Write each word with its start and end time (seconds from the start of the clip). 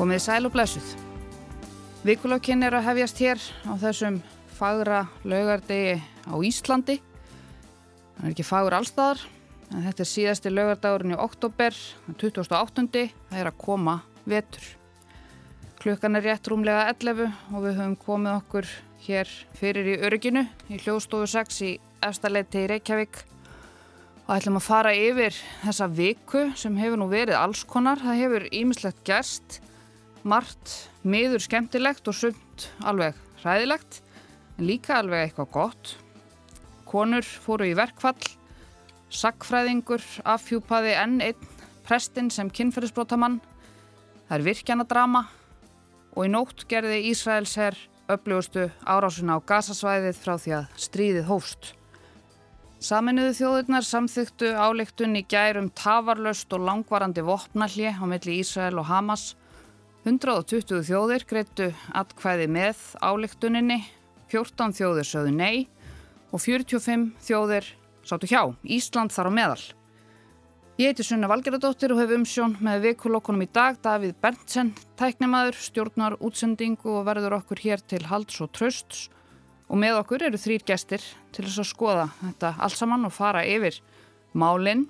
Komið 0.00 0.22
sæl 0.24 0.48
og 0.48 0.54
blessuð. 0.54 0.94
Vikulokkin 2.08 2.64
er 2.64 2.72
að 2.72 2.86
hefjast 2.86 3.18
hér 3.20 3.42
á 3.68 3.76
þessum 3.82 4.14
fagra 4.56 5.02
laugardegi 5.28 5.98
á 6.24 6.34
Íslandi. 6.40 6.96
Það 8.14 8.24
er 8.24 8.30
ekki 8.30 8.46
fagur 8.48 8.78
allstaðar, 8.78 9.26
en 9.68 9.84
þetta 9.84 10.06
er 10.06 10.10
síðasti 10.14 10.54
laugardagurinn 10.54 11.12
í 11.12 11.20
oktober, 11.20 11.76
2008. 12.16 13.04
Það 13.28 13.42
er 13.42 13.52
að 13.52 13.60
koma 13.60 13.98
vetur. 14.24 14.72
Klukkan 15.84 16.16
er 16.16 16.30
rétt 16.30 16.48
rúmlega 16.48 16.88
11 16.96 17.28
og 17.52 17.68
við 17.68 17.76
höfum 17.82 18.00
komið 18.08 18.40
okkur 18.40 18.74
hér 19.04 19.36
fyrir 19.60 19.94
í 19.98 20.00
örginu 20.00 20.48
í 20.72 20.80
hljóðstofu 20.80 21.28
6 21.36 21.64
í 21.68 21.74
efstaleiti 22.08 22.64
í 22.64 22.68
Reykjavík 22.72 23.26
og 24.24 24.38
ætlum 24.38 24.62
að 24.64 24.70
fara 24.72 24.96
yfir 24.96 25.36
þessa 25.60 25.92
viku 25.92 26.48
sem 26.56 26.80
hefur 26.80 27.04
nú 27.04 27.12
verið 27.12 27.36
allskonar. 27.36 28.00
Það 28.00 28.24
hefur 28.24 28.54
ímislegt 28.64 29.04
gerst 29.04 29.66
margt 30.26 30.90
miður 31.02 31.42
skemmtilegt 31.44 32.08
og 32.10 32.16
sumt 32.16 32.68
alveg 32.84 33.16
hræðilegt 33.42 34.00
en 34.58 34.66
líka 34.68 34.98
alveg 35.00 35.28
eitthvað 35.28 35.52
gott. 35.54 35.94
Konur 36.90 37.24
fóru 37.24 37.68
í 37.70 37.76
verkfall, 37.78 38.20
sakfræðingur 39.10 40.04
afhjúpaði 40.28 40.96
enn 40.98 41.20
einn 41.24 41.48
prestinn 41.86 42.30
sem 42.30 42.50
kynferðisbrótamann. 42.50 43.40
Það 44.28 44.36
er 44.36 44.46
virkjanadrama 44.46 45.24
og 46.14 46.26
í 46.26 46.30
nótt 46.30 46.66
gerði 46.70 47.00
Ísraels 47.10 47.56
herr 47.58 47.78
uppljóðustu 48.10 48.68
árásuna 48.84 49.38
á 49.38 49.46
gasasvæðið 49.46 50.18
frá 50.18 50.34
því 50.38 50.56
að 50.58 50.80
stríðið 50.86 51.28
hófst. 51.30 51.74
Saminuðu 52.80 53.34
þjóðurnar 53.36 53.84
samþyktu 53.84 54.54
áleiktun 54.56 55.18
í 55.18 55.24
gærum 55.28 55.68
tafarlöst 55.76 56.52
og 56.56 56.64
langvarandi 56.64 57.22
vopnalli 57.26 57.90
á 57.92 58.04
milli 58.08 58.38
Ísrael 58.40 58.78
og 58.80 58.88
Hamas 58.88 59.34
120 60.00 60.80
þjóðir 60.88 61.26
greittu 61.28 61.66
atkvæði 61.92 62.46
með 62.48 62.78
álíktuninni, 63.04 63.82
14 64.32 64.72
þjóðir 64.78 65.04
sögðu 65.04 65.32
nei 65.36 65.66
og 66.32 66.40
45 66.40 67.10
þjóðir 67.26 67.66
sáttu 68.08 68.30
hjá, 68.30 68.40
Ísland 68.64 69.12
þar 69.12 69.28
á 69.28 69.32
meðal. 69.36 69.64
Ég 70.80 70.94
heiti 70.94 71.04
Sunna 71.04 71.28
Valgeradóttir 71.28 71.92
og 71.92 72.00
hef 72.00 72.14
umsjón 72.16 72.54
með 72.64 72.86
vikulokkunum 72.86 73.44
í 73.44 73.48
dag, 73.52 73.76
Davíð 73.84 74.14
Berntsen, 74.22 74.70
tæknimaður, 74.96 75.58
stjórnar 75.60 76.16
útsendingu 76.16 76.94
og 76.96 77.04
verður 77.10 77.36
okkur 77.42 77.60
hér 77.60 77.84
til 77.84 78.00
halds 78.08 78.40
og 78.40 78.54
trösts 78.56 79.10
og 79.68 79.76
með 79.84 79.98
okkur 79.98 80.24
eru 80.30 80.40
þrýr 80.40 80.64
gestir 80.64 81.04
til 81.36 81.44
þess 81.44 81.60
að 81.60 81.70
skoða 81.74 82.08
þetta 82.22 82.54
alls 82.56 82.80
saman 82.80 83.04
og 83.04 83.12
fara 83.12 83.44
yfir 83.44 83.82
málinn. 84.32 84.86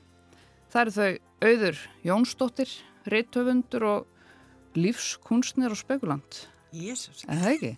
Það 0.71 0.85
eru 0.85 0.97
þau 1.01 1.51
auður 1.51 1.85
Jónsdóttir, 2.07 2.79
reittöfundur 3.11 3.91
og 3.91 4.09
lífskunstnir 4.79 5.73
og 5.73 5.79
spekulant. 5.81 6.45
Jésús. 6.75 7.25
Er 7.27 7.41
það 7.41 7.55
ekki? 7.55 7.73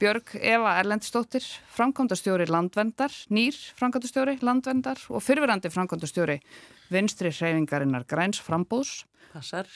Björg 0.00 0.32
Eva 0.40 0.78
Erlendstóttir, 0.80 1.44
framkvæmdastjóri 1.76 2.46
landvendar, 2.48 3.12
nýr 3.28 3.56
framkvæmdastjóri 3.76 4.38
landvendar 4.40 5.02
og 5.12 5.20
fyrfirandi 5.20 5.68
framkvæmdastjóri 5.74 6.38
vinstri 6.90 7.28
hreyfingarinnar 7.28 8.06
Græns 8.08 8.40
frambóðs. 8.40 9.04
Passar. 9.34 9.68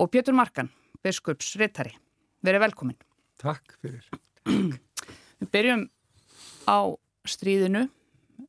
Og 0.00 0.08
Pétur 0.10 0.32
Markan, 0.32 0.70
biskups 1.04 1.52
Rittari. 1.60 1.92
Verið 2.40 2.64
velkomin. 2.64 2.98
Takk 3.38 3.76
fyrir. 3.82 4.08
Við 4.48 5.52
byrjum 5.52 5.84
á 6.64 6.78
stríðinu. 7.28 7.86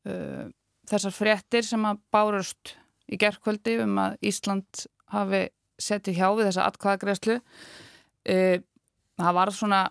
Uh, 0.07 0.47
þessar 0.89 1.13
fréttir 1.13 1.66
sem 1.68 1.84
að 1.85 2.00
bárust 2.13 2.78
í 3.09 3.18
gerðkvöldi 3.19 3.75
um 3.84 3.97
að 4.01 4.18
Ísland 4.29 4.85
hafi 5.12 5.50
setja 5.81 6.16
hjá 6.16 6.28
við 6.38 6.50
þessa 6.50 6.67
atkvæðagreðslu 6.69 7.38
uh, 7.40 8.57
það 9.19 9.38
var 9.40 9.53
svona 9.56 9.81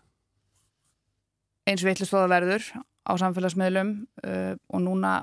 eins 1.69 1.85
vitlistóða 1.85 2.31
verður 2.33 2.69
á 3.09 3.13
samfélagsmiðlum 3.21 3.95
uh, 4.25 4.55
og 4.73 4.85
núna 4.85 5.15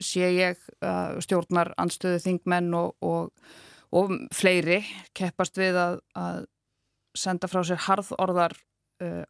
sé 0.00 0.30
ég 0.32 0.62
uh, 0.80 1.18
stjórnar 1.22 1.74
anstöðu 1.80 2.22
þingmenn 2.24 2.72
og, 2.78 2.94
og, 3.04 3.30
og 3.92 4.14
fleiri 4.34 4.80
keppast 5.16 5.60
við 5.60 5.78
að, 5.78 6.00
að 6.16 6.46
senda 7.18 7.50
frá 7.50 7.62
sér 7.66 7.86
harðorðar 7.88 8.54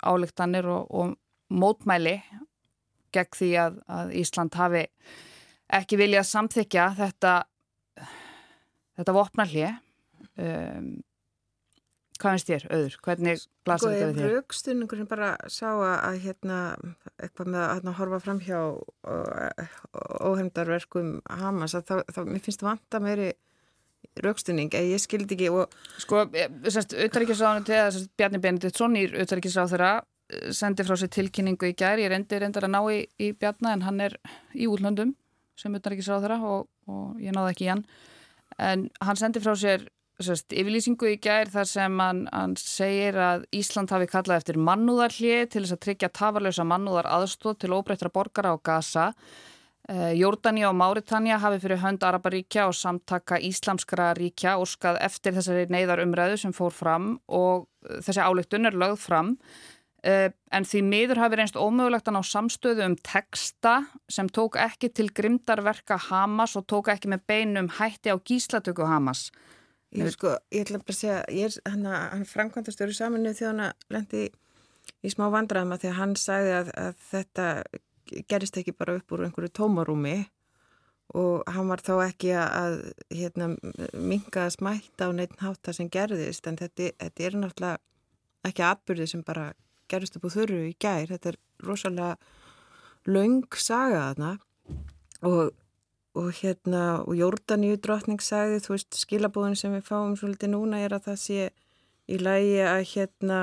álíktanir 0.03 0.67
og, 0.67 0.89
og 0.91 1.13
mótmæli 1.55 2.17
gegn 3.15 3.37
því 3.39 3.51
að, 3.63 3.77
að 3.87 4.09
Ísland 4.19 4.57
hafi 4.59 4.83
ekki 5.71 5.99
viljað 6.01 6.27
samþykja 6.27 6.87
þetta 6.99 7.35
þetta 8.99 9.15
vopnarlið 9.17 9.79
um, 10.39 10.91
hvað 12.21 12.35
finnst 12.37 12.51
þér, 12.51 12.65
auður? 12.71 12.97
Hvernig 13.07 13.45
blasir 13.67 13.95
þetta 13.95 14.09
við 14.09 14.19
þér? 14.21 14.33
Raukstuningurinn 14.37 15.11
bara 15.11 15.31
sá 15.51 15.69
að 15.73 16.19
hérna, 16.25 16.59
eitthvað 17.17 17.53
með 17.55 17.63
að 17.65 17.73
hérna, 17.75 17.95
horfa 18.01 18.21
fram 18.25 18.41
hjá 18.45 18.59
óheimdarverkum 20.29 21.15
Hamas 21.41 21.77
að 21.79 21.87
þá, 21.89 21.95
þá 22.13 22.21
mér 22.29 22.45
finnst 22.45 22.65
það 22.65 22.71
vanta 22.71 23.03
meiri 23.05 23.31
raukstunning, 24.25 24.73
eða 24.75 24.95
ég 24.95 25.03
skildi 25.03 25.37
ekki 25.37 25.51
og... 25.55 25.75
Sko, 26.03 26.25
sérst, 26.67 26.95
auðvitaðrikiðsráðinu 26.97 27.69
til 27.69 27.79
að 27.79 27.99
Bjarni 28.19 28.41
Benediktsson 28.43 28.97
í 28.99 29.05
auðvitaðrikiðsráð 29.11 29.75
þeirra 29.75 29.91
eh, 30.01 30.49
sendi 30.57 30.87
frá 30.89 30.97
sér 30.99 31.13
tilkynningu 31.15 31.71
í 31.71 31.77
gær, 31.79 32.01
ég 32.01 32.11
reyndi 32.13 32.41
reyndar 32.41 32.67
að 32.67 32.75
ná 32.75 32.81
í, 32.91 33.03
í 33.21 33.31
Bjarni 33.37 33.75
en 33.75 33.85
hann 33.87 34.03
er 34.09 34.17
í 34.57 34.69
útlöndum 34.71 35.15
sem 35.61 35.73
auðvitaðrikiðsráð 35.73 36.27
þeirra 36.27 36.41
og, 36.51 36.67
og 36.91 37.23
ég 37.23 37.37
náði 37.37 37.55
ekki 37.55 37.69
í 37.69 37.71
hann 37.71 37.85
en 38.61 38.89
hann 39.05 39.21
sendi 39.21 39.43
frá 39.45 39.55
sér 39.59 39.87
sérst, 40.27 40.53
yfirlýsingu 40.53 41.09
í 41.11 41.19
gær 41.23 41.51
þar 41.53 41.69
sem 41.69 42.01
hann, 42.03 42.25
hann 42.33 42.57
segir 42.61 43.19
að 43.21 43.47
Ísland 43.57 43.93
hafi 43.95 44.09
kallað 44.11 44.43
eftir 44.43 44.59
mannúðarhlið 44.61 45.47
til 45.53 45.63
þess 45.65 45.77
að 45.77 45.83
tryggja 45.87 46.11
tafarlösa 46.21 46.67
mannúðar 46.69 47.09
aðstóð 47.11 47.63
til 47.63 47.73
óbreyttra 47.77 48.13
borgara 48.13 48.53
á 48.53 48.57
Gaza. 48.63 49.07
Eh, 49.91 50.13
Jordani 50.21 50.63
og 50.69 50.77
Máritania 50.77 51.41
hafi 51.41 51.59
fyrir 51.63 51.81
hönd 51.83 52.05
Araparíkja 52.07 52.69
og 52.69 52.77
samtaka 52.77 53.41
Íslamskra 53.43 54.13
ríkja 54.19 54.59
óskað 54.61 55.01
eftir 55.03 55.35
þessari 55.35 55.67
neyðar 55.73 56.05
umræðu 56.05 56.39
sem 56.45 56.55
fór 56.55 56.75
fram 56.75 57.15
og 57.27 57.67
þessi 57.89 58.23
álygtun 58.23 58.69
er 58.69 58.77
lögð 58.77 59.01
fram. 59.09 59.37
Uh, 60.01 60.31
en 60.57 60.65
því 60.65 60.81
miður 60.89 61.19
hafi 61.21 61.37
reynst 61.37 61.59
ómögulegt 61.61 62.07
að 62.09 62.15
ná 62.17 62.23
samstöðu 62.25 62.87
um 62.87 62.95
texta 63.05 63.75
sem 64.09 64.31
tók 64.33 64.57
ekki 64.57 64.89
til 64.97 65.11
grimdarverka 65.13 65.99
Hamas 66.07 66.55
og 66.57 66.65
tók 66.73 66.89
ekki 66.89 67.11
með 67.13 67.27
beinum 67.29 67.69
hætti 67.77 68.09
á 68.09 68.17
gíslatöku 68.17 68.87
Hamas. 68.89 69.27
Ég, 69.91 70.11
sko, 70.15 70.37
ég 70.55 70.63
ætla 70.63 70.79
bara 70.79 70.95
að 70.95 70.99
segja, 71.01 71.21
ég 71.35 71.49
er 71.51 71.71
hann, 71.73 71.87
hann 71.91 72.27
framkvæmtastöru 72.29 72.95
saminu 72.95 73.33
þjóðan 73.35 73.65
að 73.65 73.87
lendi 73.91 74.27
í 75.03 75.11
smá 75.11 75.25
vandraðum 75.35 75.75
að 75.75 75.83
því 75.83 75.91
að 75.91 75.97
hann 75.99 76.13
sagði 76.21 76.53
að, 76.55 76.71
að 76.79 77.01
þetta 77.11 77.47
gerist 78.31 78.59
ekki 78.61 78.75
bara 78.77 78.99
upp 79.01 79.15
úr 79.15 79.25
einhverju 79.27 79.51
tómarúmi 79.59 80.15
og 81.19 81.43
hann 81.51 81.71
var 81.71 81.83
þá 81.83 81.95
ekki 82.05 82.31
að 82.39 82.77
hérna, 83.11 83.49
minga 83.99 84.45
að 84.47 84.55
smætta 84.59 85.11
á 85.11 85.15
neitt 85.15 85.35
hátta 85.43 85.75
sem 85.75 85.91
gerðist 85.91 86.47
en 86.47 86.59
þetta, 86.61 86.93
þetta 87.01 87.27
er 87.27 87.39
náttúrulega 87.41 88.51
ekki 88.51 88.67
atbyrði 88.67 89.09
sem 89.11 89.25
bara 89.27 89.49
gerist 89.91 90.17
upp 90.17 90.29
úr 90.29 90.37
þurru 90.37 90.61
í 90.69 90.77
gær, 90.79 91.11
þetta 91.11 91.33
er 91.33 91.41
rosalega 91.67 92.15
laung 93.11 93.43
saga 93.59 94.05
þarna 94.13 94.37
og 95.27 95.51
og 96.19 96.31
hérna 96.41 96.85
og 97.05 97.15
Jórdaníu 97.15 97.79
drotning 97.83 98.23
sagði 98.23 98.63
þú 98.65 98.75
veist 98.75 98.99
skilabóðin 98.99 99.59
sem 99.59 99.75
við 99.77 99.85
fáum 99.87 100.17
svolítið 100.19 100.55
núna 100.55 100.81
er 100.83 100.97
að 100.97 101.11
það 101.11 101.21
sé 101.23 101.51
í 102.11 102.19
lægi 102.19 102.57
að 102.67 102.81
hérna 102.95 103.41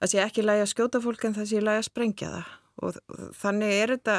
það 0.00 0.12
sé 0.12 0.22
ekki 0.24 0.46
lægi 0.46 0.64
að 0.64 0.72
skjóta 0.72 1.02
fólk 1.04 1.26
en 1.28 1.36
það 1.36 1.48
sé 1.50 1.60
í 1.60 1.64
lægi 1.64 1.82
að 1.82 1.88
sprengja 1.90 2.32
það. 2.34 2.56
Og, 2.80 2.98
og 3.12 3.24
þannig 3.36 3.74
er 3.76 3.94
þetta 3.96 4.16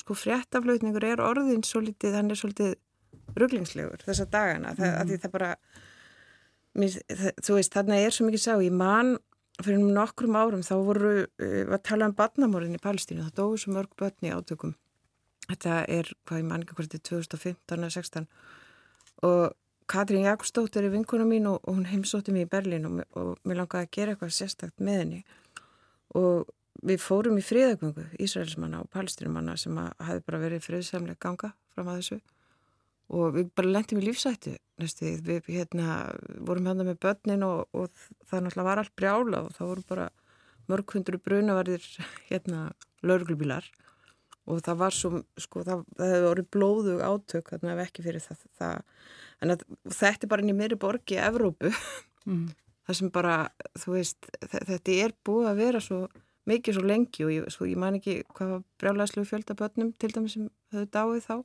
sko 0.00 0.16
fréttaflutningur 0.16 1.06
er 1.08 1.22
orðin 1.24 1.64
svolítið, 1.66 2.14
hann 2.14 2.30
er 2.30 2.38
svolítið 2.38 2.74
rugglingslegur 3.34 4.04
þessa 4.06 4.28
dagana. 4.30 4.72
Mm. 4.72 4.80
það, 4.80 4.98
því 5.10 5.20
það 5.24 5.34
bara 5.34 5.50
mér, 6.78 6.98
það, 7.10 7.30
þú 7.42 7.58
veist 7.58 7.74
þarna 7.74 8.00
er 8.00 8.14
svo 8.14 8.28
mikið 8.28 8.44
sá 8.44 8.54
í 8.62 8.70
mann 8.70 9.16
fyrir 9.62 9.80
um 9.82 9.92
nokkrum 9.94 10.38
árum 10.38 10.64
þá 10.66 10.74
voru 10.82 11.12
við 11.38 11.74
að 11.74 11.84
tala 11.86 12.08
um 12.10 12.16
badnamórin 12.18 12.74
í 12.74 12.82
Palestínu 12.82 13.26
það 13.26 13.36
dói 13.38 13.60
svo 13.62 13.74
mörg 13.76 13.92
börn 13.98 14.26
í 14.26 14.32
átökum 14.34 14.74
Þetta 15.44 15.84
er, 15.92 16.08
hvað 16.24 16.40
ég 16.40 16.48
mann 16.48 16.64
ekki 16.64 16.78
hvort, 16.78 16.96
2015 17.10 17.78
eða 17.78 17.92
16 17.92 18.28
og 19.24 19.54
Katrín 19.90 20.24
Jakobsdóttir 20.24 20.86
er 20.86 20.92
vinkuna 20.94 21.26
mín 21.28 21.46
og, 21.50 21.58
og 21.68 21.76
hún 21.76 21.88
heimsótti 21.88 22.32
mér 22.32 22.46
í 22.46 22.50
Berlín 22.50 22.86
og, 22.88 23.02
og 23.20 23.34
mér 23.44 23.60
langaði 23.60 23.84
að 23.84 23.96
gera 23.96 24.14
eitthvað 24.14 24.32
sérstakt 24.32 24.80
með 24.80 25.00
henni. 25.02 25.18
Og 26.16 26.48
við 26.88 27.02
fórum 27.04 27.36
í 27.40 27.44
fríðagöngu 27.44 28.06
Ísraelsmanna 28.24 28.80
og 28.80 28.88
palestinumanna 28.94 29.58
sem 29.60 29.76
hafi 29.76 30.24
bara 30.24 30.40
verið 30.40 30.64
friðsamlega 30.64 31.20
ganga 31.20 31.52
fram 31.74 31.92
að 31.92 32.00
þessu. 32.00 32.18
Og 33.14 33.36
við 33.36 33.52
bara 33.60 33.74
lendum 33.76 34.00
í 34.00 34.06
lífsættu 34.06 34.54
næstu, 34.80 35.12
við 35.22 35.52
hérna, 35.52 36.00
vorum 36.48 36.70
hérna 36.70 36.88
með 36.88 37.00
börnin 37.04 37.44
og, 37.46 37.68
og 37.76 37.92
það 38.24 38.46
náttúrulega 38.46 38.68
var 38.70 38.82
allt 38.82 38.96
brjála 38.96 39.42
og 39.44 39.56
það 39.58 39.70
voru 39.70 39.88
bara 39.92 40.10
mörg 40.72 40.96
hundru 40.96 41.20
brunavarðir 41.20 41.84
hérna 42.30 42.70
lauruglubílar 43.04 43.68
og 44.44 44.60
það 44.64 44.80
var 44.82 44.96
svo, 44.96 45.22
sko, 45.40 45.62
það, 45.66 45.86
það 45.98 46.12
hefur 46.14 46.28
orðið 46.30 46.50
blóðug 46.56 47.04
átök, 47.04 47.54
þannig 47.54 47.72
að 47.72 47.84
ekki 47.86 48.04
fyrir 48.04 48.24
það, 48.24 48.42
það 48.58 48.82
en 49.44 49.54
að, 49.54 49.64
þetta 50.00 50.26
er 50.26 50.32
bara 50.34 50.44
inn 50.44 50.52
í 50.52 50.58
meiri 50.58 50.78
borgi 50.80 51.16
í 51.16 51.22
Evrópu, 51.24 51.72
mm. 52.28 52.44
það 52.88 53.00
sem 53.00 53.12
bara, 53.14 53.38
þú 53.80 53.96
veist, 53.96 54.30
þetta 54.54 54.98
er 55.00 55.16
búið 55.26 55.50
að 55.52 55.62
vera 55.64 55.82
svo 55.84 56.04
mikið 56.48 56.76
svo 56.76 56.84
lengi 56.84 57.24
og 57.24 57.32
ég, 57.32 57.46
svo, 57.52 57.68
ég 57.68 57.78
man 57.80 57.96
ekki 57.98 58.18
hvað 58.34 58.50
var 58.50 58.64
brjálæslu 58.80 59.24
fjöldabötnum 59.28 59.94
til 60.00 60.10
dæmis 60.12 60.36
sem 60.36 60.50
höfðu 60.74 60.90
dáið 60.92 61.22
þá 61.24 61.36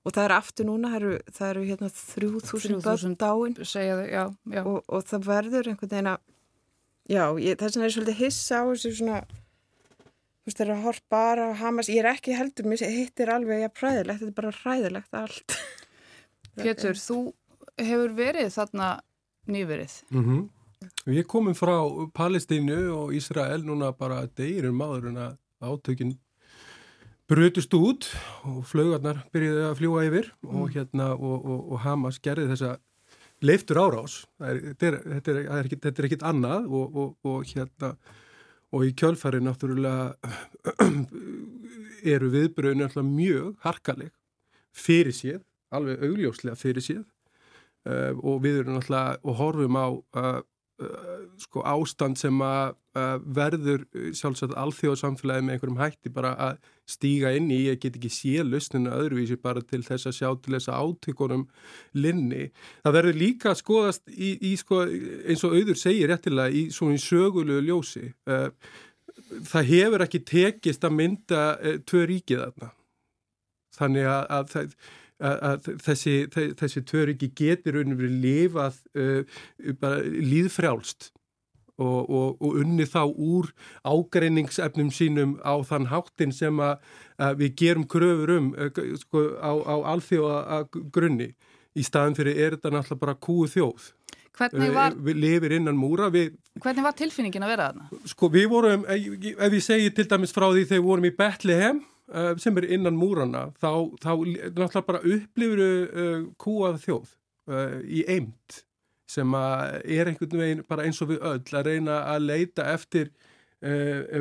og 0.00 0.14
það 0.14 0.24
er 0.24 0.34
aftur 0.34 0.66
núna, 0.66 0.90
það 0.90 0.98
eru, 1.00 1.12
það 1.36 1.52
eru 1.52 1.62
hérna 1.68 1.90
3000 1.94 2.82
börn 2.86 3.16
dáin 3.20 3.56
segja, 3.68 4.00
já, 4.08 4.24
já. 4.50 4.62
Og, 4.64 4.80
og 4.88 5.06
það 5.06 5.28
verður 5.28 5.70
einhvern 5.70 5.92
veginn 5.92 6.10
að 6.14 6.20
já, 7.10 7.24
ég, 7.42 7.60
vegna 7.60 7.86
er 7.86 7.94
svolítið 7.94 8.20
hissa 8.24 8.62
á 8.62 8.64
þessu 8.70 8.94
svona 8.98 9.20
þú 10.40 10.48
veist, 10.48 10.60
það 10.60 10.66
er 10.66 10.72
að 10.74 10.86
horfa 10.86 11.06
bara 11.12 11.50
á 11.52 11.60
Hamas, 11.60 11.90
ég 11.92 12.00
er 12.02 12.10
ekki 12.14 12.36
heldur, 12.36 12.68
mér 12.70 12.86
hittir 12.86 13.32
alveg 13.32 13.66
að 13.66 13.76
præðilegt, 13.76 14.22
þetta 14.22 14.32
er 14.32 14.38
bara 14.38 14.56
ræðilegt 14.64 15.20
allt 15.20 15.58
Pétur, 16.60 16.96
þú 16.98 17.18
hefur 17.80 18.16
verið 18.16 18.50
þarna 18.56 18.88
nýverið 19.50 20.00
mm 20.10 20.24
-hmm. 20.24 20.48
Ég 21.06 21.26
komum 21.26 21.54
frá 21.54 21.76
Palestínu 22.12 22.92
og 22.92 23.12
Ísrael 23.14 23.62
núna 23.64 23.92
bara 23.92 24.26
degirum 24.26 24.76
maður 24.76 25.08
en 25.08 25.16
að 25.16 25.36
átökinn 25.60 26.18
brutust 27.28 27.74
út 27.74 28.08
og 28.44 28.64
flögarnar 28.66 29.22
byrjuði 29.32 29.66
að 29.68 29.76
fljúa 29.78 30.04
yfir 30.08 30.32
mm. 30.42 30.56
og, 30.56 30.70
hérna, 30.74 31.12
og, 31.14 31.44
og, 31.44 31.72
og 31.72 31.78
Hamas 31.84 32.18
gerði 32.18 32.48
þessa 32.50 32.78
leiftur 33.40 33.76
árás 33.76 34.26
þetta 34.38 34.86
er, 34.86 34.96
þetta 35.04 35.30
er, 35.30 35.36
er, 35.36 35.68
er, 35.74 35.92
er 35.92 36.08
ekkit 36.08 36.26
annað 36.26 36.66
og 37.22 37.44
hérna 37.52 37.94
og 38.70 38.86
í 38.86 38.92
kjölfari 38.96 39.40
náttúrulega 39.42 40.14
eru 42.14 42.30
viðbröðinu 42.32 42.86
alltaf 42.86 43.06
mjög 43.06 43.54
harkaleg 43.64 44.12
fyrir 44.70 45.14
séð, 45.16 45.40
alveg 45.74 46.04
augljóslega 46.06 46.58
fyrir 46.58 46.84
séð. 46.84 47.06
Uh, 47.88 48.12
og 48.20 48.42
við 48.44 48.60
erum 48.60 48.76
alltaf 48.76 49.24
og 49.24 49.38
horfum 49.40 49.78
á 49.80 49.86
Uh, 50.12 50.40
sko 51.40 51.62
ástand 51.66 52.18
sem 52.18 52.36
að 52.44 52.74
uh, 52.96 53.16
verður 53.36 53.84
uh, 53.84 54.10
sjálfsagt 54.16 54.56
alþjóðsamfélagi 54.58 55.44
með 55.46 55.56
einhverjum 55.56 55.80
hætti 55.80 56.12
bara 56.14 56.32
að 56.48 56.60
stíga 56.90 57.32
inn 57.36 57.50
í, 57.52 57.58
ég 57.68 57.80
get 57.82 57.98
ekki 57.98 58.10
sé 58.12 58.44
lustninu 58.46 58.92
öðruvísi 58.96 59.38
bara 59.40 59.62
til 59.62 59.82
þess 59.86 60.08
að 60.10 60.16
sjá 60.18 60.28
til 60.42 60.56
þess 60.56 60.70
að 60.72 60.86
átökunum 60.86 61.46
linni. 61.94 62.48
Það 62.84 62.96
verður 62.98 63.20
líka 63.22 63.52
að 63.52 63.60
skoðast 63.62 64.10
í, 64.10 64.32
í 64.50 64.54
sko, 64.60 64.82
eins 64.88 65.44
og 65.46 65.54
auður 65.54 65.78
segir 65.78 66.10
réttilega 66.10 66.50
í 66.50 66.66
svona 66.74 66.98
sögulegu 67.00 67.62
ljósi. 67.68 68.10
Það 69.46 69.70
hefur 69.70 70.06
ekki 70.06 70.22
tekist 70.26 70.86
að 70.86 70.96
mynda 70.98 71.44
tvö 71.86 72.02
ríkið 72.10 72.42
þarna. 72.42 72.72
Þannig 73.78 74.10
að, 74.10 74.24
að 74.34 74.50
það 74.50 74.74
að 75.20 75.70
þessi, 75.84 76.14
þessi 76.32 76.82
töryggi 76.88 77.30
getur 77.36 77.80
unni 77.82 77.96
verið 77.98 78.20
lifað 78.24 78.78
uh, 78.96 79.40
líðfrjálst 80.00 81.10
og, 81.80 82.10
og, 82.10 82.40
og 82.40 82.58
unni 82.60 82.86
þá 82.88 83.04
úr 83.08 83.50
ágreiningsefnum 83.88 84.90
sínum 84.94 85.36
á 85.44 85.56
þann 85.66 85.88
háttin 85.92 86.34
sem 86.36 86.60
að, 86.60 86.82
að 87.20 87.38
við 87.44 87.54
gerum 87.62 87.86
kröfur 87.90 88.34
um 88.36 88.50
uh, 88.56 88.82
sko, 89.00 89.24
á, 89.40 89.52
á 89.52 89.74
alþjóða 89.94 90.60
grunni 90.92 91.32
í 91.76 91.86
staðin 91.86 92.18
fyrir 92.18 92.36
er 92.36 92.58
þetta 92.58 92.74
náttúrulega 92.74 93.04
bara 93.06 93.18
kúu 93.20 93.48
þjóð 93.50 93.94
Hvernig 94.40 94.70
var, 94.72 94.94
við 94.96 95.18
lifir 95.20 95.52
innan 95.58 95.76
múra 95.76 96.06
við, 96.12 96.32
Hvernig 96.62 96.84
var 96.86 96.94
tilfinningin 96.96 97.44
að 97.44 97.50
vera 97.52 97.66
þarna? 97.68 98.02
Sko 98.08 98.30
við 98.32 98.46
vorum, 98.48 98.86
ef 98.88 99.56
ég 99.58 99.64
segi 99.64 99.90
til 99.92 100.06
dæmis 100.08 100.32
frá 100.32 100.46
því 100.46 100.62
þegar 100.64 100.78
við 100.78 100.86
vorum 100.86 101.08
í 101.08 101.12
Betlehem 101.18 101.82
uh, 101.82 101.90
sem 102.42 102.56
er 102.58 102.66
innan 102.74 102.96
múrana 102.98 103.48
þá, 103.60 103.94
þá 104.02 104.12
náttúrulega 104.18 104.86
bara 104.86 105.02
upplifuru 105.06 105.68
uh, 105.70 106.24
kúað 106.40 106.80
þjóð 106.84 107.12
uh, 107.50 107.76
í 107.86 108.04
eimt 108.10 108.64
sem 109.10 109.34
er 109.34 110.06
einhvern 110.06 110.42
veginn 110.42 110.64
bara 110.70 110.86
eins 110.86 111.00
og 111.02 111.10
við 111.10 111.24
öll 111.26 111.56
að 111.58 111.66
reyna 111.66 111.96
að 112.12 112.26
leita 112.28 112.68
eftir 112.70 113.08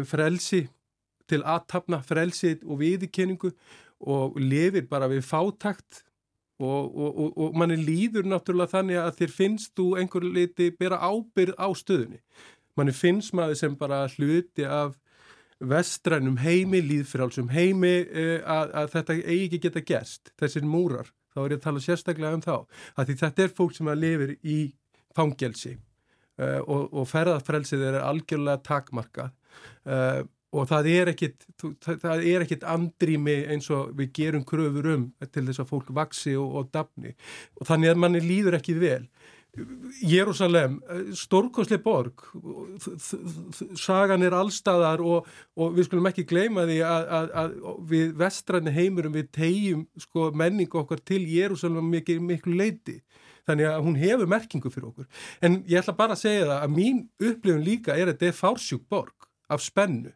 frelsi 0.09 0.63
til 1.29 1.43
aðtapna 1.45 2.01
frelsi 2.03 2.55
og 2.65 2.81
viðkenningu 2.81 3.51
og 4.09 4.39
lifir 4.41 4.87
bara 4.89 5.09
við 5.11 5.21
fátakt 5.27 6.03
og, 6.59 6.95
og, 6.95 7.19
og, 7.19 7.37
og 7.37 7.59
manni 7.59 7.77
líður 7.79 8.27
náttúrulega 8.27 8.73
þannig 8.73 9.01
að 9.01 9.11
þér 9.19 9.35
finnst 9.35 9.73
þú 9.79 9.89
einhver 9.99 10.25
liti 10.27 10.69
bera 10.75 10.99
ábyrð 10.99 11.55
á 11.55 11.67
stöðunni. 11.75 12.19
Manni 12.75 12.95
finnst 12.95 13.35
maður 13.35 13.59
sem 13.61 13.77
bara 13.79 14.05
hluti 14.15 14.65
af 14.67 14.97
vestrænum 15.59 16.37
heimi, 16.39 16.81
líðfrálsum 16.85 17.51
heimi 17.53 17.95
uh, 18.07 18.37
að, 18.47 18.73
að 18.81 18.91
þetta 18.95 19.17
eigi 19.19 19.45
ekki 19.47 19.61
geta 19.67 19.85
gerst, 19.85 20.33
þessir 20.39 20.67
múrar. 20.67 21.11
Þá 21.29 21.43
er 21.43 21.53
ég 21.53 21.59
að 21.59 21.65
tala 21.67 21.83
sérstaklega 21.83 22.37
um 22.37 22.43
þá. 22.43 22.55
Að 22.97 23.13
þetta 23.19 23.45
er 23.45 23.53
fólk 23.53 23.75
sem 23.77 23.91
að 23.91 24.01
lifir 24.01 24.33
í 24.41 24.57
fangelsi 25.17 25.75
uh, 25.75 26.59
og, 26.63 26.89
og 26.93 27.07
ferðarfrelsið 27.09 27.87
er 27.91 28.01
algjörlega 28.01 28.63
takmarkað 28.65 29.31
uh, 29.89 30.21
og 30.49 30.65
það 30.69 30.87
er 30.89 31.11
ekkit 31.11 31.43
það 31.85 32.23
er 32.25 32.43
ekkit 32.45 32.63
andrými 32.65 33.35
eins 33.53 33.67
og 33.73 33.91
við 33.97 34.13
gerum 34.17 34.45
kröfur 34.47 34.87
um 34.95 35.03
til 35.29 35.43
þess 35.45 35.61
að 35.61 35.69
fólk 35.69 35.91
vaksi 35.93 36.33
og, 36.39 36.55
og 36.57 36.71
dafni. 36.73 37.13
Og 37.59 37.69
þannig 37.69 37.93
að 37.93 38.01
manni 38.01 38.23
líður 38.25 38.57
ekki 38.57 38.77
vel 38.79 39.03
Jérúsalem, 40.05 40.77
stórkosli 41.17 41.79
borg. 41.81 42.21
Sagan 43.75 44.23
er 44.23 44.35
allstaðar 44.37 45.01
og, 45.01 45.27
og 45.57 45.73
við 45.75 45.87
skulum 45.87 46.09
ekki 46.11 46.27
gleyma 46.29 46.67
því 46.69 46.77
að, 46.85 47.07
að, 47.17 47.31
að 47.41 47.55
við 47.89 48.13
vestræni 48.19 48.73
heimurum 48.75 49.15
við 49.17 49.31
tegjum 49.35 49.81
sko, 49.99 50.29
menningu 50.37 50.79
okkar 50.83 51.01
til 51.01 51.23
Jérúsalem 51.27 51.89
miklu, 51.91 52.19
miklu 52.29 52.55
leiti 52.59 52.99
þannig 53.49 53.71
að 53.71 53.83
hún 53.87 53.97
hefur 53.97 54.29
merkingu 54.29 54.69
fyrir 54.69 54.91
okkur. 54.91 55.09
En 55.41 55.59
ég 55.65 55.81
ætla 55.81 55.97
bara 55.97 56.15
að 56.15 56.23
segja 56.23 56.45
það 56.45 56.55
að 56.61 56.77
mín 56.77 57.03
upplifun 57.17 57.65
líka 57.65 57.97
er 57.97 58.07
að 58.07 58.13
þetta 58.13 58.29
er 58.29 58.39
fársjúk 58.39 58.87
borg 58.91 59.29
af 59.49 59.65
spennu. 59.65 60.13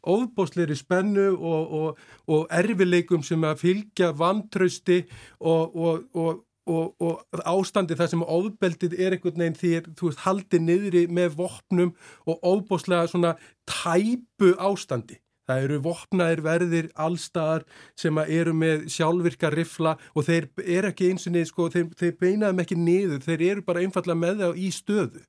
Óbósleiri 0.00 0.74
spennu 0.78 1.26
og, 1.36 1.72
og, 1.76 2.04
og 2.32 2.46
erfileikum 2.56 3.22
sem 3.22 3.42
að 3.44 3.60
fylgja 3.66 4.14
vantrausti 4.16 5.02
og 5.38 5.76
og, 5.76 6.46
og 6.70 7.40
ástandi 7.48 7.96
það 7.98 8.12
sem 8.12 8.26
ofbeldið 8.36 8.94
er 8.98 9.16
einhvern 9.16 9.42
veginn 9.42 9.58
því 9.58 9.72
þú 9.98 10.10
veist 10.10 10.22
haldið 10.26 10.62
niðri 10.66 11.02
með 11.10 11.34
vopnum 11.40 11.96
og 12.26 12.46
ofbóslega 12.52 13.10
svona 13.10 13.34
tæpu 13.68 14.54
ástandi. 14.58 15.20
Það 15.50 15.64
eru 15.66 15.78
vopnaðir 15.82 16.40
verðir 16.46 16.88
allstaðar 16.94 17.64
sem 17.98 18.18
eru 18.22 18.52
með 18.54 18.84
sjálfvirka 18.94 19.50
rifla 19.50 19.96
og 20.14 20.28
þeir 20.28 20.46
eru 20.62 20.92
ekki 20.92 21.10
eins 21.10 21.26
og 21.26 21.34
niður 21.34 21.48
sko, 21.50 21.66
þeir, 21.74 21.88
þeir 21.98 22.12
beinaðum 22.20 22.62
ekki 22.62 22.78
niður, 22.78 23.24
þeir 23.24 23.42
eru 23.48 23.64
bara 23.66 23.82
einfallega 23.82 24.20
með 24.20 24.44
það 24.44 24.60
í 24.62 24.70
stöðu. 24.76 25.24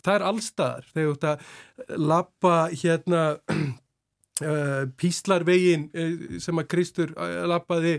Það 0.00 0.16
er 0.16 0.24
allstaðar, 0.30 0.88
þegar 0.90 1.06
þú 1.06 1.12
veist 1.12 1.28
að 1.30 2.02
lappa 2.10 2.56
hérna 2.72 3.22
Uh, 4.40 4.86
Píslarvegin 4.96 5.88
uh, 5.92 6.38
sem 6.40 6.60
að 6.62 6.68
Kristur 6.72 7.10
uh, 7.12 7.42
lappaði 7.50 7.98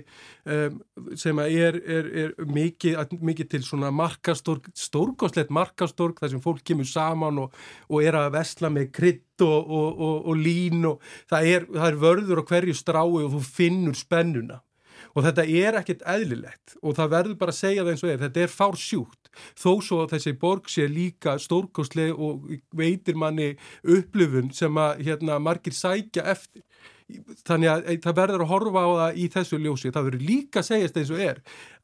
um, 0.50 0.80
sem 1.20 1.38
að 1.38 1.58
er, 1.68 1.78
er, 1.86 2.08
er 2.24 2.34
mikið, 2.50 2.98
mikið 3.22 3.52
til 3.52 3.62
svona 3.68 3.92
markastorg, 3.94 4.72
stórgóðslegt 4.74 5.54
markastorg 5.54 6.18
þar 6.18 6.34
sem 6.34 6.42
fólk 6.42 6.64
kemur 6.66 6.90
saman 6.90 7.44
og, 7.44 7.62
og 7.92 8.02
er 8.02 8.18
að 8.18 8.32
vesla 8.40 8.72
með 8.74 8.90
krydd 8.98 9.46
og, 9.46 9.70
og, 9.70 10.18
og 10.32 10.42
lín 10.42 10.90
og 10.90 11.14
það 11.30 11.54
er, 11.54 11.70
það 11.76 11.88
er 11.92 12.02
vörður 12.08 12.42
á 12.42 12.50
hverju 12.50 12.78
strái 12.80 13.06
og 13.06 13.32
þú 13.36 13.46
finnur 13.46 14.02
spennuna 14.02 14.62
og 15.16 15.26
þetta 15.26 15.46
er 15.46 15.80
ekkert 15.82 16.06
eðlilegt. 16.08 16.78
Og 16.82 16.96
það 16.98 17.14
verður 17.16 17.40
bara 17.42 17.56
að 17.56 17.62
segja 17.62 17.84
það 17.84 17.94
eins 17.94 18.06
og 18.06 18.14
er. 18.14 18.22
Þetta 18.26 18.44
er 18.46 18.54
fár 18.54 18.80
sjúkt 18.80 19.22
þó 19.56 19.72
svo 19.84 20.02
að 20.04 20.16
þessi 20.16 20.34
borg 20.40 20.68
sé 20.72 20.88
líka 20.92 21.38
stórkostleg 21.40 22.18
og 22.18 22.50
veitir 22.76 23.20
manni 23.20 23.54
upplifun 23.84 24.52
sem 24.56 24.78
að 24.80 25.06
hérna, 25.08 25.40
margir 25.40 25.76
sækja 25.76 26.26
eftir. 26.34 26.64
Þannig 27.44 27.68
að 27.68 27.88
það 28.06 28.18
verður 28.22 28.44
að 28.46 28.52
horfa 28.54 28.82
á 28.88 28.92
það 29.02 29.18
í 29.20 29.26
þessu 29.34 29.58
ljósi, 29.60 29.90
það 29.92 30.06
verður 30.08 30.22
líka 30.30 30.62
að 30.62 30.68
segjast 30.70 31.00
eins 31.02 31.12
og 31.12 31.24
er 31.26 31.42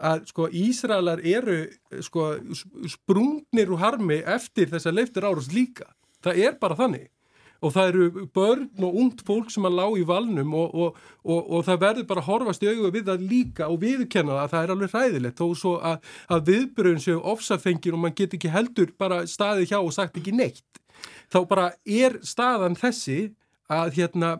að 0.10 0.22
sko 0.30 0.48
Ísraelar 0.56 1.24
eru 1.36 1.58
sko 2.06 2.28
sprungnir 2.94 3.74
og 3.76 3.82
harmi 3.82 4.22
eftir 4.24 4.72
þessa 4.72 4.94
leiftir 4.96 5.28
árus 5.28 5.52
líka, 5.52 5.90
það 6.24 6.40
er 6.46 6.56
bara 6.62 6.80
þannig 6.80 7.10
og 7.62 7.74
það 7.74 7.92
eru 7.92 8.26
börn 8.36 8.86
og 8.86 8.98
ungt 9.04 9.24
fólk 9.28 9.52
sem 9.54 9.66
að 9.68 9.78
lá 9.80 9.86
í 9.98 10.06
valnum 10.08 10.56
og, 10.58 10.76
og, 10.76 10.98
og, 11.26 11.40
og 11.58 11.66
það 11.68 11.82
verður 11.86 12.10
bara 12.12 12.24
að 12.24 12.30
horfast 12.32 12.66
í 12.66 12.70
auðvitað 12.72 12.96
við 12.98 13.08
það 13.12 13.28
líka 13.32 13.70
og 13.72 13.80
viðkenna 13.82 14.36
það 14.36 14.44
að 14.44 14.52
það 14.54 14.66
er 14.66 14.74
alveg 14.76 14.96
hræðilegt. 14.96 15.42
Þó 15.42 15.62
svo 15.62 15.76
að, 15.92 16.12
að 16.36 16.52
viðbröðun 16.52 17.06
séu 17.06 17.22
ofsafengir 17.34 17.98
og 17.98 18.04
mann 18.04 18.18
get 18.18 18.36
ekki 18.38 18.54
heldur 18.54 18.94
bara 18.98 19.24
staðið 19.30 19.72
hjá 19.72 19.80
og 19.80 19.96
sagt 19.96 20.20
ekki 20.22 20.36
neitt 20.36 20.78
þá 21.32 21.42
bara 21.50 21.68
er 21.86 22.20
staðan 22.26 22.78
þessi 22.80 23.34
að 23.72 23.98
hérna 24.00 24.38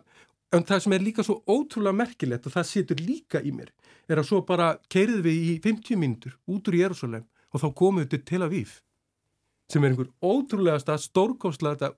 en 0.54 0.64
það 0.64 0.84
sem 0.84 0.94
er 0.96 1.04
líka 1.04 1.24
svo 1.26 1.40
ótrúlega 1.44 1.96
merkilegt 2.00 2.48
og 2.48 2.54
það 2.54 2.70
situr 2.70 3.02
líka 3.04 3.42
í 3.44 3.52
mér 3.52 3.72
er 4.08 4.20
að 4.20 4.30
svo 4.30 4.40
bara 4.48 4.74
keirið 4.92 5.24
við 5.26 5.40
í 5.52 5.56
50 5.64 6.00
mínutur 6.00 6.38
út 6.48 6.70
úr 6.70 6.78
Jérúsalem 6.80 7.26
og 7.52 7.62
þá 7.62 7.68
komum 7.76 8.02
við 8.02 8.14
til 8.14 8.22
Tel 8.30 8.44
Aviv 8.46 8.78
sem 9.68 9.84
er 9.84 9.92
einhver 9.92 10.08
ótrúlegasta 10.24 10.96
stórkostlega 11.00 11.92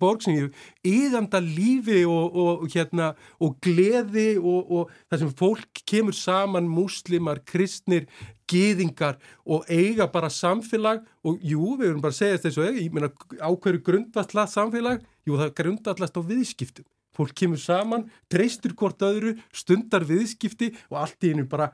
borg 0.00 0.22
sem 0.24 0.36
ég 0.36 0.54
íðanda 0.86 1.40
lífi 1.42 2.04
og, 2.08 2.36
og, 2.38 2.66
hérna, 2.72 3.10
og 3.42 3.56
gleði 3.64 4.36
og, 4.38 4.70
og 4.70 4.92
það 5.10 5.22
sem 5.22 5.32
fólk 5.40 5.82
kemur 5.88 6.16
saman 6.16 6.68
muslimar, 6.70 7.42
kristnir, 7.44 8.06
gýðingar 8.50 9.18
og 9.44 9.66
eiga 9.68 10.06
bara 10.12 10.30
samfélag 10.32 11.02
og 11.26 11.42
jú, 11.42 11.74
við 11.80 11.90
erum 11.90 12.04
bara 12.04 12.14
að 12.14 12.20
segja 12.20 12.42
þessu 12.46 12.68
ég 12.68 12.94
meina 12.94 13.10
á 13.42 13.50
hverju 13.50 13.82
grundvallast 13.90 14.54
samfélag? 14.54 15.02
Jú, 15.26 15.40
það 15.40 15.56
grundvallast 15.58 16.20
á 16.20 16.22
viðskiptum. 16.30 16.86
Fólk 17.16 17.32
kemur 17.34 17.58
saman, 17.58 18.06
treystur 18.30 18.76
hvort 18.76 19.02
öðru 19.02 19.34
stundar 19.54 20.04
viðskipti 20.06 20.74
og 20.92 21.00
allt 21.02 21.24
í 21.24 21.32
hennu 21.32 21.46
bara 21.48 21.72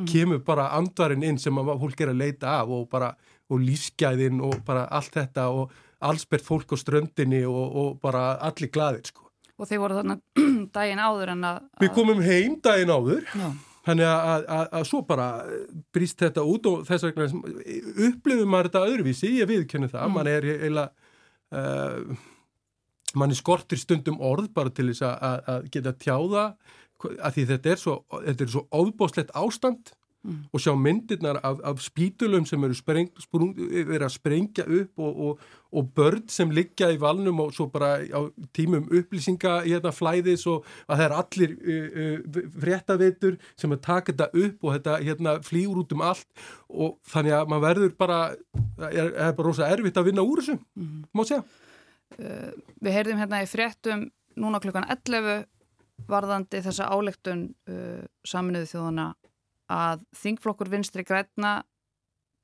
mm. 0.00 0.08
kemur 0.10 0.42
bara 0.46 0.70
andvarinn 0.78 1.24
inn 1.26 1.40
sem 1.40 1.54
fólk 1.54 2.04
er 2.04 2.12
að 2.14 2.22
leita 2.22 2.60
af 2.60 2.72
og 2.74 2.88
bara 2.92 3.14
og 3.52 3.60
lífsgæðin 3.60 4.40
og 4.44 4.62
bara 4.66 4.86
allt 4.94 5.18
þetta 5.18 5.50
og 5.52 5.74
allsbært 6.04 6.44
fólk 6.44 6.72
á 6.72 6.76
ströndinni 6.80 7.44
og, 7.48 7.76
og 7.76 8.00
bara 8.02 8.34
allir 8.44 8.72
gladir 8.72 9.04
sko. 9.08 9.28
Og 9.60 9.68
þeir 9.70 9.84
voru 9.84 10.00
þarna 10.00 10.18
daginn 10.76 11.02
áður 11.02 11.36
en 11.36 11.46
að... 11.52 11.62
Við 11.84 11.94
komum 11.94 12.24
heim 12.24 12.58
daginn 12.64 12.92
áður 12.92 13.22
Já. 13.30 13.48
Þannig 13.84 14.08
að, 14.08 14.44
að, 14.48 14.68
að 14.78 14.84
svo 14.88 15.00
bara 15.04 15.24
brýst 15.92 16.22
þetta 16.22 16.44
út 16.48 16.68
og 16.70 16.84
þess 16.88 17.04
vegna 17.04 17.26
upplifum 18.06 18.48
maður 18.48 18.70
þetta 18.70 18.84
öðruvísi, 18.88 19.32
ég 19.42 19.50
viðkynna 19.50 19.90
það, 19.92 20.06
mm. 20.06 20.14
mann 20.16 20.30
er 20.30 20.46
heila, 20.62 20.84
uh, 21.52 22.14
mann 23.20 23.34
er 23.34 23.36
skortir 23.36 23.80
stundum 23.80 24.16
orð 24.24 24.48
bara 24.56 24.72
til 24.72 24.88
þess 24.88 25.04
að, 25.04 25.50
að 25.52 25.68
geta 25.76 25.92
tjáða, 26.00 26.46
að 27.02 27.36
því 27.36 27.44
þetta 27.52 27.74
er 27.74 27.80
svo, 27.80 27.98
þetta 28.14 28.44
er 28.44 28.54
svo 28.54 28.64
óbóslegt 28.72 29.34
ástand 29.36 29.92
mm. 30.24 30.38
og 30.52 30.62
sjá 30.62 30.72
myndirnar 30.78 31.38
af, 31.44 31.60
af 31.64 31.82
spítulum 31.82 32.46
sem 32.48 32.64
eru 32.64 32.76
spreng, 32.76 33.10
sprung, 33.20 33.52
verið 33.56 34.06
að 34.06 34.14
sprengja 34.14 34.64
upp 34.64 35.02
og, 35.04 35.20
og, 35.26 35.44
og 35.74 35.90
börn 35.96 36.24
sem 36.32 36.52
liggja 36.54 36.90
í 36.94 36.98
valnum 37.00 37.42
og 37.44 37.52
svo 37.56 37.68
bara 37.72 37.96
á 38.00 38.20
tímum 38.56 38.86
upplýsinga 38.88 39.56
í 39.68 39.74
hérna 39.74 39.92
flæðis 39.94 40.46
og 40.50 40.66
að 40.86 41.02
það 41.02 41.04
er 41.06 41.16
allir 41.20 41.56
uh, 41.58 42.00
uh, 42.06 42.40
fréttavitur 42.64 43.38
sem 43.52 43.76
að 43.76 43.84
taka 43.88 44.12
þetta 44.12 44.30
upp 44.46 44.64
og 44.64 44.76
þetta 44.78 44.98
hérna 45.04 45.36
flýur 45.44 45.84
út 45.84 45.96
um 45.96 46.04
allt 46.06 46.46
og 46.68 46.98
þannig 47.12 47.38
að 47.38 47.52
maður 47.52 47.68
verður 47.68 47.96
bara, 47.98 48.20
er, 48.90 49.12
er 49.12 49.36
bara 49.36 49.48
rosa 49.48 49.70
erfitt 49.70 50.00
að 50.00 50.10
vinna 50.10 50.26
úr 50.26 50.42
þessu, 50.42 50.58
mm. 50.78 51.00
má 51.12 51.24
segja. 51.26 51.44
Uh, 52.14 52.52
við 52.84 52.94
heyrðum 52.94 53.24
hérna 53.24 53.42
í 53.42 53.50
fréttum 53.50 54.08
núna 54.38 54.60
klukkan 54.62 54.86
11 54.90 55.44
varðandi 56.08 56.60
þessa 56.64 56.88
álegtun 56.92 57.46
uh, 57.70 58.02
saminuðu 58.26 58.70
þjóðana 58.72 59.06
að 59.72 60.04
þingflokkur 60.20 60.70
vinstri 60.72 61.04
græna 61.06 61.62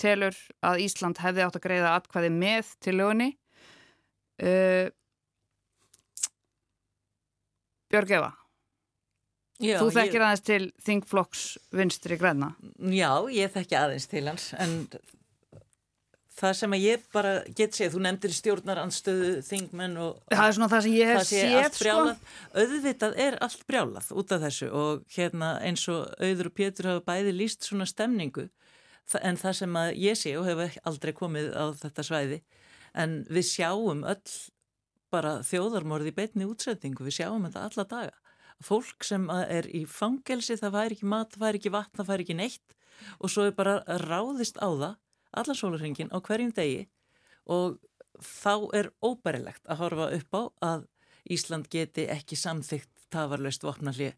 telur 0.00 0.36
að 0.64 0.80
Ísland 0.86 1.20
hefði 1.20 1.44
átt 1.44 1.58
að 1.58 1.66
greiða 1.66 1.94
atkvæði 1.98 2.32
með 2.32 2.74
til 2.80 2.96
lögunni 2.96 3.30
uh, 4.40 4.88
Björg 7.90 8.16
Eva 8.20 8.34
Já, 9.60 9.76
Þú 9.76 9.90
þekkir 9.92 10.16
ég... 10.16 10.24
aðeins 10.24 10.44
til 10.46 10.62
þingflokks 10.86 11.44
vinstri 11.76 12.16
græna 12.20 12.54
Já, 12.80 13.12
ég 13.34 13.52
þekki 13.52 13.76
aðeins 13.76 14.08
til 14.08 14.24
hans 14.30 14.52
en 14.56 14.78
það 16.40 16.54
sem 16.60 16.74
að 16.76 16.84
ég 16.84 17.02
bara 17.14 17.32
get 17.56 17.76
séð, 17.76 17.94
þú 17.94 18.02
nefndir 18.06 18.34
stjórnaranstöðu, 18.36 19.32
þingmenn 19.46 19.98
og 20.00 20.20
það 20.32 20.46
er 20.46 20.56
svona 20.56 20.70
það 20.72 20.86
sem 20.86 20.94
ég 20.96 21.10
hef 21.10 21.26
séð 21.28 21.76
sko. 21.76 22.14
auðvitað 22.56 23.18
er 23.26 23.36
allt 23.44 23.66
brjálað 23.68 24.12
út 24.22 24.32
af 24.36 24.46
þessu 24.46 24.70
og 24.82 25.02
hérna 25.16 25.50
eins 25.66 25.84
og 25.92 26.08
auður 26.20 26.50
og 26.50 26.56
Pétur 26.56 26.90
hafa 26.92 27.04
bæði 27.10 27.34
líst 27.36 27.68
svona 27.68 27.88
stemningu 27.88 28.48
en 29.20 29.38
það 29.40 29.58
sem 29.58 29.76
að 29.80 29.90
ég 29.98 30.18
sé 30.18 30.36
og 30.38 30.46
hef 30.46 30.80
aldrei 30.86 31.12
komið 31.16 31.52
á 31.52 31.64
þetta 31.82 32.06
svæði 32.06 32.40
en 33.00 33.20
við 33.30 33.46
sjáum 33.50 34.04
öll 34.08 34.34
bara 35.10 35.40
þjóðarmorði 35.42 36.14
beitni 36.14 36.46
útsettingu, 36.46 37.02
við 37.06 37.18
sjáum 37.18 37.46
þetta 37.48 37.66
alla 37.66 37.86
daga 37.90 38.18
fólk 38.64 39.06
sem 39.06 39.24
er 39.48 39.66
í 39.72 39.84
fangelsi 39.88 40.58
það 40.60 40.76
fær 40.76 40.94
ekki 40.94 41.08
mat, 41.08 41.32
það 41.32 41.44
fær 41.44 41.58
ekki 41.58 41.72
vatn, 41.74 41.96
það 41.98 42.10
fær 42.10 42.24
ekki 42.24 42.36
neitt 42.38 42.76
og 43.18 43.32
svo 43.32 43.46
er 43.48 43.56
bara 43.56 43.80
ráðist 44.04 44.60
á 44.60 44.68
það 44.68 44.98
allan 45.32 45.58
sólurhengin 45.58 46.12
á 46.14 46.18
hverjum 46.18 46.54
degi 46.56 46.88
og 47.50 47.78
þá 48.20 48.54
er 48.76 48.90
óbærilegt 49.04 49.66
að 49.66 49.84
horfa 49.84 50.10
upp 50.16 50.36
á 50.36 50.42
að 50.72 50.88
Ísland 51.30 51.68
geti 51.70 52.06
ekki 52.10 52.36
samþygt 52.38 52.90
tafarlaust 53.12 53.64
vopnallið 53.66 54.16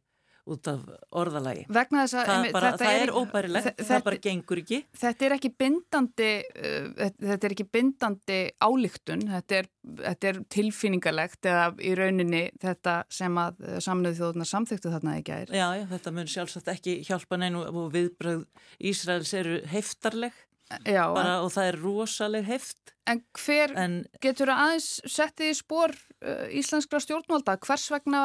út 0.50 0.66
af 0.66 0.80
orðalagi. 1.14 1.62
Vegna 1.70 2.02
þess 2.02 2.16
að 2.18 2.28
það, 2.28 2.46
bara, 2.56 2.70
það 2.80 2.92
er, 2.96 3.02
er 3.04 3.12
óbærilegt, 3.14 3.82
það 3.86 4.04
bara 4.08 4.18
gengur 4.24 4.60
ekki. 4.62 4.78
Þetta 4.98 5.26
er 5.26 5.34
ekki 5.36 5.50
bindandi, 5.62 6.30
uh, 6.50 6.88
þetta 7.20 7.48
er 7.48 7.54
ekki 7.54 7.66
bindandi 7.76 8.38
álíktun, 8.66 9.22
þetta 9.30 9.60
er, 9.60 9.68
þetta 10.00 10.30
er 10.32 10.40
tilfinningalegt 10.56 11.50
eða 11.52 11.68
í 11.78 11.92
rauninni 11.98 12.42
þetta 12.62 12.96
sem 13.14 13.38
að 13.38 13.62
samnöðu 13.86 14.18
þjóðuna 14.18 14.48
samþyktu 14.50 14.94
þarna 14.96 15.16
ekki 15.20 15.36
að 15.36 15.44
er. 15.44 15.54
Já, 15.60 15.66
já, 15.78 15.84
þetta 15.94 16.14
mun 16.18 16.32
sjálfsagt 16.34 16.72
ekki 16.74 16.96
hjálpa 17.06 17.38
neinu 17.38 17.62
og 17.68 17.92
viðbröð 17.94 18.42
Ísraels 18.90 19.34
eru 19.38 19.60
heftarleg 19.70 20.42
Já, 20.88 21.04
bara, 21.14 21.40
og 21.44 21.52
það 21.54 21.68
er 21.70 21.80
rosaleg 21.82 22.48
heft 22.48 22.82
En 23.10 23.22
hver 23.34 23.72
en, 23.82 23.94
getur 24.22 24.52
aðeins 24.54 25.00
settið 25.10 25.50
í 25.50 25.58
spór 25.58 25.94
uh, 26.22 26.46
íslenskra 26.54 27.00
stjórnvalda? 27.02 27.56
Hvers 27.64 27.88
vegna 27.90 28.20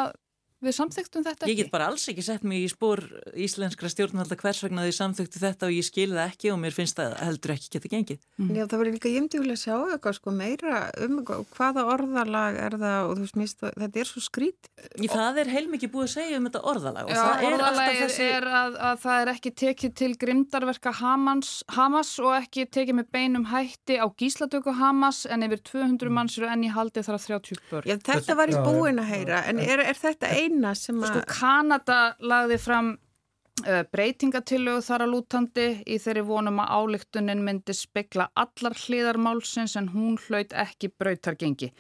við 0.64 0.76
samþyktum 0.78 1.26
þetta 1.26 1.46
ekki? 1.46 1.54
Ég 1.54 1.60
get 1.62 1.72
bara 1.74 1.88
alls 1.92 2.08
ekki 2.10 2.24
sett 2.26 2.46
mig 2.48 2.64
í 2.66 2.70
spór 2.72 3.04
íslenskra 3.38 3.90
stjórnvalda 3.92 4.38
hvers 4.40 4.62
vegna 4.66 4.86
þið 4.88 4.96
samþyktu 4.98 5.42
þetta 5.42 5.70
og 5.70 5.76
ég 5.76 5.86
skilði 5.86 6.22
ekki 6.24 6.52
og 6.54 6.60
mér 6.62 6.76
finnst 6.76 6.98
það 6.98 7.16
heldur 7.22 7.54
ekki 7.54 7.72
geta 7.76 7.92
gengið. 7.92 8.22
Mm. 8.42 8.52
Já 8.58 8.64
það 8.64 8.82
verður 8.82 8.96
líka 8.98 9.12
jæmdjúlega 9.14 9.58
að 9.58 9.62
sjá 9.64 9.76
eitthvað 9.94 10.18
sko 10.18 10.34
meira 10.38 10.82
um 11.06 11.20
hvaða 11.28 11.86
orðalag 11.94 12.60
er 12.64 12.78
það 12.82 12.98
og 13.06 13.14
þú 13.14 13.26
veist 13.26 13.40
mist 13.42 13.64
þetta 13.68 14.02
er 14.02 14.10
svo 14.10 14.24
skrít. 14.26 14.72
Það 15.18 15.42
er 15.44 15.52
heilmikið 15.54 15.94
búið 15.94 16.08
að 16.08 16.14
segja 16.16 16.42
um 16.42 16.50
þetta 16.50 16.64
orðalag 16.74 17.14
Já, 17.14 17.22
orðalag 17.48 17.92
er, 17.92 18.02
þessi... 18.04 18.30
er 18.38 18.50
að, 18.62 18.80
að 18.90 19.02
það 19.06 19.22
er 19.22 19.34
ekki 19.34 19.54
tekið 19.64 19.96
til 20.02 20.12
grimdarverka 20.22 20.94
Hamas, 20.98 21.54
Hamas 21.78 22.14
og 22.24 22.34
ekki 22.40 22.68
tekið 22.74 23.00
með 23.02 23.12
beinum 23.14 23.48
hætti 23.52 24.00
á 24.02 24.06
gíslatöku 24.18 24.74
Hamas 24.78 25.24
en 25.30 25.46
yfir 25.46 25.62
200 25.70 26.14
manns 26.14 26.38
eru 26.40 26.50
enni 26.52 26.72
haldið 26.74 27.08
þar 27.08 27.20
að 27.20 27.28
30 27.28 27.64
börn. 27.72 27.90
Já 27.90 27.98
þetta 28.08 28.38
var 28.40 28.52
í 28.52 28.58
búin 28.66 29.02
að 29.02 29.12
heyra 29.14 29.44
en 29.50 29.62
er, 29.64 29.84
er 29.84 29.98
þetta 29.98 30.32
ein 30.34 30.47
eina 30.48 30.74
sem 30.76 30.98
að... 31.04 31.12
Sko 31.12 31.24
Kanada 31.30 32.00
lagði 32.24 32.58
fram 32.62 32.94
uh, 32.96 33.84
breytingatilögu 33.94 34.84
þar 34.88 35.06
að 35.06 35.14
lútandi 35.14 35.68
í 35.86 36.00
þeirri 36.02 36.26
vonum 36.28 36.62
að 36.64 36.74
álíktunin 36.80 37.44
myndi 37.46 37.76
spekla 37.78 38.30
allar 38.36 38.78
hliðarmálsins 38.86 39.78
en 39.80 39.92
hún 39.94 40.18
hlaut 40.28 40.56
ekki 40.56 40.92
brautargengi. 40.96 41.72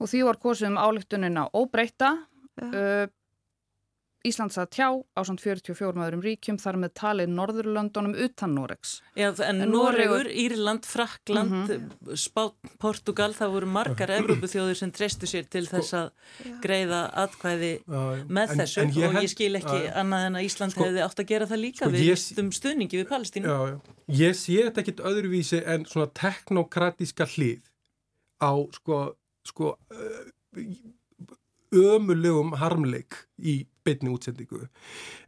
Og 0.00 0.10
því 0.10 0.24
var 0.28 0.40
kosið 0.42 0.72
um 0.72 0.80
álíktunina 0.80 1.48
óbreyta. 1.54 2.16
Uh, 2.62 3.06
Íslands 4.24 4.56
að 4.56 4.70
tjá 4.72 4.86
á 4.88 5.20
samt 5.28 5.42
44 5.44 6.00
öðrum 6.00 6.22
ríkjum 6.24 6.56
þar 6.60 6.78
með 6.80 6.92
talið 6.96 7.32
Norðurlöndunum 7.34 8.14
utan 8.24 8.54
Noregs. 8.56 8.94
Já, 9.18 9.26
en, 9.44 9.60
en 9.60 9.72
Noregur, 9.72 10.30
Írland, 10.32 10.88
Frakland, 10.88 11.52
mm 11.52 11.66
-hmm. 11.68 12.16
Spát, 12.16 12.54
Portugal, 12.80 13.34
það 13.36 13.52
voru 13.56 13.68
margar 13.74 14.14
Evrópuþjóður 14.16 14.80
sem 14.80 14.92
treystu 14.96 15.28
sér 15.28 15.44
til 15.44 15.66
þess 15.68 15.92
að 15.98 16.08
já. 16.40 16.56
greiða 16.64 17.02
atkvæði 17.24 17.72
já, 17.84 18.00
með 18.24 18.48
en, 18.48 18.58
þessu 18.62 18.80
en 18.80 18.96
ég 18.96 19.08
og 19.08 19.20
ég 19.20 19.30
skil 19.34 19.52
ekki 19.60 19.76
að, 19.76 19.92
annað 20.00 20.26
en 20.26 20.40
að 20.40 20.48
Ísland 20.48 20.72
sko, 20.72 20.88
hefði 20.88 21.04
átt 21.04 21.20
að 21.20 21.30
gera 21.34 21.50
það 21.52 21.64
líka 21.66 21.84
sko, 21.84 21.92
við 21.92 22.08
vistum 22.08 22.50
stuðningi 22.52 23.02
við 23.02 23.08
Palestínu. 23.12 23.46
Já, 23.52 23.80
ég 24.24 24.36
sé 24.40 24.58
þetta 24.64 24.80
ekkit 24.80 25.04
öðruvísi 25.04 25.62
en 25.66 25.84
svona 25.84 26.08
teknokratíska 26.16 27.28
hlið 27.36 27.60
á 28.40 28.52
sko, 28.72 29.16
sko 29.44 29.76
ömulegum 31.74 32.54
harmleik 32.60 33.24
í 33.38 33.64
beitni 33.84 34.12
útsendingu. 34.12 34.68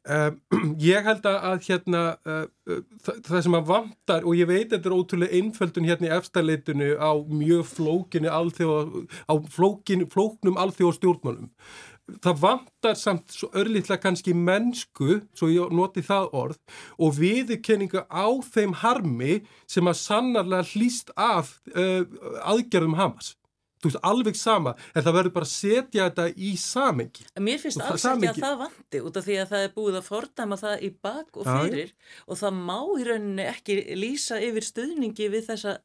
Um, 0.06 0.38
ég 0.80 1.04
held 1.06 1.26
að 1.28 1.66
hérna 1.66 2.02
uh, 2.26 2.44
uh, 2.70 2.84
það, 3.04 3.18
það 3.26 3.42
sem 3.46 3.58
að 3.58 3.66
vantar 3.72 4.28
og 4.28 4.38
ég 4.38 4.48
veit 4.50 4.70
þetta 4.72 4.90
er 4.90 4.96
ótrúlega 4.96 5.40
einföldun 5.40 5.88
hérna 5.88 6.08
í 6.08 6.14
efstaleitinu 6.16 6.94
á 6.96 7.12
mjög 7.26 7.66
flókinu 7.74 8.32
alþjóð, 8.32 8.96
á 9.28 9.34
flókinu, 9.52 10.08
flóknum 10.12 10.58
alþjóð 10.62 10.96
stjórnmálum. 11.00 11.52
Það 12.22 12.36
vantar 12.38 12.94
samt 12.94 13.32
svo 13.34 13.48
örlítla 13.58 13.96
kannski 13.98 14.30
mennsku, 14.30 15.24
svo 15.34 15.48
ég 15.50 15.72
noti 15.74 16.04
það 16.06 16.28
orð, 16.38 16.60
og 17.02 17.16
viðurkenningu 17.18 18.04
á 18.06 18.26
þeim 18.46 18.76
harmi 18.78 19.40
sem 19.66 19.90
að 19.90 19.98
sannarlega 20.04 20.70
hlýst 20.70 21.10
af 21.18 21.56
uh, 21.74 22.06
aðgerðum 22.46 22.94
Hamas 23.00 23.34
þú 23.82 23.90
veist, 23.90 24.00
alveg 24.10 24.38
sama, 24.38 24.74
en 24.94 25.04
það 25.04 25.16
verður 25.18 25.34
bara 25.36 25.48
að 25.48 25.52
setja 25.52 26.08
þetta 26.08 26.26
í 26.36 26.52
samengi. 26.60 27.26
Mér 27.46 27.62
finnst 27.62 27.82
alls 27.84 28.06
ekki 28.08 28.30
að 28.30 28.40
það 28.42 28.58
vandi 28.64 29.02
út 29.08 29.20
af 29.20 29.26
því 29.26 29.38
að 29.42 29.52
það 29.52 29.66
er 29.66 29.72
búið 29.76 29.98
að 30.00 30.08
fordæma 30.10 30.60
það 30.62 30.84
í 30.86 30.90
bak 31.06 31.40
og 31.40 31.48
fyrir 31.50 31.92
ja. 31.92 32.12
og 32.26 32.40
það 32.42 32.60
má 32.70 32.78
í 32.96 33.06
rauninni 33.10 33.48
ekki 33.52 33.78
lýsa 34.00 34.40
yfir 34.42 34.68
stuðningi 34.70 35.30
við 35.32 35.48
þessa 35.50 35.78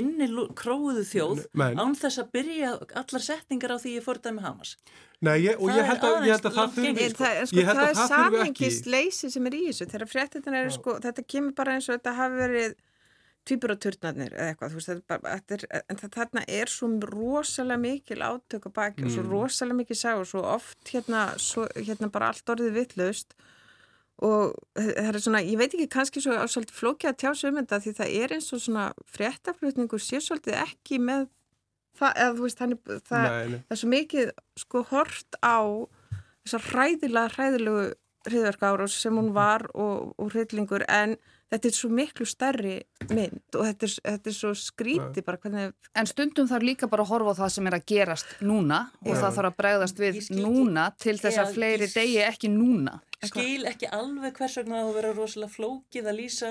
inni 0.00 0.30
króðu 0.58 1.04
þjóð 1.06 1.44
Men. 1.56 1.78
án 1.78 1.98
þess 1.98 2.22
að 2.22 2.32
byrja 2.36 2.72
allar 3.02 3.26
setningar 3.30 3.76
á 3.76 3.78
því 3.78 3.98
ég 3.98 4.06
fordæmi 4.06 4.44
Hamas. 4.44 4.76
Nei, 5.24 5.38
ég, 5.46 5.56
og 5.56 5.70
ég 5.72 5.86
held 5.88 6.02
að, 6.04 6.26
ég 6.28 6.34
held 6.34 6.46
að 6.50 6.56
það 6.58 6.74
þurfi 6.76 7.04
sko, 7.08 7.28
sko, 7.48 7.62
það 7.64 7.78
er 7.86 8.00
samengist 8.10 8.88
leysi 8.92 9.30
sem 9.32 9.46
er 9.48 9.54
í 9.56 9.62
þessu 9.70 9.86
þegar 9.88 10.10
fréttina 10.12 10.58
er 10.60 10.74
sko, 10.74 10.96
þetta 11.00 11.24
kemur 11.24 11.54
bara 11.56 11.76
eins 11.78 11.88
og 11.88 11.96
þetta 11.96 12.12
hafi 12.18 12.40
verið 12.42 12.74
tvíburaturnarnir 13.46 14.34
eða 14.34 14.52
eitthvað, 14.52 14.76
veist, 14.76 14.90
þetta 15.08 15.56
er 15.56 15.64
er, 15.70 15.82
en 15.90 16.00
það, 16.00 16.10
þarna 16.16 16.42
er 16.60 16.72
svo 16.72 16.88
rosalega 17.06 17.82
mikil 17.82 18.18
átök 18.26 18.66
að 18.70 18.74
baki 18.80 19.04
og 19.06 19.12
svo 19.14 19.22
Mm. 19.24 19.30
rosalega 19.32 19.80
mikil 19.82 19.96
sag 20.00 20.18
og 20.22 20.26
svo 20.30 20.42
oft 20.42 20.92
hérna, 20.92 21.26
svo, 21.38 21.66
hérna 21.76 22.10
bara 22.12 22.32
allt 22.32 22.52
orðið 22.56 22.74
vitlaust 22.80 23.36
og 24.16 24.54
það 24.78 25.08
er 25.12 25.18
svona, 25.20 25.42
ég 25.44 25.58
veit 25.60 25.74
ekki 25.76 25.88
kannski 25.92 26.22
svo 26.24 26.32
svolítið 26.48 26.78
flókið 26.78 27.10
að 27.10 27.18
tjá 27.20 27.30
sig 27.36 27.50
um 27.50 27.58
þetta 27.60 27.80
því 27.84 27.92
það 27.98 28.14
er 28.22 28.32
eins 28.38 28.52
og 28.56 28.62
svona 28.64 28.84
fréttaflutningur 29.12 30.00
sé 30.00 30.20
svolítið 30.24 30.56
ekki 30.62 30.98
með 31.04 31.26
það, 32.00 32.12
eða 32.16 32.32
þú 32.38 32.46
veist, 32.46 32.58
þannig, 32.62 32.80
það, 33.10 33.26
Nei, 33.28 33.46
nei. 33.52 33.60
það 33.68 33.76
er 33.76 33.80
svo 33.82 33.90
mikið 33.92 34.32
sko 34.64 34.82
hort 34.90 35.38
á 35.44 35.58
þessar 36.46 36.66
hræðilega, 36.70 37.34
hræðilegu 37.36 37.86
hriðverka 38.26 38.72
árás 38.72 38.96
sem 39.04 39.14
hún 39.20 39.30
var 39.36 39.66
og, 39.74 40.14
og 40.18 40.32
hriðlingur 40.32 40.82
en 40.90 41.16
þetta 41.52 41.68
er 41.68 41.74
svo 41.76 41.90
miklu 41.94 42.26
stærri 42.28 42.76
mynd 43.10 43.58
og 43.58 43.66
þetta 43.68 43.86
er, 43.88 43.94
þetta 44.10 44.30
er 44.32 44.36
svo 44.36 44.52
skríti 44.58 45.24
bara 45.26 45.40
hvernig 45.42 45.74
En 45.96 46.08
stundum 46.10 46.48
þarf 46.50 46.66
líka 46.66 46.88
bara 46.90 47.06
að 47.06 47.12
horfa 47.14 47.36
á 47.36 47.40
það 47.42 47.52
sem 47.56 47.68
er 47.70 47.76
að 47.78 47.84
gerast 47.92 48.32
núna 48.44 48.80
og 49.04 49.12
Já. 49.12 49.20
það 49.20 49.36
þarf 49.38 49.50
að 49.50 49.58
bregðast 49.60 50.02
við 50.02 50.18
núna 50.40 50.88
til 51.02 51.16
þess 51.20 51.42
að 51.42 51.52
fleiri 51.56 51.90
degi 51.92 52.18
ekki 52.26 52.50
núna. 52.52 52.98
skil 53.24 53.68
ekki 53.70 53.90
alveg 53.92 54.36
hvers 54.36 54.58
vegna 54.60 54.82
það 54.82 54.98
vera 54.98 55.14
rosalega 55.16 55.54
flókið 55.54 56.10
að 56.10 56.18
lýsa 56.20 56.50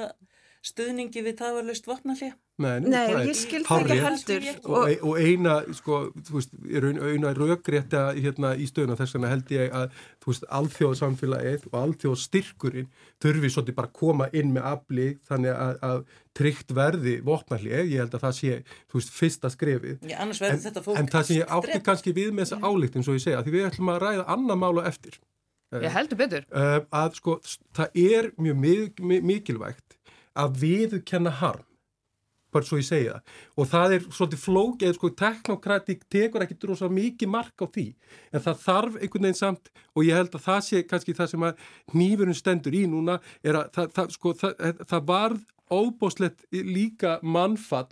stuðningi 0.65 1.21
við 1.25 1.35
tafarlaust 1.37 1.85
vopnallið. 1.89 2.33
Nei, 2.55 2.79
Nei, 2.79 2.93
það 3.11 3.17
er 3.19 3.27
ég 3.27 3.35
skil 3.35 3.59
það 3.67 3.81
ekki 3.83 3.95
heldur 4.05 4.45
og, 4.63 4.91
og, 5.09 5.17
eina, 5.19 5.55
sko, 5.75 5.97
þú 6.23 6.35
veist, 6.37 6.53
eina, 6.71 7.33
rökrétta 7.35 8.03
hérna 8.15 8.53
í 8.55 8.63
stöðuna 8.69 8.95
þess 8.95 9.17
vegna 9.17 9.31
held 9.33 9.51
ég 9.51 9.73
að, 9.75 9.97
þú 10.23 10.31
veist, 10.31 10.45
alþjóðsamfélagið 10.59 11.65
og 11.71 11.75
alþjóðstyrkurinn 11.81 12.87
þurfi 13.25 13.51
svolítið 13.51 13.77
bara 13.81 13.91
að 13.91 13.97
koma 13.99 14.29
inn 14.31 14.53
með 14.55 14.69
afli 14.71 15.07
þannig 15.27 15.51
að, 15.65 15.75
að 15.89 16.01
tryggt 16.39 16.73
verði 16.79 17.17
vopnarlið, 17.27 17.91
ég 17.91 18.01
held 18.05 18.15
að 18.17 18.25
það 18.25 18.35
sé, 18.39 18.55
þú 18.91 19.01
veist, 19.01 19.13
fyrsta 19.19 19.51
skrefið. 19.53 19.99
Já, 20.07 20.17
annars 20.23 20.41
verður 20.43 20.55
En, 20.57 20.65
þetta 20.69 20.85
fólk 20.87 20.99
en 21.03 21.11
það 21.11 21.27
sem 21.29 21.39
ég 21.41 21.53
átti 21.59 21.81
kannski 21.91 22.15
við 22.15 22.31
með 22.31 22.47
þessa 22.47 22.71
álíkt 22.71 22.95
eins 22.99 23.11
og 23.11 23.19
ég 23.19 23.25
segja, 23.27 23.43
því 23.45 23.55
við 23.57 23.67
ætlum 23.69 23.91
að 23.95 24.01
ræða 24.07 24.25
annað 24.35 24.61
mála 24.63 24.87
eftir. 24.89 25.19
Ég 25.75 25.91
heldur 25.91 26.19
betur. 26.23 26.43
uh, 26.55 26.79
að 26.95 27.15
sko 27.19 27.33
það 27.75 27.97
er 27.99 28.31
mjög 28.39 28.59
mi- 28.63 29.07
mi- 29.11 29.23
mikilvægt 29.33 29.94
að 30.35 30.59
viðkenna 30.63 31.33
harm 31.41 31.63
bara 32.55 32.67
svo 32.67 32.79
ég 32.79 32.87
segja 32.87 33.15
það 33.17 33.61
og 33.61 33.69
það 33.71 33.93
er 33.95 34.05
svolítið 34.07 34.41
flókið, 34.43 34.93
sko 34.95 35.09
teknokratik 35.19 36.05
tekur 36.11 36.45
ekki 36.45 36.57
drosa 36.61 36.89
mikið 36.91 37.31
mark 37.31 37.63
á 37.63 37.67
því 37.67 37.87
en 38.31 38.45
það 38.45 38.61
þarf 38.63 38.99
einhvern 38.99 39.27
veginn 39.27 39.39
samt 39.41 39.71
og 39.93 40.05
ég 40.07 40.19
held 40.19 40.37
að 40.37 40.45
það 40.45 40.61
sé 40.69 40.83
kannski 40.87 41.17
það 41.17 41.31
sem 41.33 41.47
að 41.49 41.65
nýfurinn 41.95 42.39
stendur 42.39 42.77
í 42.77 42.85
núna 42.91 43.17
er 43.43 43.59
að 43.59 43.73
það, 43.75 43.91
það, 43.97 44.13
sko, 44.15 44.35
það, 44.39 44.85
það 44.93 45.09
varð 45.11 45.43
óbóslegt 45.75 46.45
líka 46.53 47.17
mannfall 47.25 47.89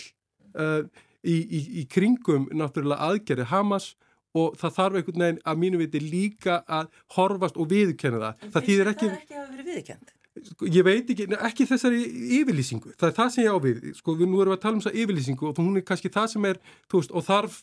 uh, 0.55 0.85
í, 1.23 1.35
í, 1.35 1.61
í 1.81 1.85
kringum 1.89 2.47
náttúrulega 2.53 3.09
aðgerði 3.09 3.49
Hamas 3.51 3.93
og 4.37 4.57
það 4.57 4.75
þarf 4.77 4.99
einhvern 4.99 5.23
veginn 5.23 5.41
að 5.45 5.61
mínu 5.61 5.79
viti 5.81 6.01
líka 6.01 6.61
að 6.65 6.89
horfast 7.17 7.57
og 7.61 7.69
viðkenna 7.69 8.21
það. 8.21 8.45
En 8.45 8.53
Það 8.55 8.67
þýðir 8.69 8.91
ekki, 8.93 9.09
það 9.09 9.19
ekki 9.19 9.37
hafa 9.37 9.49
verið 9.51 9.71
viðkjönd? 9.73 10.13
Sko, 10.41 10.65
ég 10.65 10.83
veit 10.85 11.09
ekki, 11.13 11.27
ekki 11.47 11.65
þessari 11.69 11.99
yfirlýsingu. 12.39 12.93
Það 12.97 13.07
er 13.09 13.15
það 13.19 13.29
sem 13.35 13.43
ég 13.45 13.53
á 13.53 13.57
við. 13.63 13.81
Sko, 13.99 14.15
við 14.17 14.29
nú 14.31 14.41
erum 14.41 14.53
við 14.53 14.57
að 14.57 14.61
tala 14.63 14.77
um 14.77 14.81
þessa 14.81 14.97
yfirlýsingu 15.03 15.49
og 15.49 15.59
hún 15.61 15.77
er 15.77 15.85
kannski 15.87 16.11
það 16.13 16.27
sem 16.33 16.47
er, 16.49 16.59
þú 16.89 17.01
veist, 17.01 17.13
og 17.13 17.25
þarf, 17.27 17.57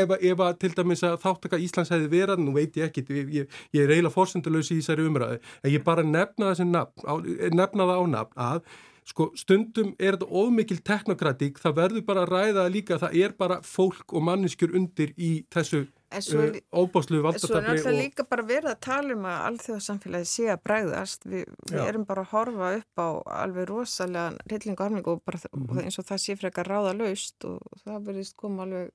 ef, 0.00 0.14
að- 0.40 0.58
til 0.62 0.72
dæmis 0.78 1.04
að 1.06 1.18
þáttaka 1.24 1.60
Íslands 1.60 1.92
hefði 1.92 2.08
verið, 2.14 2.44
nú 2.44 2.54
veit 2.56 2.76
ég 2.80 2.88
ekki, 2.88 3.04
ég, 3.10 3.32
ég, 3.40 3.58
ég 3.76 3.82
er 3.84 3.92
eiginlega 3.94 4.14
forsendulösi 4.16 4.78
í 4.78 4.80
þessari 4.80 5.08
umræði, 5.10 5.40
en 5.64 5.70
ég 5.74 5.84
bara 5.84 6.02
nefna 6.02 6.52
þessi 6.54 6.66
nafn, 6.70 7.04
á, 7.04 7.14
nefna 7.52 7.88
það 7.90 8.00
á 8.00 8.04
nafn 8.16 8.40
að 8.50 8.62
Sko, 9.08 9.30
stundum 9.38 9.94
er 9.98 10.16
þetta 10.18 10.28
ofmikil 10.40 10.76
teknokratík, 10.86 11.58
það 11.62 11.78
verður 11.78 12.04
bara 12.06 12.26
að 12.26 12.34
ræða 12.34 12.66
líka 12.70 12.94
að 12.96 13.06
það 13.06 13.16
er 13.24 13.32
bara 13.38 13.56
fólk 13.66 14.12
og 14.14 14.22
manneskjur 14.28 14.74
undir 14.76 15.14
í 15.16 15.30
þessu 15.50 15.80
uh, 15.86 16.58
óbáslu 16.70 17.16
svo 17.16 17.20
er 17.20 17.24
valdatabli 17.26 17.72
alltaf 17.72 17.96
líka 17.96 18.26
bara 18.28 18.46
verið 18.46 18.70
að 18.74 18.80
tala 18.86 19.16
um 19.16 19.26
að 19.30 19.44
alþjóðsamfélagi 19.50 20.30
sé 20.30 20.48
að 20.52 20.62
bregðast. 20.68 21.26
Við, 21.26 21.44
við 21.72 21.84
erum 21.86 22.06
bara 22.08 22.26
að 22.26 22.32
horfa 22.34 22.72
upp 22.80 23.02
á 23.02 23.08
alveg 23.44 23.70
rosalega 23.70 24.50
rilling 24.52 24.76
og 24.78 24.84
harming 24.86 25.08
og 25.14 25.22
bara 25.24 25.38
Mhm. 25.50 25.70
og 25.70 25.82
eins 25.84 25.98
og 25.98 26.06
það 26.06 26.24
sé 26.26 26.36
frekar 26.38 26.68
ráða 26.68 26.96
laust 26.98 27.44
og 27.44 27.60
það 27.84 28.04
verðist 28.10 28.36
koma 28.36 28.62
alveg 28.68 28.90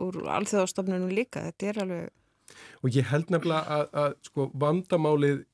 úr 0.00 0.22
alþjóðastofnunum 0.38 1.12
líka, 1.12 1.44
þetta 1.50 1.68
er 1.68 1.82
alveg 1.84 2.08
og 2.82 2.90
ég 2.90 3.06
held 3.10 3.30
nefnilega 3.30 3.76
að, 3.76 3.86
að 4.02 4.14
sko, 4.26 4.46
vandamálið 4.58 5.38
eh, 5.40 5.49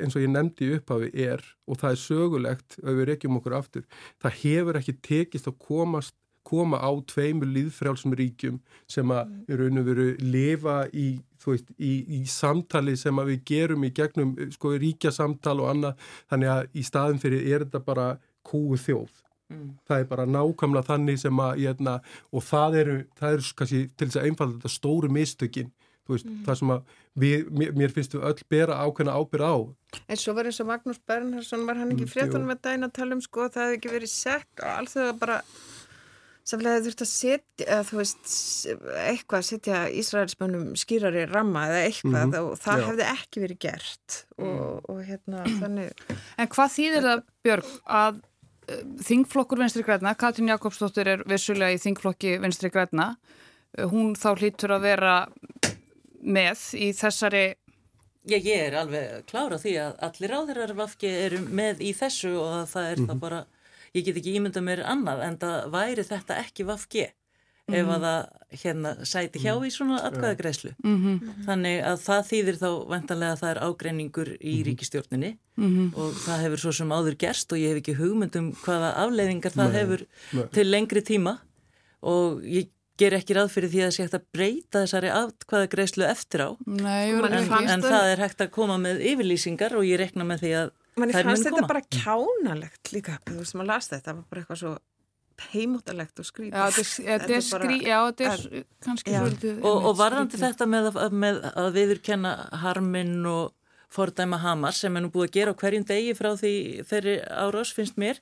eins 0.00 0.16
og 0.16 0.22
ég 0.24 0.30
nefndi 0.32 0.68
í 0.70 0.76
upphafi 0.78 1.10
er 1.26 1.42
og 1.66 1.80
það 1.80 1.90
er 1.96 2.00
sögulegt 2.02 2.78
ef 2.82 2.92
við 2.92 3.08
rekjum 3.12 3.38
okkur 3.40 3.56
aftur 3.58 3.84
það 4.22 4.38
hefur 4.42 4.78
ekki 4.80 4.96
tekist 5.08 5.50
að 5.50 5.58
komast 5.66 6.14
koma 6.46 6.78
á 6.78 6.90
tveimur 7.10 7.48
líðfrjálsum 7.50 8.12
ríkjum 8.14 8.60
sem 8.86 9.10
að 9.10 9.24
Mm. 9.26 9.44
eru 9.50 9.64
unni 9.66 9.82
veru 9.82 10.04
lifa 10.22 10.76
í, 10.94 11.06
veist, 11.44 11.70
í, 11.78 11.92
í 12.06 12.24
samtali 12.30 12.94
sem 12.96 13.18
að 13.18 13.32
við 13.32 13.40
gerum 13.50 13.82
í 13.84 13.90
gegnum 13.90 14.36
eh, 14.38 14.50
sko 14.54 14.76
ríkja 14.78 15.10
samtal 15.10 15.60
og 15.60 15.70
annað 15.72 15.96
þannig 16.30 16.48
að 16.54 16.68
í 16.78 16.82
staðin 16.86 17.18
fyrir 17.22 17.42
er 17.50 17.64
þetta 17.66 17.80
bara 17.84 18.08
kúu 18.46 18.76
þjóð 18.78 19.10
Mm. 19.46 19.76
það 19.86 20.00
er 20.00 20.06
bara 20.10 20.24
nákvæmlega 20.26 20.86
þannig 20.88 21.18
sem 21.22 21.36
að 21.38 21.60
hérna, 21.62 22.00
og 22.34 22.42
það 22.42 22.76
eru, 22.80 22.94
það 23.14 23.32
eru 23.36 23.42
kannski 23.60 23.78
til 23.96 24.06
þess 24.08 24.16
að 24.18 24.24
einfalda 24.26 24.56
þetta 24.56 24.72
stóru 24.74 25.08
mistökin 25.14 25.68
þú 25.70 25.85
veist, 26.14 26.26
Mhm. 26.26 26.44
það 26.46 26.58
sem 26.58 26.68
að 26.68 26.82
við, 27.18 27.48
mér, 27.50 27.72
mér 27.76 27.92
finnst 27.96 28.12
við 28.14 28.22
öll 28.30 28.42
bera 28.48 28.74
ákveðna 28.86 29.16
ábyrð 29.18 29.46
á 29.46 29.56
En 30.08 30.16
svo 30.16 30.34
var 30.34 30.44
eins 30.44 30.60
og 30.60 30.66
Magnús 30.68 30.98
Bernhardsson 31.06 31.66
var 31.66 31.76
hann 31.76 31.90
ekki 31.94 32.04
Mm, 32.06 32.12
fréttunum 32.14 32.50
með 32.52 32.60
dæna 32.62 32.86
að 32.90 32.92
tala 32.92 33.14
um 33.14 33.20
sko 33.20 33.40
að 33.46 33.52
það 33.56 33.64
hefði 33.66 33.76
ekki 33.80 33.94
verið 33.96 34.12
sett 34.12 34.60
og 34.62 34.68
alls 34.68 34.94
þau 34.94 35.18
bara 35.18 35.42
samlega 36.46 36.82
þurft 36.84 37.02
að 37.02 37.10
setja 37.10 37.66
eða 37.66 37.84
þú 37.88 37.96
veist 37.98 38.28
eitthvað 39.02 39.42
setja 39.48 39.78
Ísraelsmönnum 39.90 40.76
skýrari 40.78 41.24
ramma 41.32 41.64
eða 41.66 41.80
eitthvað 41.88 42.26
Mhm, 42.28 42.34
og 42.38 42.58
það 42.62 42.78
já. 42.78 42.86
hefði 42.86 43.06
ekki 43.16 43.42
verið 43.42 43.58
gert 43.58 44.24
og, 44.38 44.84
og 44.88 45.00
hérna 45.08 45.42
þannig 45.58 45.92
En 46.38 46.46
hvað 46.48 46.70
þýðir 46.76 47.02
það, 47.08 47.22
Björg, 47.42 47.72
að 47.88 48.20
uh, 48.70 48.82
þingflokkur 49.08 49.58
Vinstri 49.58 49.82
Græna, 49.82 50.14
Katrín 50.14 50.48
Jakobsdóttir 50.52 51.06
er 51.06 51.24
vissulega 51.26 51.74
í 51.74 51.82
þingflokki 51.82 52.36
Vinstri 52.42 52.70
Græna, 52.70 53.16
uh, 53.78 53.86
hún 53.90 54.14
þá 54.14 54.36
hlýtur 54.38 54.70
að 54.76 54.82
vera 54.86 55.16
með 56.26 56.64
í 56.74 56.90
þessari, 56.96 57.44
Já, 58.26 58.40
ég 58.42 58.58
er 58.66 58.74
alveg 58.80 59.20
klára 59.30 59.54
því 59.62 59.72
að 59.78 60.00
allir 60.02 60.32
áðurar 60.34 60.72
vafki 60.74 61.06
eru 61.26 61.44
með 61.46 61.84
í 61.86 61.92
þessu 61.94 62.32
og 62.40 62.56
að 62.56 62.64
það 62.72 62.88
er 62.90 63.02
það 63.06 63.20
bara, 63.22 63.38
ég 63.94 64.04
get 64.08 64.18
ekki 64.18 64.32
ímynda 64.40 64.62
mér 64.66 64.82
annað 64.82 65.22
en 65.28 65.36
það 65.44 65.68
væri 65.76 66.04
þetta 66.08 66.40
ekki 66.42 66.66
vafki 66.66 67.04
ef 67.66 67.88
að 67.90 68.04
það 68.06 68.58
hérna 68.62 68.90
sæti 69.06 69.40
hjá 69.42 69.54
í 69.66 69.70
svona 69.74 69.96
atkvæðagreislu. 70.06 70.72
mm 70.86 71.32
Þannig 71.46 71.80
að 71.86 71.96
það 72.04 72.26
þýðir 72.28 72.58
þá 72.60 72.68
ventanlega 72.92 73.32
að 73.36 73.40
það 73.40 73.50
er 73.54 73.62
ágreiningur 73.66 74.30
í 74.38 74.54
ríkistjórninni 74.68 75.30
og 75.94 76.20
það 76.26 76.44
hefur 76.44 76.62
svo 76.62 76.72
sem 76.80 76.94
áður 76.94 77.16
gerst 77.22 77.52
og 77.54 77.58
ég 77.62 77.74
hef 77.74 77.80
ekki 77.82 77.96
hugmynd 77.98 78.38
um 78.42 78.52
hvaða 78.64 78.92
afleiðingar 79.06 79.54
það 79.54 79.70
Nei, 79.70 79.78
hefur 79.80 80.04
nei. 80.34 80.46
til 80.58 80.66
lengri 80.70 81.02
tíma 81.06 81.38
og 82.06 82.42
ég 82.42 82.70
ger 82.98 83.12
ekki 83.12 83.34
ráð 83.36 83.50
fyrir 83.52 83.70
því 83.72 83.80
að 83.86 83.92
sé 83.96 84.02
hægt 84.06 84.14
að 84.16 84.26
breyta 84.32 84.82
þessari 84.84 85.10
atkvæðagreislu 85.12 86.04
eftir 86.08 86.40
á. 86.48 86.50
nei, 86.66 87.12
Sko, 87.12 87.26
En, 87.26 87.32
en, 87.32 87.48
fannst 87.50 87.72
en 87.74 87.82
það- 87.82 88.12
er 88.12 88.22
hægt 88.24 88.40
að 88.40 88.50
koma 88.50 88.76
með 88.78 89.00
yfirlýsingar 89.12 89.76
og 89.76 89.84
ég 89.84 89.98
rekna 90.00 90.24
með 90.24 90.40
því 90.46 90.52
að 90.62 90.70
manni 90.96 91.12
þær 91.12 91.24
fannst 91.28 91.44
þetta 91.44 91.60
koma. 91.60 91.66
bara 91.68 91.82
kjánalegt 91.92 92.92
líka 92.92 93.18
þú 93.26 93.36
veist 93.42 93.54
maður 93.54 93.66
las 93.74 93.88
þetta, 93.88 94.04
það 94.10 94.14
var 94.16 94.24
bara 94.30 94.40
eitthvað 94.42 94.60
svo 94.64 94.78
heimóttalegt 95.52 96.18
og 96.22 96.24
skrítið 96.24 96.56
já, 96.56 96.64
þetta 96.72 96.80
er- 96.80 96.86
þetta 96.86 97.18
Þetta 97.18 97.28
er 97.28 97.36
er 97.36 97.50
bara- 97.50 97.66
skrí, 97.66 97.76
já, 97.84 97.98
þetta 98.08 98.24
er 98.32 98.64
kannski 98.80 99.10
Já. 99.12 99.20
svolítið. 99.20 99.58
Og, 99.64 99.84
og 99.84 99.96
varðandi 99.98 100.36
þetta 100.40 100.64
með, 100.66 100.92
að- 100.96 101.12
með 101.12 101.52
að 101.52 101.72
viðurkenna 101.76 102.32
harminn 102.62 103.26
og 103.26 103.52
fordæma 103.92 104.38
Hamas 104.40 104.76
sem 104.80 104.96
er 104.96 105.00
nú 105.02 105.10
búið 105.10 105.28
að 105.28 105.32
gera 105.36 105.52
á 105.52 105.56
hverjum 105.60 105.84
degi 105.86 106.14
frá 106.16 106.32
því 106.36 106.54
þeirri 106.88 107.14
árás 107.28 107.72
finnst 107.72 107.96
mér 107.96 108.18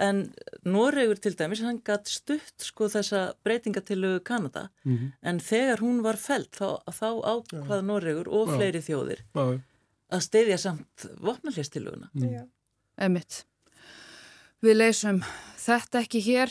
en 0.00 0.22
Noregur 0.64 1.18
til 1.20 1.34
dæmis 1.36 1.60
hann 1.64 1.80
gatt 1.84 2.08
stutt 2.08 2.64
sko 2.64 2.88
þessa 2.92 3.34
breytingatilögu 3.44 4.22
Kanada 4.24 4.68
Mhm. 4.84 5.12
en 5.22 5.38
þegar 5.40 5.78
hún 5.84 6.00
var 6.02 6.16
felt 6.16 6.52
þá, 6.56 6.80
þá 6.88 7.08
ákvað 7.34 7.84
Noregur 7.84 8.28
og 8.28 8.48
Já. 8.48 8.56
fleiri 8.56 8.80
þjóðir 8.88 9.20
Já, 9.34 9.60
að 10.10 10.24
steyðja 10.26 10.58
samt 10.58 11.06
vopnarléstilöguna. 11.20 12.08
Já. 12.14 12.44
Einmitt. 12.98 13.44
Við 14.60 14.74
leysum 14.76 15.22
þetta 15.56 16.02
ekki 16.04 16.20
hér 16.20 16.50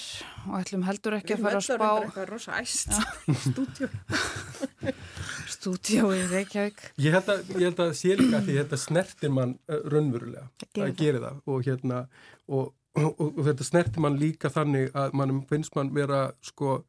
og 0.50 0.56
ætlum 0.64 0.84
heldur 0.88 1.14
ekki 1.20 1.36
að 1.36 1.44
fara 1.44 1.60
að 1.60 1.68
spá 1.68 1.90
eitthvað 2.02 2.30
rosa 2.32 2.56
æst 2.58 2.96
stúdjó 3.44 3.90
stúdíó 5.54 6.10
í 6.16 6.24
Reykjavík. 6.32 6.82
Ég 7.02 7.14
held 7.16 7.30
að, 7.34 7.44
ég 7.60 7.68
held 7.70 7.82
að 7.84 7.94
sé 8.00 8.16
líka 8.18 8.42
því 8.46 8.56
þetta 8.62 8.80
snertir 8.82 9.34
mann 9.34 9.56
uh, 9.70 9.80
raunverulega 9.92 10.48
gerir 10.74 10.90
að 10.90 11.00
gera 11.04 11.22
það 11.26 11.40
og 11.54 11.64
hérna 11.68 12.02
og, 12.50 12.72
og, 12.98 13.40
þetta 13.46 13.68
snertir 13.68 14.04
mann 14.04 14.20
líka 14.20 14.52
þannig 14.54 14.94
að 14.98 15.16
mann 15.18 15.44
finnst 15.50 15.76
mann 15.78 15.94
vera 15.96 16.30
sko 16.46 16.80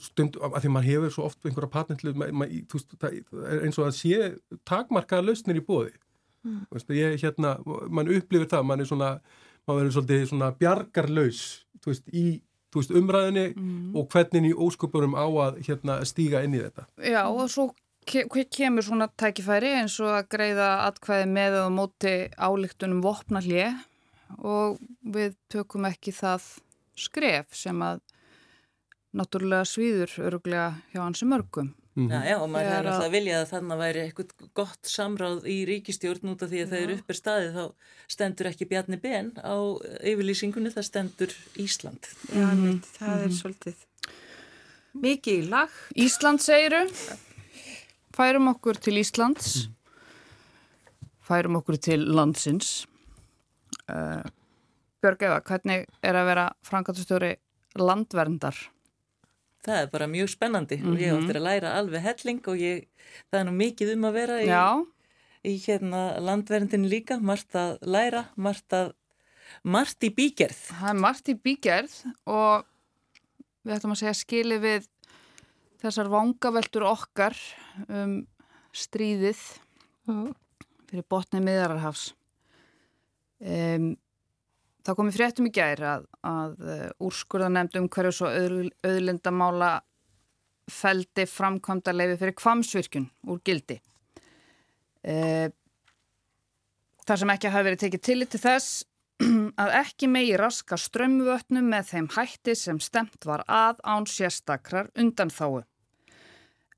stund, 0.00 0.36
að 0.40 0.60
því 0.64 0.72
mann 0.74 0.86
hefur 0.86 1.14
svo 1.14 1.26
oft 1.28 1.46
einhverja 1.46 1.72
patentlu 1.72 2.12
það 2.14 3.16
er 3.16 3.64
eins 3.64 3.80
og 3.80 3.88
að 3.88 3.96
sé 3.96 4.30
takmarkaða 4.68 5.28
lausnir 5.28 5.60
í 5.60 5.64
bóði 5.64 5.94
mm. 6.44 6.62
Vistu, 6.74 6.96
ég 6.98 7.18
hérna, 7.22 7.56
mann 7.88 8.12
upplifir 8.12 8.50
það 8.50 8.68
mann 8.68 8.84
er 8.84 8.90
svona, 8.90 9.10
maður 9.66 9.82
verður 9.82 9.96
svolítið 9.98 10.24
svona 10.32 10.52
bjargarlaus 10.60 11.42
veist, 11.86 12.08
í 12.12 12.26
veist, 12.74 12.96
umræðinni 12.96 13.46
mm. 13.52 13.92
og 13.98 14.08
hvernig 14.12 14.50
í 14.50 14.56
ósköpurum 14.66 15.16
á 15.16 15.26
að 15.26 15.62
hérna, 15.68 16.00
stíga 16.08 16.44
inn 16.46 16.58
í 16.58 16.64
þetta. 16.64 16.86
Já, 17.02 17.22
og 17.28 17.46
svo 17.52 17.70
ke 18.10 18.24
kemur 18.50 18.84
svona 18.84 19.10
tækifæri 19.20 19.74
eins 19.82 19.98
og 20.02 20.14
að 20.16 20.28
greiða 20.32 20.68
atkvæði 20.88 21.26
með 21.30 21.58
og 21.64 21.72
móti 21.76 22.14
álíktunum 22.36 23.02
vopna 23.04 23.42
hlið 23.44 23.76
og 24.38 24.78
við 25.02 25.36
tökum 25.52 25.88
ekki 25.88 26.12
það 26.14 26.46
skref 26.98 27.54
sem 27.56 27.82
að 27.82 28.00
náttúrulega 29.16 29.66
svíður 29.66 30.16
öruglega 30.28 30.72
hjá 30.92 31.02
hansi 31.02 31.26
mörgum. 31.28 31.74
Mm. 31.98 32.06
Já, 32.06 32.20
já, 32.30 32.36
og 32.38 32.50
maður 32.52 32.68
hefði 32.70 32.90
alltaf 32.90 33.04
að 33.04 33.14
vilja 33.16 33.38
að 33.40 33.48
þannig 33.50 33.74
að 33.74 33.80
væri 33.82 34.02
eitthvað 34.04 34.50
gott 34.60 34.90
samráð 34.90 35.46
í 35.50 35.56
ríkistjórn 35.66 36.30
út 36.30 36.44
af 36.46 36.52
því 36.52 36.60
að 36.62 36.70
það 36.70 36.84
eru 36.84 36.96
uppir 37.00 37.18
staðið 37.18 37.56
þá 37.56 37.64
stendur 38.14 38.48
ekki 38.52 38.68
Bjarni 38.70 38.98
Ben 39.02 39.32
á 39.42 39.56
yfirlýsingunni, 40.06 40.70
það 40.70 40.86
stendur 40.86 41.34
Ísland. 41.58 42.10
Já, 42.30 42.46
mm 42.46 42.62
-hmm. 42.62 42.78
það 42.94 43.08
er 43.08 43.26
mm 43.26 43.26
-hmm. 43.26 43.40
svolítið 43.40 43.76
mikið 44.92 45.34
í 45.42 45.48
lag. 45.48 45.70
Ísland 45.94 46.42
segiru, 46.42 46.86
færum 48.14 48.48
okkur 48.48 48.78
til 48.78 48.98
Íslands, 48.98 49.68
færum 51.20 51.56
okkur 51.56 51.76
til 51.76 52.06
landsins. 52.06 52.86
Uh, 53.90 54.22
Björg 55.00 55.24
Eva, 55.24 55.40
hvernig 55.40 55.86
er 56.04 56.18
að 56.18 56.28
vera 56.28 56.46
frangatustjóri 56.66 57.34
landverndar? 57.80 58.56
Það 59.64 59.82
er 59.82 59.90
bara 59.92 60.08
mjög 60.08 60.30
spennandi 60.32 60.76
mm 60.78 60.84
-hmm. 60.84 60.92
og 60.92 61.00
ég 61.00 61.12
áttir 61.16 61.36
að 61.36 61.46
læra 61.48 61.74
alveg 61.78 62.02
helling 62.02 62.48
og 62.48 62.56
ég, 62.56 62.88
það 63.30 63.40
er 63.40 63.44
nú 63.44 63.52
mikið 63.52 63.92
um 63.94 64.04
að 64.04 64.12
vera 64.12 64.36
í, 64.42 64.48
í 65.44 65.54
hérna 65.66 66.20
landverndin 66.20 66.88
líka, 66.88 67.18
margt 67.18 67.54
að 67.54 67.78
læra, 67.82 68.24
margt 68.36 68.72
að, 68.72 68.92
margt 69.62 70.04
í 70.04 70.10
bígerð. 70.10 70.60
Það 70.80 70.88
er 70.88 71.00
margt 71.00 71.28
í 71.28 71.34
bígerð 71.34 72.04
og 72.26 72.64
við 73.62 73.74
ætlum 73.74 73.92
að 73.92 74.00
segja 74.02 74.14
skili 74.14 74.58
við 74.58 74.88
þessar 75.80 76.08
vangaveltur 76.08 76.82
okkar 76.82 77.36
um 77.88 78.26
stríðið 78.72 79.40
mm. 80.08 80.32
fyrir 80.88 81.04
botnið 81.08 81.44
miðararhafs. 81.44 82.14
Um, 83.40 83.92
Það 84.80 84.96
komi 84.96 85.12
fréttum 85.12 85.44
í 85.44 85.50
gæri 85.52 85.84
að, 85.84 86.04
að 86.24 86.52
uh, 86.64 86.84
úrskurða 87.04 87.50
nefnd 87.52 87.74
um 87.82 87.88
hverju 87.92 88.14
svo 88.16 88.30
auðlindamála 88.32 89.74
feldi 90.70 91.26
framkvæmda 91.28 91.92
leifi 91.94 92.18
fyrir 92.20 92.36
kvamsvirkjun 92.38 93.08
úr 93.30 93.40
gildi. 93.44 93.76
E, 95.02 95.48
þar 97.08 97.20
sem 97.22 97.32
ekki 97.34 97.52
hafi 97.52 97.68
verið 97.68 97.82
tekið 97.84 98.04
tillit 98.06 98.32
til 98.34 98.42
þess 98.42 98.70
að 99.62 99.74
ekki 99.80 100.08
megi 100.12 100.36
raska 100.40 100.78
strömmvötnum 100.80 101.66
með 101.72 101.90
þeim 101.92 102.08
hætti 102.14 102.56
sem 102.58 102.80
stemt 102.82 103.26
var 103.26 103.44
að 103.48 103.82
án 103.84 104.08
sérstakrar 104.08 104.92
undan 104.94 105.32
þáu. 105.34 105.64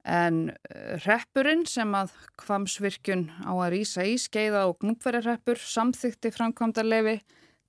En 0.02 0.48
uh, 0.50 0.96
reppurinn 1.04 1.62
sem 1.70 1.92
að 1.94 2.10
kvamsvirkjun 2.42 3.28
á 3.46 3.52
að 3.54 3.70
rýsa 3.76 4.06
í 4.08 4.16
skeiða 4.18 4.64
og 4.70 4.80
gnúpverjarreppur 4.82 5.60
samþykti 5.62 6.32
framkvæmda 6.34 6.82
leifi 6.82 7.20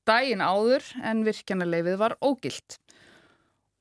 dægin 0.09 0.41
áður 0.41 0.87
en 1.05 1.21
virkjanarleifið 1.27 1.99
var 2.01 2.17
ógilt 2.25 2.79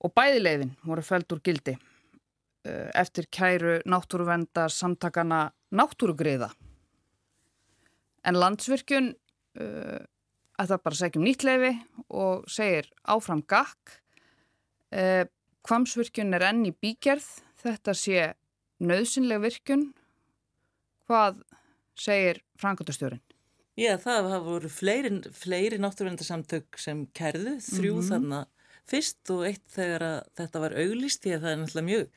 og 0.04 0.12
bæðileifin 0.18 0.74
voru 0.84 1.04
fælt 1.06 1.32
úr 1.32 1.40
gildi 1.46 1.74
eh, 1.74 2.90
eftir 2.98 3.26
kæru 3.32 3.78
náttúruvendar 3.88 4.70
samtakana 4.70 5.48
náttúrugriða. 5.72 6.50
En 8.22 8.38
landsvirkjun 8.38 9.08
uh, 9.58 9.98
ætla 10.60 10.78
bara 10.78 10.94
að 10.94 11.00
segja 11.00 11.18
um 11.18 11.24
nýtt 11.26 11.42
leifi 11.46 11.72
og 12.14 12.44
segir 12.50 12.86
áfram 13.10 13.40
gakk. 13.50 13.96
Kvamsvirkjun 15.66 16.36
er 16.36 16.44
enn 16.50 16.60
í 16.68 16.74
bígerð, 16.76 17.26
þetta 17.64 17.94
sé 17.98 18.28
nöðsynleg 18.82 19.42
virkjun. 19.42 19.86
Hvað 21.08 21.42
segir 21.98 22.42
Frankotastjórin? 22.60 23.22
Já, 23.78 23.96
það 23.96 24.34
voru 24.44 24.68
fleiri, 24.68 25.14
fleiri 25.32 25.78
náttúrvendarsamtök 25.80 26.76
sem 26.80 27.06
kerðu, 27.16 27.56
þrjú 27.64 27.94
mm 27.94 28.00
-hmm. 28.00 28.10
þarna 28.10 28.40
fyrst 28.88 29.30
og 29.32 29.46
eitt 29.48 29.64
þegar 29.72 30.24
þetta 30.36 30.60
var 30.60 30.76
auglist, 30.76 31.22
því 31.22 31.34
að 31.34 31.42
það 31.42 31.52
er 31.52 31.60
náttúrulega 31.60 31.90
mjög 31.90 32.08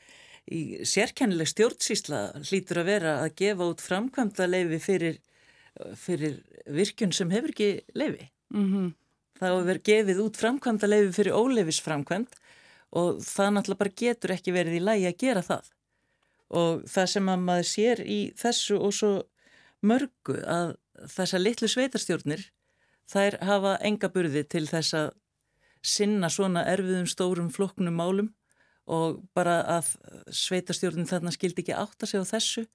í 0.45 0.61
sérkennileg 0.85 1.49
stjórnsýsla 1.49 2.19
hlýtur 2.45 2.81
að 2.81 2.89
vera 2.89 3.13
að 3.23 3.35
gefa 3.41 3.69
út 3.71 3.81
framkvæmda 3.81 4.47
leifi 4.49 4.79
fyrir, 4.83 5.17
fyrir 5.97 6.37
virkjun 6.65 7.13
sem 7.15 7.31
hefur 7.33 7.53
ekki 7.53 7.69
leifi. 7.97 8.29
Mm 8.53 8.67
-hmm. 8.73 8.91
Hefur 9.41 9.65
verið 9.65 9.87
gefið 9.89 10.21
út 10.25 10.37
framkvæmda 10.37 10.87
leifi 10.87 11.11
fyrir 11.13 11.33
óleifis 11.33 11.81
framkvæmd 11.81 12.35
og 12.91 13.19
það 13.19 13.53
náttúrulega 13.53 13.83
bara 13.83 13.97
getur 13.97 14.31
ekki 14.31 14.51
verið 14.51 14.77
í 14.79 14.85
lægi 14.85 15.07
að 15.07 15.17
gera 15.17 15.41
það. 15.41 15.65
Og 16.53 16.83
það 16.89 17.11
sem 17.15 17.29
að 17.31 17.45
maður 17.47 17.69
sér 17.69 18.01
í 18.05 18.19
þessu 18.37 18.77
og 18.77 18.93
svo 18.93 19.11
mörgu 19.85 20.37
að 20.45 20.75
þessa 21.11 21.41
litlu 21.41 21.69
sveitarstjórnir 21.69 22.43
þær 23.11 23.37
hafa 23.45 23.75
enga 23.85 24.09
burði 24.13 24.43
til 24.49 24.65
þess 24.69 24.97
að 24.97 25.09
sinna 25.85 26.29
svona 26.33 26.65
erfiðum 26.69 27.07
stórum 27.09 27.51
flokknum 27.53 27.97
málum 27.97 28.31
og 28.89 29.21
bara 29.37 29.59
að 29.77 29.91
sveitarstjórnin 30.33 31.09
þarna 31.09 31.33
skildi 31.33 31.63
ekki 31.63 31.77
átta 31.77 32.09
sig 32.09 32.21
á 32.21 32.25
þessu 32.29 32.65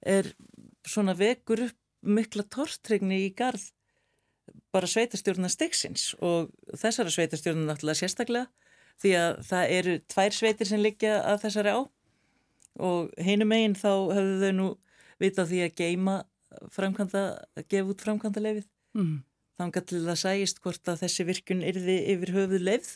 er 0.00 0.32
svona 0.88 1.14
vekur 1.16 1.66
upp 1.68 1.78
mikla 2.00 2.46
tortregni 2.48 3.26
í 3.26 3.30
garð 3.36 3.66
bara 4.72 4.88
sveitarstjórnar 4.88 5.52
styggsins 5.52 6.14
og 6.24 6.50
þessara 6.72 7.12
sveitarstjórnar 7.12 7.68
náttúrulega 7.68 8.00
sérstaklega 8.00 8.48
því 9.00 9.14
að 9.16 9.40
það 9.48 9.74
eru 9.76 9.96
tvær 10.12 10.36
sveitir 10.36 10.68
sem 10.68 10.82
liggja 10.82 11.18
að 11.28 11.42
þessari 11.44 11.74
á 11.76 11.80
og 12.78 13.10
hinum 13.20 13.54
einn 13.56 13.74
þá 13.78 13.92
hefðu 14.14 14.36
þau 14.44 14.52
nú 14.58 14.68
vita 15.20 15.46
því 15.48 15.64
að 15.66 15.74
geima 15.80 16.16
framkvæmda, 16.74 17.24
að 17.58 17.66
gefa 17.70 17.92
út 17.92 18.04
framkvæmda 18.04 18.44
leifið. 18.44 18.68
Mm. 18.98 19.16
Þannig 19.60 19.80
að 19.80 20.06
það 20.08 20.20
sæist 20.22 20.62
hvort 20.64 20.88
að 20.88 21.02
þessi 21.04 21.26
virkun 21.28 21.64
yrði 21.66 21.96
yfir 22.14 22.32
höfuð 22.36 22.62
leifð 22.64 22.94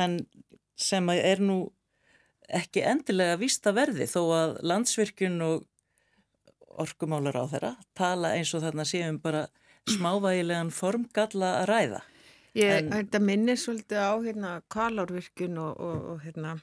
en 0.00 0.20
sem 0.78 1.10
að 1.10 1.24
er 1.26 1.42
nú 1.44 1.58
ekki 2.48 2.84
endilega 2.88 3.36
vísta 3.40 3.74
verði 3.76 4.06
þó 4.08 4.20
að 4.32 4.54
landsvirkun 4.64 5.42
og 5.44 5.66
orkumálar 6.78 7.36
á 7.36 7.44
þeirra 7.50 7.72
tala 7.98 8.32
eins 8.38 8.54
og 8.56 8.62
þarna 8.64 8.86
séum 8.88 9.18
bara 9.20 9.48
smávægilegan 9.88 10.70
formgalla 10.72 11.58
að 11.62 11.68
ræða. 11.72 12.00
Ég, 12.56 12.88
en, 12.88 13.24
minnir 13.24 13.58
svolítið 13.60 14.00
á 14.00 14.12
hérna 14.24 14.52
kvalárvirkun 14.72 15.58
og, 15.60 15.76
og, 15.84 15.98
og 16.14 16.22
hérna 16.24 16.56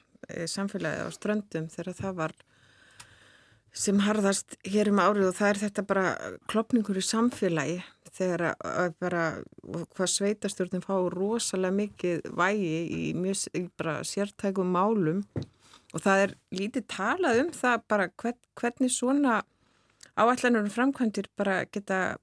samfélagi 0.51 1.05
á 1.05 1.09
ströndum 1.13 1.69
þegar 1.71 1.97
það 2.01 2.19
var 2.19 2.35
sem 3.75 3.99
harðast 3.99 4.55
hér 4.63 4.89
um 4.91 5.01
árið 5.03 5.29
og 5.29 5.35
það 5.35 5.49
er 5.49 5.59
þetta 5.65 5.83
bara 5.89 6.05
klopningur 6.51 6.99
í 6.99 7.03
samfélagi 7.03 7.81
þegar 8.15 8.43
að 8.55 8.93
bara 9.03 9.23
hvað 9.67 10.11
sveitastjórnum 10.13 10.83
fá 10.85 10.95
rosalega 11.11 11.75
mikið 11.75 12.29
vægi 12.39 12.77
í 12.95 13.01
mjög 13.19 13.57
í 13.59 13.65
sértækum 14.07 14.71
málum 14.71 15.25
og 15.35 16.03
það 16.03 16.23
er 16.23 16.35
lítið 16.55 16.87
talað 16.91 17.41
um 17.43 17.51
það 17.55 17.83
bara 17.91 18.07
hvern, 18.21 18.39
hvernig 18.55 18.93
svona 18.95 19.41
áallanur 20.15 20.71
framkvæmdir 20.71 21.27
bara 21.35 21.63
geta 21.67 22.17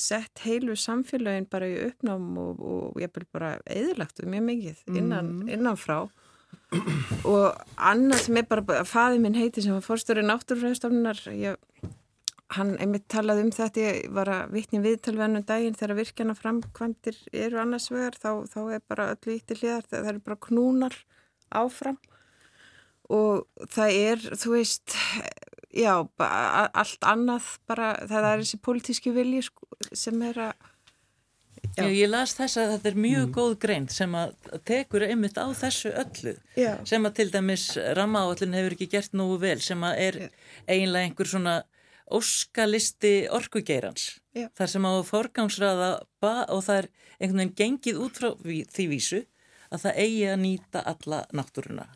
sett 0.00 0.42
heilu 0.42 0.74
samfélagin 0.78 1.46
bara 1.50 1.68
í 1.70 1.76
uppnám 1.86 2.26
og, 2.40 2.60
og 2.60 3.00
ég 3.02 3.10
er 3.14 3.26
bara 3.30 3.52
eðlagt 3.70 4.22
mjög 4.24 4.46
mikið 4.48 4.82
innan, 4.90 5.36
mm. 5.42 5.52
innanfrá 5.54 6.00
og 7.26 7.56
annað 7.76 8.26
sem 8.26 8.38
er 8.38 8.46
bara 8.50 8.84
faði 8.86 9.18
minn 9.22 9.38
heiti 9.38 9.64
sem 9.64 9.74
var 9.74 9.84
fórstöru 9.84 10.22
náttúrufræðstofnunar 10.26 11.24
hann 12.56 12.72
einmitt 12.82 13.06
talaði 13.10 13.44
um 13.46 13.52
þetta 13.54 13.82
ég 13.82 13.98
var 14.14 14.30
að 14.32 14.54
vittni 14.56 14.80
viðtalvennum 14.82 15.44
daginn 15.46 15.76
þegar 15.78 15.98
virkjana 16.00 16.34
framkvæmdir 16.38 17.18
eru 17.44 17.60
annars 17.62 17.90
vegar 17.92 18.16
þá, 18.18 18.46
þá 18.50 18.60
er 18.74 18.82
bara 18.90 19.10
öllu 19.14 19.36
ítti 19.36 19.58
hliðar 19.60 19.86
það 19.90 20.08
eru 20.12 20.22
bara 20.26 20.40
knúnar 20.48 20.96
áfram. 21.50 21.98
Og 23.10 23.46
það 23.70 23.96
er 23.98 24.26
þú 24.38 24.54
veist 24.54 24.96
já, 25.74 25.94
allt 25.98 27.06
annað 27.06 27.54
bara 27.70 27.92
það 28.10 28.28
er 28.32 28.44
þessi 28.44 28.60
pólitíski 28.66 29.14
vilji 29.14 29.46
sko, 29.46 29.66
sem 29.94 30.18
er 30.26 30.44
að 30.50 30.68
Já. 31.76 31.84
Já, 31.84 31.90
ég 31.94 32.10
las 32.10 32.34
þess 32.34 32.58
að 32.58 32.72
þetta 32.74 32.90
er 32.90 32.96
mjög 33.04 33.24
mm. 33.24 33.34
góð 33.36 33.52
greint 33.62 33.92
sem 33.94 34.14
að 34.18 34.32
tekur 34.66 35.04
einmitt 35.06 35.38
á 35.38 35.46
þessu 35.54 35.92
öllu 36.02 36.34
Já. 36.58 36.72
sem 36.88 37.06
að 37.06 37.16
til 37.20 37.28
dæmis 37.34 37.66
rammaáallin 37.98 38.56
hefur 38.58 38.76
ekki 38.76 38.88
gert 38.96 39.14
nógu 39.16 39.38
vel 39.44 39.58
sem 39.62 39.84
að 39.86 40.02
er 40.06 40.18
eiginlega 40.66 41.06
einhver 41.06 41.30
svona 41.30 41.56
óskalisti 42.10 43.14
orkugeirans 43.30 44.08
þar 44.58 44.72
sem 44.72 44.86
á 44.86 44.92
forgangsraða 45.06 45.90
og 46.50 46.62
það 46.66 46.76
er 46.76 46.90
einhvern 47.20 47.40
veginn 47.44 47.56
gengið 47.62 48.02
út 48.02 48.18
frá 48.18 48.30
því 48.42 48.86
vísu 48.90 49.24
að 49.70 49.86
það 49.86 50.04
eigi 50.04 50.22
að 50.26 50.40
nýta 50.44 50.86
alla 50.90 51.24
náttúruna 51.36 51.86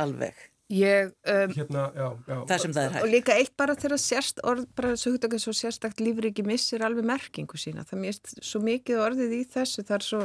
alveg. 0.00 0.51
Ég, 0.72 1.10
um, 1.28 1.50
hérna, 1.52 1.82
já, 1.92 2.06
já. 2.24 2.36
Það 2.48 2.62
sem 2.62 2.72
það 2.72 2.84
er 2.84 2.94
hægt. 2.94 3.02
Og 3.04 3.10
líka 3.12 3.34
eitt 3.36 3.52
bara 3.60 3.74
þegar 3.76 4.00
sérst 4.00 4.38
orð, 4.48 4.68
bara 4.78 4.94
svo 4.96 5.12
hugtakað 5.12 5.42
svo 5.44 5.52
sérstakt 5.56 6.00
lífriki 6.00 6.44
missir 6.48 6.84
alveg 6.86 7.04
merkingu 7.10 7.60
sína. 7.60 7.84
Það 7.88 8.00
mérst 8.06 8.32
svo 8.40 8.62
mikið 8.64 9.02
orðið 9.04 9.34
í 9.36 9.42
þessu, 9.52 9.84
það 9.84 9.98
er 9.98 10.06
svo 10.06 10.22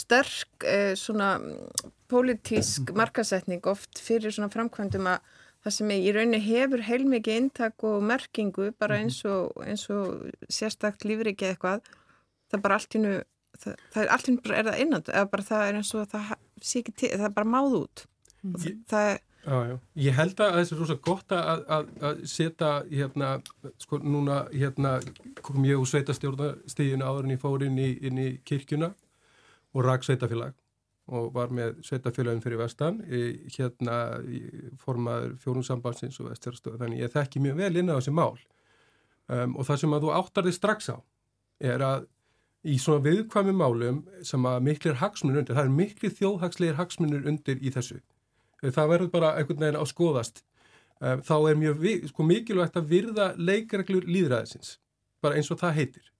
sterk 0.00 0.66
eh, 0.66 0.96
svona 0.98 1.36
pólitísk 2.10 2.90
markasetning 2.98 3.62
oft 3.70 4.02
fyrir 4.02 4.34
svona 4.34 4.50
framkvæmdum 4.50 5.08
að 5.10 5.30
það 5.64 5.76
sem 5.76 5.94
í 5.94 6.12
rauninni 6.16 6.42
hefur 6.42 6.84
heilmikið 6.86 7.40
intak 7.44 7.86
og 7.86 8.02
merkingu 8.10 8.70
bara 8.80 9.00
eins 9.02 9.20
og, 9.28 9.54
eins 9.62 9.86
og 9.92 10.30
sérstakt 10.50 11.04
lífriki 11.06 11.50
eitthvað, 11.50 11.82
það 12.50 12.58
er 12.58 12.64
bara 12.66 12.78
allt 12.80 12.98
innu, 12.98 13.16
það, 13.58 13.82
það 13.94 14.04
er 14.04 14.14
allt 14.16 14.30
innu 14.30 14.44
bara 14.46 14.60
er 14.60 14.70
það 14.70 14.84
innand, 14.84 15.10
eða 15.14 15.32
bara 15.34 15.50
það 15.50 15.66
er 15.66 15.80
eins 15.80 15.94
og 15.94 16.06
það 16.14 16.30
sé 16.60 16.82
ekki 16.82 16.96
til, 17.02 17.12
það 17.16 17.28
er 17.28 17.36
bara 17.38 17.52
máð 17.54 17.82
út. 17.84 18.06
Og 18.40 18.56
það, 18.62 18.78
það 18.90 19.10
er 19.10 19.20
Já, 19.40 19.56
já. 19.64 19.76
Ég 19.96 20.16
held 20.18 20.40
að 20.44 20.54
það 20.54 20.60
er 20.60 20.80
rosa 20.80 20.96
gott 21.00 21.32
að, 21.32 21.62
að, 21.72 21.92
að 22.04 22.18
setja 22.28 22.70
hérna, 22.90 23.30
sko 23.80 24.00
núna 24.04 24.42
hérna 24.52 24.98
kom 25.40 25.64
ég 25.64 25.80
úr 25.80 25.88
sveitastjórnastíðinu 25.88 27.06
áður 27.06 27.28
en 27.28 27.34
ég 27.34 27.40
fór 27.40 27.64
inn 27.64 27.78
í, 27.80 27.88
inn 28.04 28.20
í 28.20 28.28
kirkjuna 28.44 28.90
og 29.72 29.86
rak 29.86 30.04
sveitafélag 30.04 30.52
og 31.10 31.32
var 31.34 31.50
með 31.56 31.80
sveitafélagin 31.86 32.44
fyrir 32.44 32.60
vestan. 32.60 33.00
Hérna 33.56 33.96
formaður 34.82 35.34
fjórumsambansins 35.42 36.20
og 36.20 36.30
vestjárastöðu 36.34 36.82
þannig 36.82 37.04
ég 37.06 37.16
þekki 37.16 37.42
mjög 37.46 37.64
vel 37.64 37.80
inn 37.80 37.90
á 37.90 37.96
þessi 37.96 38.14
mál. 38.14 38.36
Um, 39.30 39.56
og 39.56 39.66
það 39.66 39.82
sem 39.82 39.96
að 39.96 40.04
þú 40.04 40.14
áttar 40.18 40.46
þig 40.46 40.58
strax 40.58 40.92
á 40.92 40.96
er 41.60 41.82
að 41.86 42.08
í 42.66 42.76
svona 42.82 43.04
viðkvæmi 43.06 43.52
málum 43.56 44.00
sem 44.26 44.46
að 44.46 44.64
miklir 44.68 45.00
hagsmunir 45.00 45.40
undir, 45.40 45.56
það 45.56 45.68
er 45.68 45.76
miklir 45.76 46.16
þjóðhagslegir 46.18 46.80
hagsmunir 46.80 47.28
undir 47.30 47.60
í 47.62 47.72
þessu 47.72 48.00
það 48.62 48.92
verður 48.94 49.12
bara 49.14 49.34
einhvern 49.38 49.64
veginn 49.64 49.80
á 49.80 49.84
skoðast. 49.88 50.44
Um, 51.00 51.22
þá 51.24 51.36
er 51.48 51.60
mjög 51.60 51.84
sko, 52.10 52.24
mikilvægt 52.28 52.76
að 52.76 52.90
virða 52.90 53.30
leikreglur 53.40 54.04
líðræðisins 54.04 54.76
bara 55.24 55.36
eins 55.36 55.48
og 55.52 55.60
það 55.60 55.76
heitir. 55.78 56.10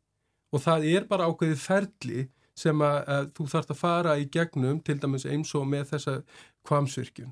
Og 0.50 0.62
það 0.64 0.86
er 0.88 1.08
bara 1.08 1.26
ákveðið 1.28 1.60
ferli 1.60 2.22
sem 2.60 2.80
að, 2.84 2.96
að 3.14 3.28
þú 3.36 3.46
þarfst 3.52 3.74
að 3.74 3.80
fara 3.80 4.16
í 4.20 4.24
gegnum 4.32 4.80
til 4.84 4.96
dæmis 5.00 5.26
eins 5.28 5.52
og 5.56 5.68
með 5.68 5.92
þessa 5.92 6.16
kvamsvirkjun 6.68 7.30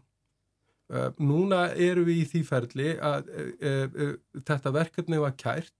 uh, 0.92 1.10
núna 1.20 1.68
eru 1.74 2.04
við 2.08 2.22
í 2.22 2.28
því 2.32 2.44
ferli 2.48 2.94
að 2.94 3.28
uh, 3.32 3.50
uh, 3.88 4.14
þetta 4.48 4.74
verkefni 4.76 5.20
var 5.22 5.36
kært 5.40 5.74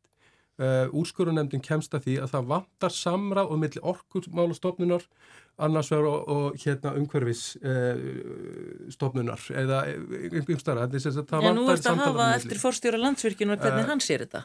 úrskurunemdin 0.59 1.63
kemst 1.63 1.93
að 1.95 2.09
því 2.09 2.15
að 2.25 2.33
það 2.33 2.49
vantar 2.53 2.95
samráð 2.95 3.53
og 3.53 3.61
milli 3.63 3.83
orkurmálastofnunar 3.93 5.05
annars 5.59 5.91
verður 5.91 6.09
og, 6.11 6.29
og 6.29 6.59
hérna 6.63 6.93
umhverfis 6.99 7.43
eh, 7.59 8.03
stofnunar 8.95 9.43
eða 9.51 9.81
einhverjum 9.89 10.61
starra. 10.63 10.87
Já, 10.87 11.51
nú 11.55 11.67
ert 11.73 11.89
að 11.89 12.03
hafa 12.05 12.29
eftir 12.37 12.61
fórstjóra 12.63 13.01
landsvirkjum 13.03 13.55
og 13.55 13.65
hvernig 13.65 13.87
uh, 13.87 13.91
hann 13.91 14.03
sér 14.05 14.25
þetta? 14.27 14.45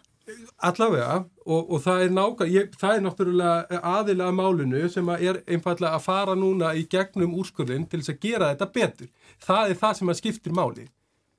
Allavega 0.63 1.19
og, 1.45 1.61
og 1.61 1.83
það 1.83 2.05
er 2.05 2.15
nákvæm, 2.17 2.73
það 2.81 2.95
er 2.95 3.05
náttúrulega 3.05 3.83
aðilega 3.93 4.37
málunu 4.39 4.83
sem 4.89 5.13
að 5.13 5.27
er 5.29 5.41
einfallega 5.45 5.99
að 5.99 6.05
fara 6.07 6.35
núna 6.39 6.73
í 6.79 6.87
gegnum 6.89 7.37
úrskurðin 7.41 7.85
til 7.91 8.01
þess 8.01 8.15
að 8.15 8.25
gera 8.25 8.51
þetta 8.53 8.69
betur. 8.79 9.13
Það 9.43 9.73
er 9.75 9.81
það 9.83 9.97
sem 9.99 10.13
að 10.13 10.21
skiptir 10.23 10.57
máli. 10.57 10.89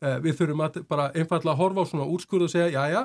Uh, 0.04 0.18
við 0.22 0.38
þurfum 0.38 0.66
að 0.68 0.80
bara 0.86 1.10
einfallega 1.16 1.58
horfa 1.58 1.82
á 1.82 1.90
svona 1.90 2.08
úrskurð 2.14 2.46
og 2.46 2.54
segja, 2.54 2.70
já 2.76 2.94
já, 2.94 3.02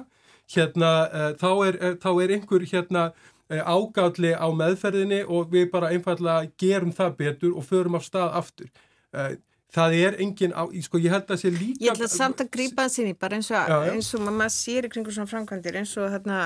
hérna 0.55 0.93
uh, 1.07 1.33
þá, 1.39 1.51
er, 1.67 1.81
þá 2.01 2.09
er 2.23 2.37
einhver 2.37 2.65
hérna 2.69 3.09
Eh, 3.49 3.63
ágalli 3.65 4.29
á 4.37 4.45
meðferðinni 4.53 5.23
og 5.25 5.49
við 5.49 5.71
bara 5.73 5.89
einfallega 5.89 6.51
gerum 6.61 6.91
það 6.93 7.15
betur 7.17 7.55
og 7.57 7.63
förum 7.65 7.97
á 7.97 8.01
stað 8.05 8.35
aftur. 8.37 8.67
Eh, 9.09 9.39
það 9.73 9.95
er 9.97 10.17
engin, 10.21 10.53
á, 10.53 10.69
sko 10.85 11.01
ég 11.01 11.15
held 11.15 11.33
að 11.33 11.41
sé 11.41 11.49
líka... 11.55 11.81
Ég 11.81 11.95
ætla 11.95 12.09
samt 12.13 12.43
að 12.43 12.51
grípa 12.53 12.85
það 12.85 12.93
sinni, 12.93 13.15
bara 13.17 13.39
eins 13.39 13.49
og, 13.49 13.57
já, 13.73 13.95
eins 13.95 14.11
og 14.13 14.27
maður 14.27 14.53
sér 14.53 14.85
í 14.85 14.93
kringu 14.93 15.15
svona 15.15 15.31
framkvæmdir, 15.33 15.79
eins 15.81 15.95
og 15.97 16.13
þarna, 16.13 16.37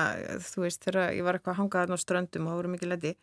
þú 0.48 0.64
veist, 0.64 0.80
þegar 0.88 1.12
ég 1.12 1.28
var 1.28 1.36
eitthvað 1.36 1.54
að 1.54 1.60
hanga 1.60 1.84
þarna 1.84 2.00
á 2.00 2.04
ströndum 2.06 2.48
og 2.48 2.54
það 2.54 2.60
voru 2.62 2.72
mikið 2.72 2.92
leti, 2.94 3.14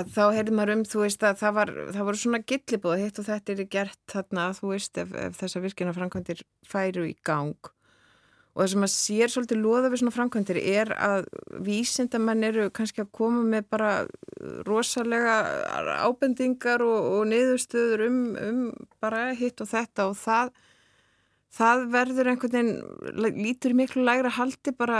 að 0.00 0.10
þá 0.16 0.24
heyrði 0.38 0.56
maður 0.56 0.76
um, 0.78 0.88
þú 0.88 1.04
veist, 1.04 1.28
að 1.28 1.40
það, 1.44 1.56
var, 1.60 1.76
það 1.98 2.08
voru 2.08 2.24
svona 2.24 2.44
gillibóð, 2.48 2.98
hitt 3.04 3.20
og 3.20 3.28
þetta 3.28 3.56
er 3.58 3.64
gert 3.76 4.04
þarna, 4.16 4.50
þú 4.56 4.72
veist, 4.72 5.04
ef, 5.04 5.16
ef 5.28 5.40
þessa 5.44 5.66
virkina 5.68 5.96
framkvæmdir 6.00 6.46
færu 6.64 7.10
í 7.12 7.16
gang 7.28 7.75
Og 8.56 8.62
það 8.62 8.70
sem 8.72 8.84
að 8.86 8.92
sér 8.94 9.32
svolítið 9.32 9.58
loða 9.60 9.88
við 9.92 10.00
svona 10.00 10.14
framkvæmdir 10.16 10.58
er 10.62 10.92
að 10.96 11.26
vísindamenn 11.66 12.46
eru 12.48 12.70
kannski 12.72 13.02
að 13.04 13.10
koma 13.18 13.42
með 13.44 13.66
bara 13.74 13.90
rosalega 14.64 15.34
ábendingar 16.06 16.84
og, 16.86 17.10
og 17.18 17.26
niðurstöður 17.28 18.06
um, 18.06 18.22
um 18.40 18.62
bara 19.04 19.28
hitt 19.36 19.60
og 19.60 19.68
þetta 19.68 20.08
og 20.08 20.16
það 20.22 20.54
það 21.56 21.84
verður 21.92 22.30
einhvern 22.32 22.54
veginn 22.56 23.36
lítur 23.36 23.74
miklu 23.76 24.04
lægra 24.04 24.30
haldi 24.36 24.72
bara 24.76 24.98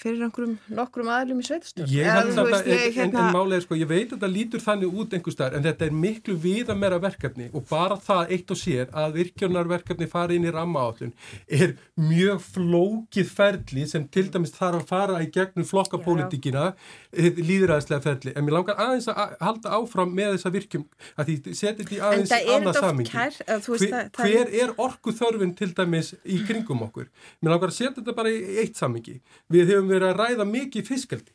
fyrir 0.00 0.24
einhverjum 0.24 0.56
nokkrum 0.72 1.10
aðlum 1.12 1.42
í 1.42 1.46
sveitastöld 1.48 1.92
ég 1.92 2.08
held 2.08 2.32
að 2.32 2.52
það, 2.54 2.70
en, 2.72 2.84
hérna... 2.96 3.24
en 3.26 3.36
málega 3.36 3.64
sko, 3.64 3.76
ég 3.78 3.90
veit 3.90 4.14
að 4.14 4.22
það 4.24 4.32
lítur 4.36 4.64
þannig 4.64 4.96
út 5.02 5.16
einhver 5.16 5.34
starf 5.34 5.58
en 5.58 5.66
þetta 5.66 5.88
er 5.88 5.98
miklu 6.04 6.36
viða 6.40 6.76
meira 6.78 7.00
verkefni 7.02 7.50
og 7.52 7.66
bara 7.68 7.98
það 8.08 8.32
eitt 8.36 8.54
og 8.54 8.60
sér 8.60 8.92
að 9.02 9.18
virkjunarverkefni 9.18 10.08
fara 10.10 10.36
inn 10.36 10.48
í 10.48 10.54
rammaállun 10.54 11.12
er 11.60 11.76
mjög 12.00 12.40
flókið 12.56 13.34
ferli 13.34 13.86
sem 13.90 14.08
til 14.08 14.28
dæmis 14.32 14.54
þarf 14.56 14.80
að 14.80 14.88
fara 14.88 15.20
í 15.24 15.28
gegnum 15.34 15.68
flokkapólitíkina 15.68 16.70
líðræðislega 17.12 18.04
ferli, 18.04 18.34
en 18.36 18.46
mér 18.46 18.58
langar 18.58 18.80
aðeins 18.80 19.08
að 19.12 19.36
halda 19.42 19.76
áfram 19.76 20.12
með 20.16 20.34
þessa 20.36 20.54
virkjum 20.54 20.88
að 21.18 21.30
því 21.30 21.56
setið 21.58 21.92
því 21.92 22.00
aðeins 22.08 22.34
annað 22.38 22.80
samingi 22.82 23.12
hver, 23.12 24.10
hver 24.18 24.52
er 24.62 24.74
orgu 24.80 25.14
þörfin 25.16 25.54
til 25.58 25.70
dæmis 25.76 25.97
dæmis 25.98 26.14
í 26.24 26.38
kringum 26.46 26.82
okkur. 26.86 27.08
Mér 27.40 27.54
langar 27.54 27.72
að 27.72 27.76
setja 27.76 27.94
þetta 27.98 28.14
bara 28.16 28.30
í 28.32 28.58
eitt 28.62 28.78
samingi. 28.78 29.18
Við 29.50 29.72
hefum 29.72 29.90
verið 29.90 30.12
að 30.12 30.20
ræða 30.22 30.46
mikið 30.48 30.86
fiskaldi. 30.86 31.32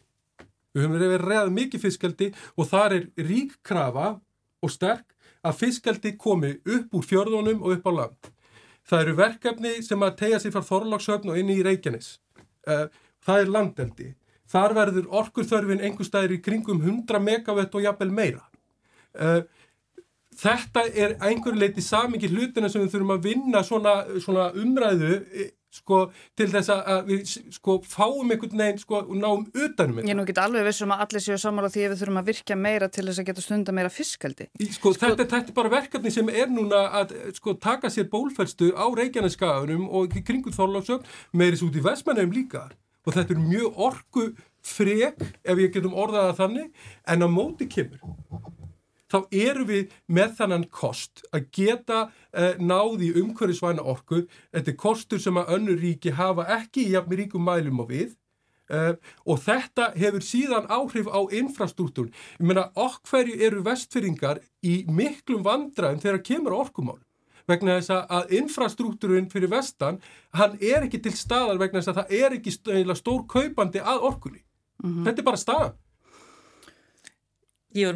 Við 0.74 0.84
hefum 0.84 0.96
verið 0.98 1.16
að 1.18 1.26
ræða 1.28 1.54
mikið 1.58 1.84
fiskaldi 1.84 2.30
og 2.58 2.70
þar 2.70 2.96
er 2.98 3.08
rík 3.18 3.58
krafa 3.64 4.08
og 4.64 4.72
sterk 4.72 5.14
að 5.44 5.60
fiskaldi 5.60 6.16
komi 6.18 6.56
upp 6.64 6.96
úr 6.96 7.06
fjörðunum 7.06 7.62
og 7.62 7.78
upp 7.78 7.88
á 7.88 7.92
land. 7.94 8.32
Það 8.84 9.02
eru 9.06 9.16
verkefni 9.20 9.74
sem 9.84 10.04
að 10.04 10.18
tegja 10.20 10.40
sér 10.40 10.56
frá 10.56 10.64
Þorlagshöfn 10.68 11.32
og 11.32 11.40
inn 11.40 11.52
í 11.52 11.62
Reykjanes. 11.64 12.18
Eh, 12.68 12.88
það 13.24 13.42
er 13.42 13.52
landeldi. 13.52 14.10
Þar 14.54 14.76
verður 14.76 15.12
orkurþörfin 15.22 15.84
einhver 15.84 16.08
staðir 16.08 16.38
í 16.38 16.42
kringum 16.44 16.82
100 16.84 17.22
megavett 17.24 17.76
og 17.76 17.86
jafnvel 17.86 18.12
meira. 18.12 18.44
Uh, 19.14 19.46
þetta 20.40 20.86
er 20.94 21.18
einhver 21.24 21.58
leiti 21.58 21.84
samingi 21.84 22.30
hlutina 22.32 22.70
sem 22.72 22.84
við 22.84 22.96
þurfum 22.96 23.18
að 23.18 23.28
vinna 23.28 23.64
svona, 23.66 23.98
svona 24.24 24.50
umræðu 24.60 25.14
e, 25.34 25.50
sko, 25.74 26.00
til 26.38 26.48
þess 26.52 26.70
að 26.74 27.08
við 27.10 27.24
sko, 27.56 27.80
fáum 27.90 28.30
einhvern 28.34 28.62
veginn 28.62 28.82
sko, 28.82 29.02
og 29.02 29.16
náum 29.18 29.48
utanum 29.48 30.00
þetta. 30.00 30.10
Ég 30.12 30.20
nú 30.20 30.28
get 30.30 30.42
alveg 30.44 30.68
vissum 30.68 30.94
að 30.94 31.06
allir 31.08 31.26
séu 31.26 31.40
samála 31.42 31.72
því 31.74 31.88
að 31.88 31.96
við 31.96 32.04
þurfum 32.04 32.22
að 32.22 32.30
virka 32.30 32.60
meira 32.60 32.90
til 32.94 33.08
þess 33.08 33.24
að 33.24 33.30
geta 33.32 33.46
stunda 33.46 33.76
meira 33.76 33.94
fiskaldi. 33.94 34.50
Sko, 34.60 34.94
sko, 34.94 34.94
þetta, 35.02 35.26
þetta 35.26 35.54
er 35.54 35.58
bara 35.58 35.74
verkefni 35.74 36.14
sem 36.14 36.30
er 36.30 36.54
núna 36.54 36.86
að 37.02 37.18
sko, 37.40 37.58
taka 37.58 37.92
sér 37.94 38.10
bólferstu 38.14 38.72
á 38.78 38.86
Reykjaneskaðunum 39.02 39.90
og 39.90 40.18
kringu 40.22 40.54
Þorlásögn 40.54 41.06
meirins 41.34 41.66
út 41.66 41.78
í 41.78 41.86
Vestmannheim 41.86 42.34
líka 42.36 42.68
og 43.04 43.16
þetta 43.18 43.36
er 43.36 43.44
mjög 43.44 43.80
orgu 43.90 44.28
frek 44.64 45.20
ef 45.44 45.60
ég 45.60 45.74
getum 45.74 45.96
orðaða 46.00 46.38
þannig 46.38 46.86
en 47.12 47.26
á 47.26 47.28
móti 47.28 47.68
kemur 47.68 48.00
þá 49.14 49.20
eru 49.30 49.68
við 49.70 49.94
með 50.10 50.34
þannan 50.40 50.66
kost 50.74 51.24
að 51.34 51.48
geta 51.54 52.00
uh, 52.08 52.58
náði 52.58 53.14
umhverfisvæna 53.22 53.86
orku. 53.86 54.26
Þetta 54.54 54.74
er 54.74 54.80
kostur 54.82 55.22
sem 55.22 55.38
að 55.38 55.54
önnur 55.58 55.80
ríki 55.84 56.16
hafa 56.18 56.48
ekki 56.58 56.88
í 56.88 56.94
jafnir 56.96 57.24
ríkum 57.24 57.46
mælum 57.46 57.84
á 57.84 57.86
við 57.86 58.16
uh, 58.74 58.94
og 59.30 59.42
þetta 59.46 59.92
hefur 60.00 60.26
síðan 60.26 60.70
áhrif 60.74 61.10
á 61.10 61.22
infrastruktúrun. 61.30 62.14
Ég 62.40 62.48
meina, 62.50 62.70
okkverju 62.74 63.40
eru 63.40 63.64
vestfyrringar 63.66 64.42
í 64.66 64.84
miklum 64.90 65.46
vandraðum 65.46 66.02
þegar 66.04 66.24
kemur 66.26 66.60
orkumálum 66.64 67.06
vegna 67.50 67.78
þess 67.80 67.92
að 68.08 68.30
infrastruktúrun 68.38 69.26
fyrir 69.32 69.52
vestan, 69.52 69.98
hann 70.38 70.54
er 70.64 70.86
ekki 70.86 71.02
til 71.04 71.12
staðar 71.18 71.60
vegna 71.60 71.82
þess 71.82 71.92
að 71.92 71.98
það 72.00 72.14
er 72.20 72.36
ekki 72.38 72.54
stór 72.96 73.26
kaupandi 73.28 73.82
að 73.84 74.06
orkunni. 74.10 74.44
Mm 74.84 74.90
-hmm. 74.94 75.06
Þetta 75.08 75.22
er 75.22 75.28
bara 75.28 75.42
staðan. 75.42 75.74
Ég, 77.74 77.90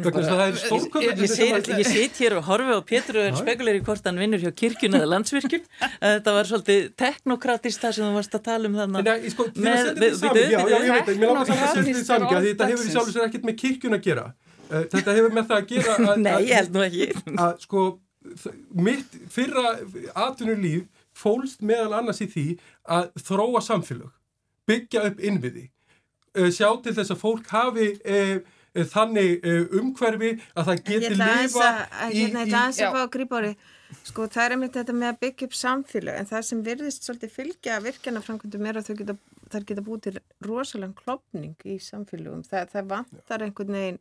ég 1.22 1.86
sitt 1.86 2.16
hér 2.18 2.34
og 2.40 2.48
horfi 2.48 2.74
á 2.74 2.82
Pétur 2.82 3.18
og 3.20 3.28
er 3.28 3.36
spekulegur 3.38 3.78
í 3.78 3.84
hvort 3.86 4.08
hann 4.08 4.18
vinnur 4.18 4.42
hjá 4.42 4.50
kirkjun 4.58 4.96
eða 4.98 5.06
landsvirkjun. 5.12 5.62
Þetta 6.02 6.34
var 6.34 6.50
svolítið 6.50 6.88
teknokratist 6.98 7.84
það 7.84 7.94
sem 7.94 8.08
þú 8.08 8.16
varst 8.16 8.34
að 8.34 8.44
tala 8.48 8.70
um 8.70 8.76
þannig 8.80 9.30
sko, 9.36 9.46
þetta 12.48 12.70
hefur 12.72 12.82
í 12.82 12.90
sjálf 12.90 13.06
og 13.06 13.14
sér 13.14 13.28
ekkert 13.28 13.46
með 13.46 13.58
kirkjun 13.62 13.98
að 13.98 14.04
gera. 14.08 14.26
Uh, 14.66 14.82
þetta 14.96 15.16
hefur 15.20 15.38
með 15.38 15.48
það 15.52 15.62
að 15.62 15.70
gera 15.72 15.96
að, 16.10 16.20
Nei, 16.26 16.34
ég 16.48 16.54
held 16.58 16.74
nú 16.74 16.84
ekki. 16.88 17.08
að 17.38 17.64
sko 17.68 17.86
mitt 18.74 19.18
fyrra 19.32 19.76
atvinnulíf 20.26 21.06
fólst 21.16 21.62
meðal 21.64 22.00
annars 22.02 22.20
í 22.26 22.28
því 22.28 22.46
að 22.98 23.08
þróa 23.30 23.62
samfélag 23.64 24.10
byggja 24.68 25.06
upp 25.12 25.22
innviði. 25.22 25.68
Uh, 26.34 26.50
sjá 26.50 26.68
til 26.82 26.98
þess 26.98 27.14
að 27.14 27.22
fólk 27.22 27.46
hafi 27.54 27.92
eða 28.02 28.38
Eh, 28.38 28.56
þannig 28.74 29.34
eh, 29.42 29.64
umhverfi 29.80 30.34
að 30.54 30.70
það 30.70 30.84
geti 30.90 31.14
lifa 31.16 31.72
í... 32.12 32.22
Ég 32.22 32.36
ætla 32.36 32.62
aðeins 32.62 32.80
að 32.84 32.96
fá 32.96 33.02
að 33.02 33.12
grípa 33.16 33.42
ári 33.42 33.56
Sko 34.04 34.26
það 34.28 34.44
er 34.44 34.54
einmitt 34.54 34.74
þetta 34.76 34.94
með 34.96 35.10
að 35.10 35.20
byggja 35.22 35.46
upp 35.48 35.54
samfélag 35.56 36.18
en 36.20 36.28
það 36.28 36.42
sem 36.48 36.60
virðist 36.66 37.06
svolítið 37.06 37.32
fylgja 37.32 37.78
virkjana 37.80 38.20
framkvæmdum 38.24 38.68
er 38.68 38.80
að 38.80 38.90
þau 38.90 38.98
geta, 38.98 39.14
geta 39.70 39.84
búið 39.86 40.02
til 40.04 40.20
rosalega 40.44 40.98
klopning 40.98 41.64
í 41.64 41.78
samfélagum. 41.80 42.42
Það, 42.48 42.68
það 42.74 42.90
vantar 42.92 43.44
einhvern 43.46 43.78
veginn 43.78 44.00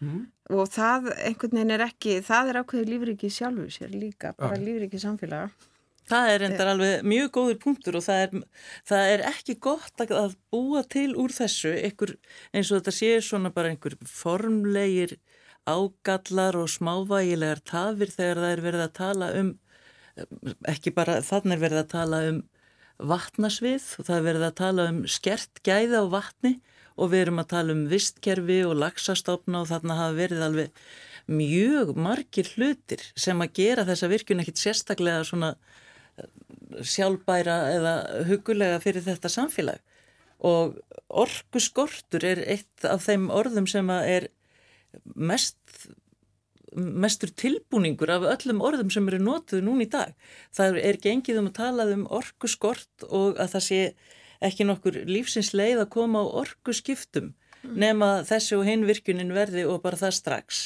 mm. 0.00 0.22
og 0.56 0.72
það 0.72 1.10
einhvern 1.18 1.58
veginn 1.58 1.74
er 1.76 1.86
ekki, 1.90 2.16
það 2.24 2.52
er 2.52 2.60
ákveðið 2.62 2.92
lífriki 2.94 3.32
sjálfu 3.36 3.68
sér 3.76 3.92
líka, 3.92 4.32
bara 4.40 4.56
ja. 4.56 4.64
lífriki 4.70 5.02
samfélaga. 5.04 5.52
Það 6.04 6.30
er 6.30 6.42
endar 6.48 6.70
alveg 6.74 7.06
mjög 7.08 7.30
góður 7.32 7.60
punktur 7.62 7.96
og 7.96 8.04
það 8.04 8.22
er, 8.24 8.32
það 8.90 9.10
er 9.14 9.22
ekki 9.30 9.54
gott 9.66 10.04
að 10.04 10.34
búa 10.52 10.82
til 10.84 11.10
úr 11.16 11.32
þessu 11.32 11.72
einhver, 11.78 12.16
eins 12.52 12.70
og 12.70 12.82
þetta 12.82 12.94
sé 12.98 13.12
svona 13.24 13.52
bara 13.54 13.72
einhver 13.72 13.96
formlegir 14.04 15.16
ágallar 15.64 16.58
og 16.60 16.68
smávægilegar 16.68 17.62
tafir 17.64 18.12
þegar 18.12 18.42
það 18.42 18.50
er 18.50 18.64
verið 18.66 18.84
að 18.84 18.96
tala 18.98 19.30
um, 19.40 19.54
ekki 20.68 20.92
bara 20.94 21.22
þannig 21.24 21.56
er 21.56 21.62
verið 21.62 21.80
að 21.80 21.92
tala 21.94 22.20
um 22.28 22.42
vatnasvið 23.14 23.86
og 23.98 24.06
það 24.06 24.18
er 24.18 24.26
verið 24.28 24.46
að 24.48 24.58
tala 24.60 24.86
um 24.92 25.00
skert 25.10 25.62
gæða 25.66 26.04
á 26.04 26.12
vatni 26.12 26.52
og 26.94 27.10
við 27.10 27.24
erum 27.24 27.40
að 27.42 27.50
tala 27.54 27.74
um 27.74 27.86
vistkerfi 27.90 28.60
og 28.68 28.76
lagsastofna 28.82 29.64
og 29.64 29.70
þarna 29.72 29.98
hafa 29.98 30.18
verið 30.20 30.44
alveg 30.46 30.84
mjög 31.32 31.94
margir 31.96 32.50
hlutir 32.54 33.02
sem 33.16 33.40
að 33.40 33.56
gera 33.56 33.86
þessa 33.88 34.10
virkun 34.12 34.44
ekkit 34.44 34.60
sérstaklega 34.60 35.24
svona 35.26 35.54
eh, 35.54 35.83
sjálfbæra 36.82 37.58
eða 37.74 37.94
hugulega 38.28 38.78
fyrir 38.82 39.04
þetta 39.06 39.30
samfélag 39.32 39.82
og 40.44 40.78
orgu 41.08 41.60
skortur 41.62 42.24
er 42.26 42.42
eitt 42.50 42.86
af 42.88 43.06
þeim 43.06 43.30
orðum 43.32 43.68
sem 43.70 43.90
er 43.94 44.28
mest 45.14 45.58
mestur 46.74 47.30
tilbúningur 47.38 48.10
af 48.10 48.26
öllum 48.26 48.62
orðum 48.64 48.90
sem 48.90 49.06
eru 49.08 49.20
nótuð 49.22 49.62
núna 49.62 49.84
í 49.84 49.90
dag. 49.90 50.14
Það 50.54 50.78
er 50.82 50.98
gengið 51.02 51.40
um 51.40 51.50
að 51.50 51.58
tala 51.60 51.86
um 51.94 52.04
orgu 52.10 52.50
skort 52.50 53.06
og 53.08 53.38
að 53.38 53.52
það 53.54 53.64
sé 53.68 53.80
ekki 54.44 54.66
nokkur 54.66 54.98
lífsins 55.08 55.52
leið 55.54 55.84
að 55.84 55.92
koma 55.94 56.24
á 56.24 56.26
orgu 56.42 56.74
skiptum 56.74 57.30
mm. 57.30 57.76
nema 57.78 58.08
þessi 58.26 58.58
og 58.58 58.66
hinvirkunin 58.68 59.34
verði 59.36 59.66
og 59.70 59.82
bara 59.84 60.00
það 60.00 60.18
strax 60.18 60.64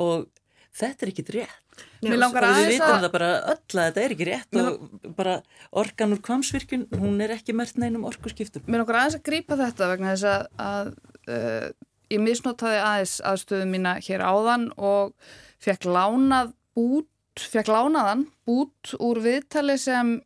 og 0.00 0.28
þetta 0.70 1.06
er 1.06 1.12
ekki 1.12 1.26
rétt. 1.34 1.71
Já, 2.02 2.10
og 2.16 2.34
við 2.34 2.68
vitum 2.72 2.98
það 3.04 3.12
bara 3.14 3.28
öll 3.52 3.78
að 3.78 3.84
þetta 3.86 4.02
er 4.02 4.12
ekki 4.14 4.26
rétt 4.26 4.56
og 4.58 5.12
bara 5.16 5.36
organ 5.78 6.16
úr 6.16 6.20
kvamsvirkun, 6.26 6.88
hún 6.98 7.22
er 7.22 7.36
ekki 7.36 7.54
mert 7.54 7.78
neinum 7.78 8.08
orgu 8.08 8.32
skiptum. 8.32 8.64
Mér 8.66 8.82
langar 8.82 8.98
aðeins 9.02 9.18
að 9.20 9.24
grípa 9.28 9.58
þetta 9.60 9.90
vegna 9.92 10.16
þess 10.16 10.26
að, 10.32 10.48
að 10.66 10.90
uh, 11.36 11.68
ég 12.10 12.24
misnotaði 12.24 12.82
aðeins 12.82 13.14
aðstöðu 13.30 13.68
mína 13.70 13.94
hér 14.02 14.24
áðan 14.26 14.66
og 14.74 15.14
fekk 15.62 15.86
lánað 15.86 16.52
bút, 16.74 17.08
fekk 17.38 17.70
lánaðan 17.70 18.26
bút 18.48 18.94
úr 18.98 19.22
viðtali 19.22 19.78
sem 19.80 20.16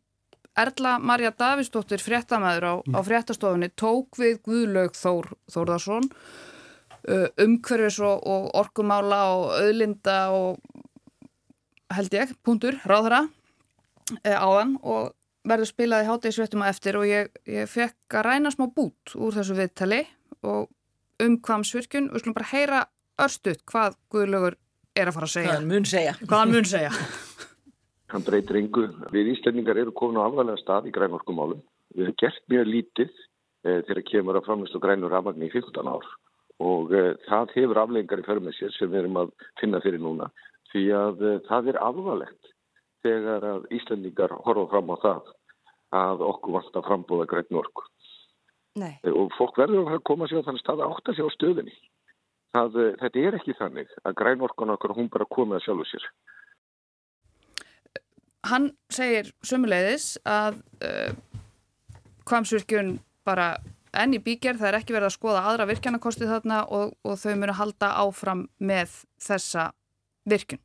Erla 0.57 0.95
Marja 0.97 1.29
Davistóttir 1.37 2.01
fréttamaður 2.01 2.65
á, 2.65 2.73
á 2.97 2.99
fréttastofunni 3.05 3.69
tók 3.77 4.17
við 4.17 4.39
Guðlaug 4.47 4.97
Þór, 4.97 5.29
Þórðarsson 5.53 6.09
uh, 6.09 7.27
umhverfis 7.43 7.99
og, 8.01 8.25
og 8.25 8.49
orkumála 8.57 9.21
og 9.35 9.51
auðlinda 9.59 10.17
og 10.33 10.57
held 11.93 12.15
ég, 12.17 12.33
punktur, 12.45 12.77
ráðra 12.87 13.25
e, 14.23 14.33
áðan 14.33 14.75
og 14.83 15.13
verður 15.47 15.69
spilaði 15.69 16.09
hátægisvettum 16.09 16.63
að 16.65 16.73
eftir 16.73 16.97
og 16.99 17.07
ég, 17.07 17.29
ég 17.47 17.69
fekk 17.71 18.17
að 18.19 18.27
ræna 18.27 18.51
smá 18.53 18.67
bút 18.73 19.15
úr 19.15 19.35
þessu 19.37 19.55
viðtali 19.57 20.01
og 20.47 20.67
um 21.23 21.37
kvamsvirkjun 21.43 22.11
við 22.11 22.23
skulum 22.23 22.37
bara 22.37 22.51
heyra 22.51 22.81
örstuðt 23.23 23.63
hvað 23.69 23.95
Guðlaugur 24.13 24.57
er 24.97 25.09
að 25.09 25.17
fara 25.17 25.29
að 25.29 25.33
segja. 25.33 25.53
Hvað 25.53 25.59
hann 25.61 25.71
mun 25.71 25.87
segja, 25.87 26.13
hann 26.33 26.53
mun 26.53 26.69
segja. 26.69 26.91
hann 28.11 28.27
breytir 28.27 28.61
yngu 28.61 28.85
við 29.13 29.33
Íslandingar 29.35 29.79
eru 29.81 29.95
komin 29.95 30.19
á 30.21 30.27
alvarlega 30.27 30.61
stað 30.61 30.91
í 30.91 30.93
grænorkumálum 30.95 31.63
við 31.95 32.05
hefum 32.05 32.19
gert 32.21 32.43
mjög 32.51 32.69
lítið 32.71 33.11
e, 33.11 33.81
þegar 33.87 34.03
kemur 34.11 34.39
að 34.39 34.47
framlýst 34.47 34.77
og 34.77 34.83
grænur 34.83 35.13
rafmagni 35.13 35.49
í 35.49 35.53
14 35.53 35.89
ár. 35.89 36.07
Og 36.63 36.93
e, 36.93 37.03
það 37.27 37.55
hefur 37.55 37.81
afleggingar 37.81 38.21
í 38.21 38.27
förmið 38.27 38.57
sér 38.57 38.75
sem 38.75 38.91
við 38.91 39.03
erum 39.03 39.19
að 39.23 39.33
finna 39.61 39.81
fyrir 39.83 40.03
núna 40.03 40.29
því 40.71 40.85
að 40.97 41.25
e, 41.25 41.33
það 41.49 41.73
er 41.73 41.81
alvarlegt 41.83 42.53
þegar 43.05 43.45
að 43.53 43.67
Íslandingar 43.77 44.33
horfa 44.45 44.65
fram 44.71 44.93
á 44.93 44.97
það 45.03 45.35
að 45.97 46.25
okkur 46.27 46.57
vant 46.57 46.79
að 46.79 46.87
frambóða 46.89 47.29
grænorku 47.33 47.85
Nei. 48.77 48.97
og 49.09 49.31
fólk 49.37 49.57
verður 49.57 49.93
að 49.95 50.03
koma 50.05 50.27
sér 50.27 50.43
á 50.43 50.47
þannig 50.47 50.63
stað 50.65 50.83
að 50.83 50.97
átta 50.97 51.15
sér 51.15 51.29
á 51.29 51.35
stöðinni 51.37 51.77
það, 52.57 52.79
eh, 52.81 52.95
þetta 53.01 53.23
er 53.23 53.37
ekki 53.39 53.55
þannig 53.57 53.93
að 54.03 54.17
grænorkan 54.21 54.73
okkar 54.75 54.95
hún 54.97 55.09
bara 55.13 55.29
komið 55.29 55.59
að 55.59 55.65
sjálfu 55.65 55.87
sér. 55.91 56.05
Hann 58.47 58.69
segir 58.93 59.33
sömuleiðis 59.43 60.13
að 60.23 60.61
uh, 60.85 61.09
kvamsvirkjun 62.29 62.93
bara 63.27 63.57
enni 63.97 64.21
bíkjær, 64.23 64.59
það 64.59 64.69
er 64.69 64.77
ekki 64.77 64.95
verið 64.95 65.09
að 65.09 65.15
skoða 65.17 65.41
aðra 65.49 65.67
virkjanakosti 65.67 66.29
þarna 66.29 66.61
og, 66.71 66.93
og 67.03 67.17
þau 67.19 67.33
munu 67.41 67.55
halda 67.57 67.89
áfram 68.05 68.45
með 68.59 68.93
þessa 69.19 69.71
virkjun 70.29 70.63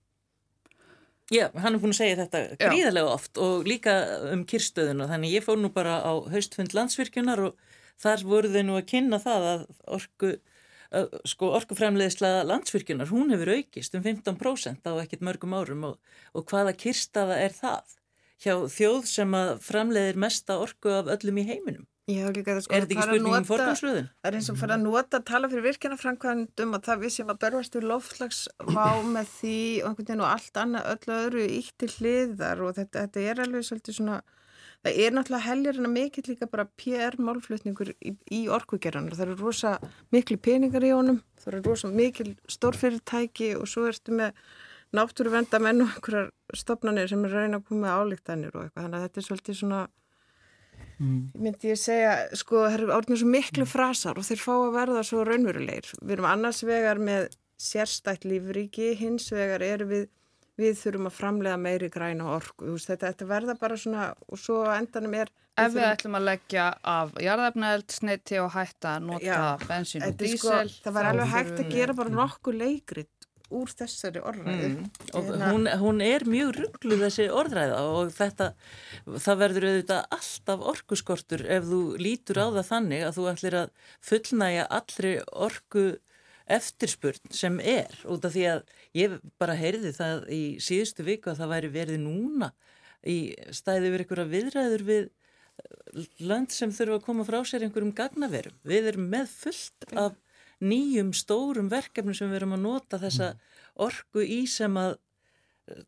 Já, 1.33 1.47
hann 1.63 1.77
er 1.77 1.81
búin 1.81 1.95
að 1.95 2.01
segja 2.03 2.17
þetta 2.19 2.41
gríðarlega 2.61 3.13
oft 3.15 3.39
og 3.41 3.69
líka 3.69 3.93
um 4.33 4.43
kyrstöðuna 4.49 5.07
þannig 5.09 5.37
ég 5.39 5.45
fór 5.47 5.61
nú 5.61 5.71
bara 5.73 6.01
á 6.05 6.13
haustfund 6.29 6.75
landsvirkjunar 6.77 7.41
og 7.47 7.71
þar 8.03 8.25
voru 8.29 8.51
þau 8.53 8.65
nú 8.67 8.77
að 8.77 8.89
kynna 8.91 9.21
það 9.23 9.47
að 9.53 9.63
orku, 9.97 10.33
sko, 11.33 11.53
orkufremleðisla 11.61 12.33
landsvirkjunar, 12.51 13.09
hún 13.13 13.33
hefur 13.33 13.55
aukist 13.55 13.97
um 13.97 14.05
15% 14.05 14.85
á 14.85 14.93
ekkert 15.01 15.25
mörgum 15.25 15.57
árum 15.57 15.87
og, 15.93 16.15
og 16.37 16.45
hvaða 16.51 16.75
kirstaða 16.77 17.39
er 17.47 17.57
það 17.57 17.97
hjá 18.43 18.55
þjóð 18.75 19.09
sem 19.09 19.39
að 19.39 19.55
framleiðir 19.63 20.21
mesta 20.21 20.59
orku 20.61 20.93
af 20.93 21.11
öllum 21.17 21.41
í 21.41 21.47
heiminum? 21.49 21.87
Já, 22.11 22.25
líka, 22.35 22.57
sko, 22.59 22.75
er 22.75 22.83
þetta 22.83 22.97
ekki 22.97 23.07
spurning 23.07 23.37
um 23.37 23.45
forgansröðin? 23.47 24.07
Það 24.19 24.29
er 24.29 24.37
eins 24.39 24.51
og 24.51 24.57
fyrir 24.59 24.75
að 24.75 24.83
nota 24.83 25.19
að 25.21 25.27
tala 25.29 25.51
fyrir 25.53 25.67
virkjana 25.69 25.99
og 26.03 26.83
það 26.83 27.03
vissum 27.05 27.31
að 27.31 27.41
berðast 27.45 27.77
við 27.79 27.87
loftslagsvá 27.93 28.87
með 29.15 29.31
því 29.37 29.59
og 29.83 29.91
einhvern 29.91 30.09
veginn 30.09 30.25
og 30.25 30.31
allt 30.33 30.61
annað 30.65 30.89
öllu 30.97 31.19
öðru 31.19 31.45
ítt 31.61 31.77
til 31.79 31.91
hliðar 31.97 32.65
og 32.67 32.75
þetta, 32.81 33.05
þetta 33.05 33.27
er 33.31 33.45
alveg 33.47 33.69
svolítið 33.69 33.99
svona 34.01 34.19
það 34.83 34.99
er 35.05 35.15
náttúrulega 35.15 35.47
helgar 35.47 35.79
en 35.79 35.87
að 35.87 35.95
mikill 35.95 36.27
líka 36.27 36.51
bara 36.51 36.67
PR-málflutningur 36.83 37.95
í, 37.95 38.17
í 38.35 38.43
orkugerðan 38.51 39.13
það 39.15 39.25
eru 39.29 39.39
rosa 39.39 39.77
miklu 40.11 40.41
peningar 40.43 40.83
í 40.83 40.91
honum 40.91 41.23
það 41.39 41.53
eru 41.53 41.65
rosa 41.69 41.93
mikil 41.93 42.33
stórfyrirtæki 42.51 43.55
og 43.61 43.71
svo 43.71 43.87
ertu 43.93 44.19
með 44.19 44.35
náttúruvendamenn 44.93 45.85
og 45.85 45.95
einhverjar 45.95 46.31
stopnarnir 46.57 47.09
sem 47.09 47.23
er 47.25 47.35
reyna 47.37 47.61
að 47.61 47.69
koma 47.71 47.95
álíktanir 47.97 48.53
og 48.53 48.67
eitthvað. 48.67 48.83
Þannig 48.85 48.99
að 48.99 49.05
þetta 49.07 49.21
er 49.21 49.27
svolítið 49.29 49.59
svona 49.59 49.81
mm. 50.99 51.21
myndi 51.39 51.73
ég 51.73 51.81
segja 51.81 52.17
sko 52.39 52.65
það 52.65 52.79
eru 52.79 52.97
árnir 52.97 53.21
svo 53.21 53.31
miklu 53.33 53.69
frasar 53.69 54.19
og 54.19 54.27
þeir 54.29 54.43
fá 54.43 54.55
að 54.57 54.75
verða 54.77 55.05
svo 55.07 55.27
raunverulegir 55.29 55.93
við 56.01 56.17
erum 56.17 56.31
annars 56.31 56.63
vegar 56.67 57.03
með 57.03 57.31
sérstætt 57.63 58.27
lífríki 58.27 58.93
hins 58.99 59.31
vegar 59.35 59.65
er 59.67 59.87
við 59.89 60.09
við 60.61 60.77
þurfum 60.83 61.09
að 61.09 61.17
framlega 61.17 61.61
meiri 61.61 61.89
græna 61.93 62.27
orku 62.35 62.75
þetta, 62.77 63.13
þetta 63.13 63.29
verða 63.29 63.55
bara 63.61 63.79
svona 63.81 64.11
og 64.29 64.41
svo 64.41 64.65
endanum 64.73 65.17
er 65.23 65.33
Ef 65.53 65.75
við, 65.75 65.83
við 65.83 65.87
ætlum 65.91 66.15
að 66.17 66.27
leggja 66.31 66.67
af 66.89 67.11
jarðafnæld 67.21 67.93
snetti 67.93 68.39
og 68.41 68.55
hætta 68.55 68.95
að 68.97 69.09
nota 69.11 69.27
já, 69.27 69.41
bensín 69.69 70.05
og 70.07 70.15
dísel 70.17 70.39
sko, 70.39 70.85
það 70.87 70.95
var 70.97 71.09
alveg 71.11 71.29
hægt 71.29 71.59
að 71.61 71.75
gera 71.75 71.97
bara 71.99 72.13
nokkuð 72.15 72.57
leikrit 72.63 73.11
úr 73.59 73.73
þessari 73.79 74.23
orðræðu 74.23 74.69
mm. 74.69 74.87
og 75.13 75.29
hérna- 75.29 75.51
hún, 75.53 75.69
hún 75.83 76.03
er 76.05 76.25
mjög 76.29 76.55
ruggluð 76.59 77.05
þessi 77.07 77.29
orðræða 77.33 77.81
og 77.93 78.13
þetta 78.17 78.49
það 79.27 79.43
verður 79.45 79.69
auðvitað 79.69 80.17
alltaf 80.19 80.67
orkuskortur 80.73 81.45
ef 81.59 81.69
þú 81.71 81.83
lítur 82.03 82.43
á 82.43 82.47
það 82.59 82.71
þannig 82.71 83.07
að 83.07 83.19
þú 83.19 83.29
ætlir 83.33 83.59
að 83.63 83.73
fullnæja 84.11 84.67
allri 84.81 85.15
orku 85.49 85.87
eftirspurn 86.53 87.33
sem 87.33 87.59
er 87.61 87.97
út 88.11 88.27
af 88.27 88.35
því 88.35 88.45
að 88.51 88.63
ég 88.99 89.17
bara 89.41 89.57
heyrði 89.57 89.95
það 89.97 90.29
í 90.35 90.43
síðustu 90.63 91.07
viku 91.07 91.33
að 91.33 91.43
það 91.43 91.53
væri 91.55 91.73
verið 91.77 92.03
núna 92.03 92.53
í 93.03 93.19
stæði 93.55 93.91
yfir 93.91 94.05
einhverja 94.05 94.31
viðræður 94.31 94.87
við 94.87 95.11
land 96.23 96.53
sem 96.53 96.73
þurfa 96.73 96.99
að 96.99 97.07
koma 97.07 97.25
frá 97.29 97.41
sér 97.47 97.67
einhverjum 97.67 97.95
gagnaverum. 97.97 98.55
Við 98.67 98.93
erum 98.93 99.09
með 99.13 99.33
fullt 99.43 99.89
af 99.99 100.17
nýjum 100.63 101.11
stórum 101.17 101.69
verkefnum 101.73 102.17
sem 102.17 102.31
við 102.31 102.41
erum 102.41 102.57
að 102.57 102.65
nota 102.65 103.01
þessa 103.03 103.33
orgu 103.75 104.25
í 104.25 104.43
sem 104.51 104.77
að 104.79 104.97
eh, 105.73 105.85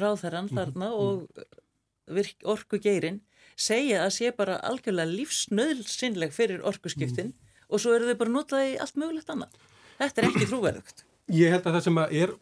ráðherran 0.00 0.50
þarna 0.52 0.92
og 0.96 1.26
orgu 2.46 2.78
geirin 2.78 3.20
segja 3.56 4.04
að 4.04 4.14
sé 4.14 4.30
bara 4.36 4.60
algjörlega 4.68 5.10
lífsnöðlsinnleg 5.10 6.32
fyrir 6.34 6.64
orguskiptin 6.66 7.32
mm 7.32 7.46
og 7.68 7.82
svo 7.82 7.94
eru 7.96 8.10
þau 8.10 8.18
bara 8.20 8.34
notaði 8.34 8.74
allt 8.82 8.98
mögulegt 9.00 9.30
annað. 9.32 9.54
Þetta 9.98 10.22
er 10.22 10.28
ekki 10.28 10.48
trúverðugt. 10.50 11.04
Ég 11.34 11.54
held 11.54 11.64
að 11.66 11.78
það 11.78 11.86
sem 11.86 12.02
er 12.04 12.34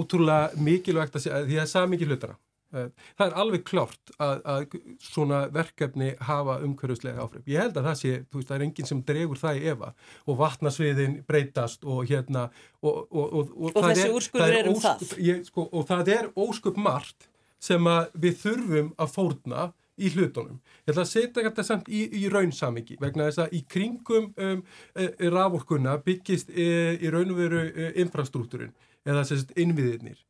ótrúlega 0.00 0.64
mikilvægt 0.66 1.18
að 1.18 1.26
segja, 1.26 1.42
því 1.46 1.58
það 1.58 1.64
er 1.64 1.70
sað 1.72 1.90
mikið 1.92 2.12
hlutana. 2.12 2.38
Eh, 2.38 2.51
það 2.72 3.24
er 3.26 3.36
alveg 3.42 3.64
klárt 3.68 4.12
að, 4.16 4.42
að 4.54 4.76
svona 5.02 5.42
verkefni 5.52 6.12
hafa 6.28 6.58
umhverfislega 6.66 7.24
áhrif. 7.24 7.44
Ég 7.50 7.66
held 7.66 7.76
að 7.80 7.88
það 7.90 7.98
sé, 8.00 8.14
þú 8.30 8.40
veist, 8.40 8.48
það 8.48 8.56
er 8.56 8.66
enginn 8.68 8.90
sem 8.90 9.02
dregur 9.10 9.42
það 9.42 9.60
í 9.60 9.66
efa 9.74 9.92
og 10.26 10.40
vatnasviðin 10.40 11.18
breytast 11.28 11.84
og 11.84 12.06
hérna 12.08 12.46
og, 12.80 13.04
og, 13.10 13.36
og, 13.42 13.52
og 13.68 13.78
þessi 13.90 14.08
úrskurður 14.12 14.58
er 14.58 14.72
um 14.72 14.80
það. 14.80 15.06
Ég, 15.22 15.44
sko, 15.50 15.68
og 15.68 15.86
það 15.90 16.12
er 16.16 16.32
óskup 16.46 16.80
margt 16.80 17.28
sem 17.62 17.92
við 18.18 18.42
þurfum 18.42 18.90
að 18.98 19.14
fórna 19.14 19.70
í 20.00 20.10
hlutunum. 20.14 20.58
Ég 20.86 20.92
ætla 20.92 21.04
að 21.04 21.10
setja 21.10 21.44
þetta 21.44 21.64
samt 21.66 21.88
í, 21.92 22.06
í 22.22 22.26
raunsamingi 22.32 22.96
vegna 23.00 23.28
þess 23.28 23.44
að 23.44 23.56
í 23.58 23.62
kringum 23.70 24.30
um, 24.32 24.62
e, 24.96 25.08
raforkunna 25.30 25.98
byggist 26.04 26.50
e, 26.50 26.66
í 26.96 27.12
raun 27.12 27.34
og 27.34 27.40
veru 27.42 27.64
e, 27.68 27.90
infrastruktúrin 28.02 28.72
eða 29.06 29.24
sérst 29.28 29.52
innviðirnir 29.58 30.20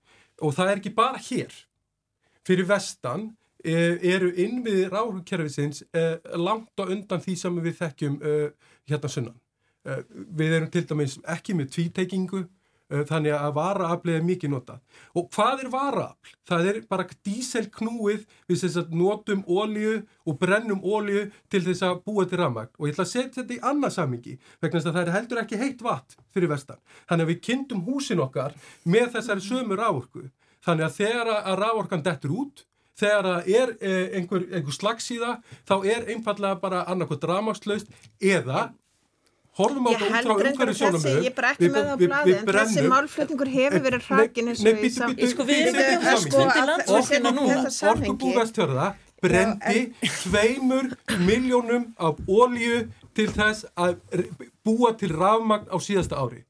og 0.43 0.57
það 0.57 0.73
er 0.73 0.83
ekki 0.83 0.95
bara 0.97 1.21
hér. 1.23 1.55
Fyrir 2.47 2.69
vestan 2.69 3.29
e, 3.65 3.75
eru 4.15 4.33
innviði 4.35 4.89
raforkukerfisins 4.91 5.85
e, 5.95 6.07
langt 6.39 6.83
á 6.83 6.85
undan 6.89 7.23
því 7.23 7.37
sem 7.39 7.61
við 7.63 7.79
þekkjum 7.83 8.19
e, 8.19 8.35
hérna 8.91 9.13
sunnan. 9.13 9.39
Við 9.83 10.53
erum 10.55 10.69
til 10.71 10.85
dæmis 10.87 11.17
ekki 11.27 11.57
með 11.59 11.73
tvítekingu 11.75 12.45
Eh, 12.93 13.05
þannig 13.09 13.33
að 13.33 13.55
varaafli 13.57 14.17
er 14.19 14.25
mikið 14.27 14.53
notað. 14.53 14.81
Og 15.17 15.29
hvað 15.33 15.63
er 15.65 15.69
varaafl? 15.73 16.33
Það 16.49 16.67
er 16.69 16.81
bara 16.91 17.07
díselknúið 17.25 18.27
við 18.51 18.59
þess 18.61 18.81
að 18.83 18.93
notum 19.01 19.45
ólíu 19.49 20.03
og 20.29 20.37
brennum 20.41 20.83
ólíu 20.85 21.31
til 21.53 21.63
þess 21.65 21.87
að 21.89 22.03
búa 22.05 22.27
til 22.29 22.43
rammagn. 22.43 22.75
Og 22.77 22.91
ég 22.91 22.97
ætla 22.97 23.07
að 23.07 23.13
setja 23.15 23.39
þetta 23.39 23.57
í 23.57 23.63
annað 23.71 23.97
samingi 23.97 24.37
vegna 24.61 24.77
þess 24.77 24.91
að 24.91 24.99
það 24.99 25.03
er 25.07 25.15
heldur 25.17 25.43
ekki 25.45 25.61
heitt 25.63 25.85
vatn 25.87 26.29
fyrir 26.35 26.53
vestan. 26.53 26.83
Þannig 27.09 27.25
að 27.25 27.33
við 27.33 27.43
kynntum 27.49 27.85
húsin 27.87 28.25
okkar 28.27 28.57
með 28.85 29.09
þessari 29.17 29.47
sömu 29.47 29.81
rávorku. 29.81 30.27
Þannig 30.63 30.87
að 30.87 30.99
þegar 31.01 31.33
að 31.39 31.59
rávorkan 31.63 32.05
dettur 32.07 32.37
út 32.45 32.67
þegar 32.99 33.29
það 33.29 33.51
er 33.57 33.73
eh, 33.81 34.05
einhver, 34.19 34.47
einhver 34.53 34.77
slagsíða 34.77 35.33
þá 35.69 35.75
er 35.95 36.07
einfallega 36.13 36.61
bara 36.63 36.85
annarkoð 36.93 37.23
dramagslaust 37.25 37.93
eða 38.21 38.69
horfum 39.59 39.89
á 39.89 39.93
þetta 39.93 40.09
út 40.09 40.27
frá 40.27 40.35
umhverju 40.51 40.77
sjónamöðu 40.79 41.15
ég 41.23 41.31
er 41.31 41.37
bara 41.37 41.53
ekki 41.55 41.71
með 41.71 41.89
það 41.89 41.93
á 41.93 41.97
bladi 42.03 42.35
en 42.37 42.53
þessi 42.57 42.85
málflutningur 42.93 43.53
hefur 43.53 43.87
verið 43.87 44.07
hrakin 44.09 44.53
eins 44.53 44.63
og 44.69 44.85
í 45.13 45.31
sko 45.33 45.49
við 45.49 45.71
erum 45.73 46.07
skoða 46.27 46.67
landsverkina 46.71 47.35
núna. 47.37 47.59
Orkubúvastjörða 47.93 48.87
brendi 49.23 49.83
tveimur 50.23 50.93
miljónum 51.27 51.91
af 52.01 52.23
ólíu 52.29 52.87
til 53.17 53.29
þess 53.33 53.69
að 53.77 53.99
búa 54.65 54.95
til 54.99 55.13
rafmagn 55.15 55.69
á 55.69 55.77
síðasta 55.81 56.21
ári 56.23 56.43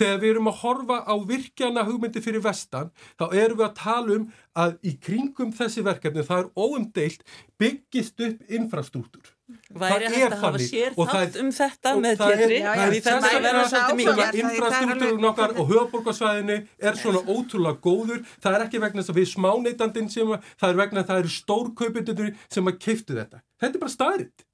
þegar 0.00 0.22
við 0.22 0.32
erum 0.34 0.50
að 0.50 0.60
horfa 0.62 1.00
á 1.06 1.14
virkjana 1.32 1.86
hugmyndi 1.88 2.24
fyrir 2.24 2.44
vestan, 2.44 2.92
þá 3.20 3.26
erum 3.30 3.60
við 3.60 3.66
að 3.68 3.76
tala 3.82 4.16
um 4.16 4.30
að 4.64 4.78
í 4.82 4.94
kringum 5.08 5.52
þessi 5.56 5.84
verkefni 5.86 6.26
það 6.26 6.46
er 6.46 6.50
óumdeilt 6.56 7.28
byggist 7.60 8.24
upp 8.26 8.56
infrastruktúr 8.60 9.36
Væri 9.70 10.10
hægt 10.10 10.34
að 10.34 10.42
hafa 10.44 10.60
sér 10.62 10.94
þátt 10.96 11.36
um 11.40 11.48
þetta 11.54 11.92
með 12.02 12.20
tétri? 12.20 12.58
Það 12.64 12.82
er 12.82 12.94
þess 13.06 13.28
að 13.28 13.46
vera 13.46 13.62
svolítið 13.70 13.98
mikið. 14.00 14.38
Infrastruktúrun 14.42 15.28
okkar 15.30 15.54
og 15.54 15.70
höfuborgarsvæðinu 15.70 16.58
er 16.90 16.98
svona 17.00 17.22
ótrúlega 17.26 17.82
góður. 17.86 18.22
Það 18.42 18.58
er 18.58 18.66
ekki 18.66 18.82
vegna 18.84 19.02
þess 19.02 19.12
að 19.14 19.20
við 19.20 19.28
smáneytandin 19.32 20.10
sem 20.12 20.34
að, 20.34 20.48
það 20.60 20.74
er 20.74 20.80
vegna 20.82 21.02
að 21.02 21.10
það 21.10 21.22
eru 21.22 21.34
stórkaupindur 21.36 22.32
sem 22.46 22.70
að 22.70 22.80
keiftu 22.86 23.18
þetta. 23.18 23.42
Þetta 23.62 23.78
er 23.78 23.84
bara 23.84 23.94
staðrind. 23.96 24.46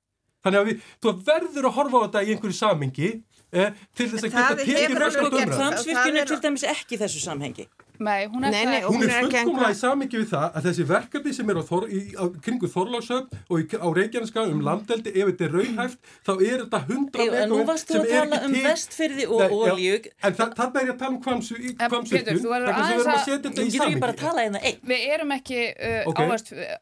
Þannig 0.46 0.60
að 0.60 0.68
við, 0.70 0.90
þú 1.02 1.14
verður 1.26 1.68
að 1.68 1.76
horfa 1.80 2.00
á 2.00 2.04
þetta 2.06 2.24
í 2.24 2.34
einhverju 2.34 2.56
samingi 2.60 3.12
til 3.50 4.08
þess 4.12 4.26
að 4.26 4.30
geta 4.30 4.60
tekið 4.62 5.00
röskast 5.02 5.32
umræð. 5.32 5.56
Framsvirkjun 5.56 6.22
er 6.22 6.30
til 6.32 6.40
dæmis 6.42 6.64
ekki 6.76 7.00
þessu 7.02 7.22
samhengi. 7.22 7.68
Nei, 7.98 8.26
hún 8.28 8.44
er, 8.44 8.52
nei, 8.52 8.64
nei, 8.66 8.80
hún 8.84 8.96
hún 9.00 9.08
er 9.08 9.24
fullkomlega 9.24 9.72
í 9.72 9.76
samingi 9.78 10.18
við 10.20 10.28
það 10.32 10.56
að 10.58 10.66
þessi 10.68 10.84
verkefni 10.90 11.32
sem 11.36 11.50
er 11.52 11.60
á, 11.60 11.64
þor, 11.64 11.86
í, 11.88 12.00
á 12.12 12.24
kringu 12.44 12.68
Þorláksöfn 12.72 13.38
og 13.48 13.62
í, 13.62 13.66
á 13.72 13.88
Reykjaneska 13.98 14.44
um 14.50 14.60
landeldi 14.66 15.12
ef 15.14 15.30
þetta 15.30 15.46
er 15.46 15.54
raunhæft 15.56 16.12
þá 16.26 16.32
er 16.34 16.64
þetta 16.64 16.80
hundra 16.90 17.22
megavett 17.22 17.46
en 17.46 17.52
nú 17.54 17.60
varst 17.70 17.92
þú 17.92 18.00
að 18.02 18.12
tala 18.12 18.40
um 18.44 18.56
vestfyrði 18.66 19.28
og 19.32 19.56
ólíug 19.56 20.08
en 20.12 20.38
þarna 20.40 20.68
er 20.68 20.90
ég 20.90 20.92
að 20.92 21.00
tala 21.04 21.12
um 21.14 21.20
kvamsutun 21.24 21.76
þannig 21.80 22.16
að 22.20 22.32
við 22.32 22.48
verðum 22.52 23.12
að 23.14 23.22
setja 23.24 23.38
þetta 23.48 23.66
í 23.66 23.76
samingi 23.76 24.00
hérna 24.26 24.74
við 24.92 25.06
erum 25.16 25.36
ekki 25.38 25.62
uh, 25.72 26.10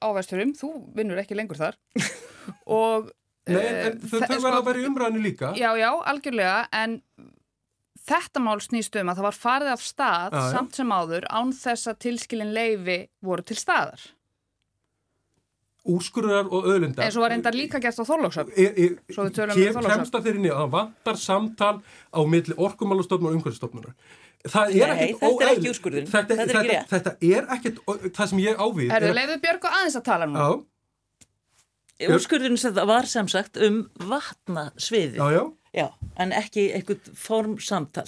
á 0.02 0.08
vestfyrðum 0.18 0.56
þú 0.58 0.72
vinnur 0.98 1.22
ekki 1.22 1.38
lengur 1.38 1.60
þar. 1.60 1.78
Og 2.80 3.12
Nei, 3.44 3.60
en 3.60 3.98
þau 4.00 4.18
verða 4.22 4.38
sko- 4.40 4.52
að 4.56 4.66
vera 4.70 4.80
í 4.80 4.84
umræðinu 4.88 5.20
líka 5.20 5.50
Já, 5.58 5.70
já, 5.76 5.90
algjörlega 6.08 6.64
en 6.72 6.98
þetta 8.04 8.42
mál 8.42 8.58
snýst 8.64 8.96
um 9.00 9.12
að 9.12 9.20
það 9.20 9.28
var 9.28 9.38
farið 9.38 9.70
af 9.74 9.84
stað 9.84 10.36
ah, 10.40 10.50
samt 10.52 10.76
sem 10.78 10.92
áður 10.92 11.28
án 11.30 11.54
þess 11.56 11.90
að 11.92 12.02
tilskilin 12.04 12.52
leifi 12.56 12.98
voru 13.24 13.44
til 13.46 13.56
staðar. 13.58 14.02
Úrskurðar 15.84 16.48
og 16.48 16.68
öðlundar. 16.72 17.04
En 17.04 17.12
svo 17.12 17.20
var 17.20 17.34
reyndar 17.34 17.56
líka 17.56 17.80
gert 17.84 17.98
á 18.00 18.04
Þorlóksöfn. 18.08 18.52
Svo 19.12 19.26
við 19.26 19.34
tölum 19.36 19.52
um 19.52 19.58
Þorlóksöfn. 19.60 19.88
Kemst 19.90 20.16
að 20.16 20.28
þeirri 20.28 20.44
niður 20.44 20.54
að 20.56 20.62
það 20.62 20.76
vantar 20.78 21.18
samtal 21.20 21.74
á 21.84 22.20
milli 22.24 22.56
orkumálustofnun 22.68 23.28
og 23.28 23.50
er 24.44 24.90
Nei, 24.92 25.14
þetta 25.16 25.28
er 25.40 25.50
ekki 25.54 25.70
úrskurðin. 25.72 26.08
Þetta, 26.08 26.36
þetta, 26.36 26.62
þetta, 26.64 26.80
þetta 26.90 27.12
er 27.24 27.46
ekkert 27.56 27.78
það 28.12 28.26
sem 28.32 28.40
ég 28.44 28.58
ávið. 28.60 28.90
Herðu, 28.92 29.12
leiðu 29.16 29.36
Björg 29.40 29.64
og 29.64 29.76
aðeins 29.78 29.96
að 29.96 30.04
tala 30.08 30.28
um 30.28 30.34
það. 31.98 32.06
Já. 32.06 32.14
Úrskurðin 32.14 32.86
var 32.90 33.06
sem 33.10 33.28
sagt 33.30 33.60
um 33.62 33.84
vatnasviði. 34.00 35.18
Já, 35.18 35.30
já. 35.32 35.44
Já, 35.74 35.88
en 36.22 36.32
ekki 36.34 36.68
einhvern 36.76 37.18
form 37.18 37.58
samtal. 37.58 38.06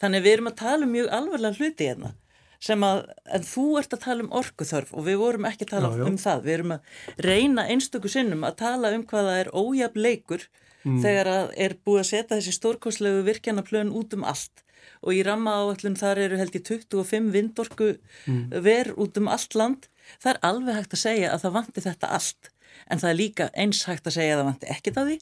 Þannig 0.00 0.24
við 0.24 0.36
erum 0.36 0.50
að 0.52 0.58
tala 0.62 0.86
um 0.86 0.92
mjög 0.94 1.08
alvarlega 1.12 1.58
hluti 1.58 1.88
hérna 1.90 2.14
sem 2.62 2.84
að, 2.86 3.00
en 3.34 3.42
þú 3.42 3.64
ert 3.80 3.94
að 3.96 4.02
tala 4.04 4.22
um 4.22 4.34
orkuþörf 4.38 4.92
og 4.94 5.06
við 5.08 5.16
vorum 5.18 5.46
ekki 5.48 5.66
að 5.66 5.72
tala 5.72 5.88
já, 5.90 5.98
já. 5.98 6.04
um 6.06 6.18
það. 6.24 6.42
Við 6.44 6.54
erum 6.56 6.74
að 6.76 7.24
reyna 7.26 7.64
einstöku 7.74 8.10
sinnum 8.12 8.44
að 8.46 8.58
tala 8.62 8.92
um 8.94 9.06
hvaða 9.10 9.38
er 9.40 9.50
ójab 9.50 9.96
leikur 9.98 10.44
mm. 10.84 11.00
þegar 11.02 11.30
að 11.32 11.54
er 11.66 11.74
búið 11.82 12.04
að 12.04 12.10
setja 12.12 12.36
þessi 12.36 12.54
stórkoslegu 12.58 13.24
virkjanaplön 13.26 13.90
út 13.98 14.14
um 14.14 14.26
allt 14.30 14.62
og 15.02 15.16
í 15.16 15.24
ramma 15.26 15.56
áallun 15.58 15.98
þar 15.98 16.20
eru 16.22 16.38
held 16.38 16.54
í 16.54 16.62
25 16.62 17.32
vindorku 17.34 17.90
mm. 18.30 18.44
ver 18.62 18.92
út 18.94 19.18
um 19.18 19.30
allt 19.30 19.58
land. 19.58 19.90
Það 20.22 20.32
er 20.36 20.42
alveg 20.46 20.78
hægt 20.78 20.94
að 20.94 21.02
segja 21.02 21.34
að 21.34 21.44
það 21.44 21.56
vanti 21.58 21.84
þetta 21.88 22.14
allt 22.14 22.51
en 22.88 23.02
það 23.02 23.10
er 23.10 23.18
líka 23.20 23.48
eins 23.52 23.84
hægt 23.88 24.08
að 24.08 24.16
segja 24.18 24.34
að 24.36 24.42
það 24.42 24.48
vanti 24.50 24.72
ekkit 24.74 25.00
af 25.00 25.08
því 25.08 25.18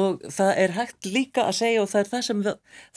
og 0.00 0.26
það 0.36 0.52
er 0.64 0.76
hægt 0.76 1.08
líka 1.08 1.46
að 1.46 1.58
segja 1.60 1.82
og 1.82 1.90
það 1.92 2.02
er 2.02 2.12
það 2.12 2.26
sem 2.28 2.44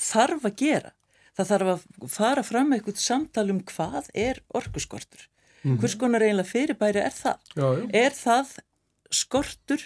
þarf 0.10 0.50
að 0.50 0.60
gera. 0.64 0.94
Það 1.34 1.50
þarf 1.50 1.72
að 1.74 2.12
fara 2.14 2.44
fram 2.46 2.76
eitthvað 2.76 3.02
samtal 3.02 3.48
um 3.50 3.64
hvað 3.72 4.12
er 4.14 4.42
orkuskortur. 4.54 5.28
Mm 5.64 5.72
-hmm. 5.72 5.80
Hvers 5.82 5.96
konar 5.96 6.22
eiginlega 6.22 6.50
fyrirbæri 6.50 7.02
er 7.02 7.16
það? 7.16 7.38
Já, 7.56 7.68
já. 7.80 7.90
Er 7.94 8.12
það 8.12 8.58
skortur 9.10 9.82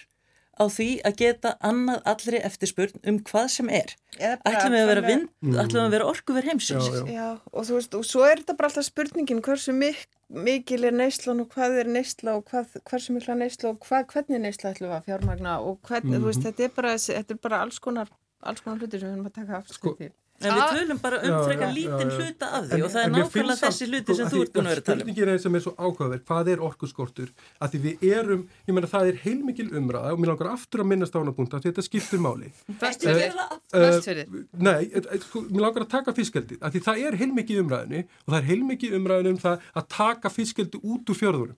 á 0.58 0.64
því 0.74 0.90
að 1.06 1.18
geta 1.22 1.54
annað 1.66 2.02
allri 2.12 2.42
eftirspurn 2.48 3.02
um 3.10 3.20
hvað 3.28 3.48
sem 3.54 3.70
er 3.70 3.94
ætlum 4.18 4.74
við 4.74 4.82
að 4.82 4.92
vera 4.92 5.04
vind, 5.06 5.30
mm. 5.46 5.58
að 5.62 5.90
vera 5.94 6.10
orkuver 6.10 6.48
heimsins 6.48 6.88
já, 6.90 7.02
já. 7.14 7.28
og 7.54 7.68
þú 7.68 7.78
veist, 7.78 7.98
og 8.00 8.06
svo 8.08 8.26
er 8.26 8.42
þetta 8.42 8.58
bara 8.58 8.72
alltaf 8.72 8.88
spurningin 8.88 9.44
hversu 9.46 9.76
mik 9.78 10.08
mikil 10.30 10.84
er 10.84 10.96
neyslan 10.96 11.40
og 11.44 11.50
hvað 11.54 11.82
er 11.82 11.90
neysla 11.92 12.36
og 12.38 12.46
hvað, 12.52 12.78
hversu 12.90 13.16
mikla 13.16 13.36
neysla 13.40 13.72
og 13.72 13.80
hvað, 13.86 14.08
hvernig 14.14 14.42
neysla 14.44 14.74
ætlum 14.74 14.92
við 14.92 14.98
að 14.98 15.10
fjármagna 15.10 15.58
og 15.60 15.80
hvernig, 15.82 16.10
mm 16.10 16.16
-hmm. 16.16 16.22
þú 16.22 16.26
veist, 16.26 16.40
mhm. 16.40 16.48
þetta 16.48 16.64
er 16.64 16.74
bara, 16.76 16.94
þetta 16.98 17.34
er 17.34 17.44
bara 17.48 17.62
alls 17.62 17.80
konar, 17.80 18.10
alls 18.42 18.62
konar 18.62 18.80
hlutir 18.80 19.00
sem 19.00 19.10
við 19.10 19.14
erum 19.14 19.30
að 19.30 19.38
taka 19.40 19.58
aftur 19.58 19.76
sko, 19.76 19.96
til 19.96 20.12
En 20.38 20.54
við 20.54 20.74
tölum 20.76 21.00
bara 21.02 21.18
um 21.26 21.36
frekar 21.48 21.72
lítinn 21.74 22.12
hluta 22.14 22.48
af 22.54 22.66
því 22.68 22.76
en, 22.78 22.84
og 22.86 22.92
það 22.94 23.02
er 23.02 23.14
nákvæmlega 23.14 23.58
þessi 23.64 23.86
hluti 23.90 24.16
sem 24.18 24.28
þú 24.30 24.42
ert 24.44 24.52
búin 24.54 24.68
að 24.68 24.70
vera 24.70 24.82
að 24.84 24.86
tala 24.86 24.98
um. 24.98 25.08
Spurningin 25.08 25.32
er 25.34 25.40
sem 25.42 25.56
er 25.58 25.64
svo 25.64 25.74
ákvæðverð, 25.74 26.24
hvað 26.28 26.52
er 26.54 26.62
orkuskortur? 26.68 27.32
Að 27.58 27.72
því 27.74 27.80
við 27.86 28.06
erum, 28.12 28.44
ég 28.68 28.78
menna 28.78 28.90
það 28.92 29.10
er 29.10 29.18
heilmikil 29.24 29.68
umræða 29.82 30.12
og 30.14 30.22
mér 30.22 30.32
langar 30.32 30.52
aftur 30.52 30.84
að 30.84 30.90
minnast 30.92 31.18
á 31.18 31.20
hana 31.20 31.34
punkt 31.38 31.56
að 31.58 31.66
þetta 31.66 31.86
skiptur 31.88 32.22
máli. 32.22 32.52
Vestfyrir? 32.84 33.40
Vestfyrir? 33.74 34.28
Nei, 34.62 34.84
mér 34.94 35.64
langar 35.64 35.88
að 35.88 35.94
taka 35.96 36.14
fiskeldi, 36.18 36.60
að 36.62 36.76
því 36.76 36.84
það 36.86 37.02
er 37.08 37.18
heilmikil 37.24 37.62
umræðinu 37.64 38.04
og 38.06 38.30
það 38.30 38.38
er 38.38 38.50
heilmikil 38.52 38.92
umræðinu 39.00 39.34
um 39.34 39.40
það 39.42 39.66
að 39.74 39.90
taka 39.96 40.34
fiskeldi 40.38 40.84
út 40.84 41.10
úr 41.10 41.18
fjörðurum. 41.18 41.58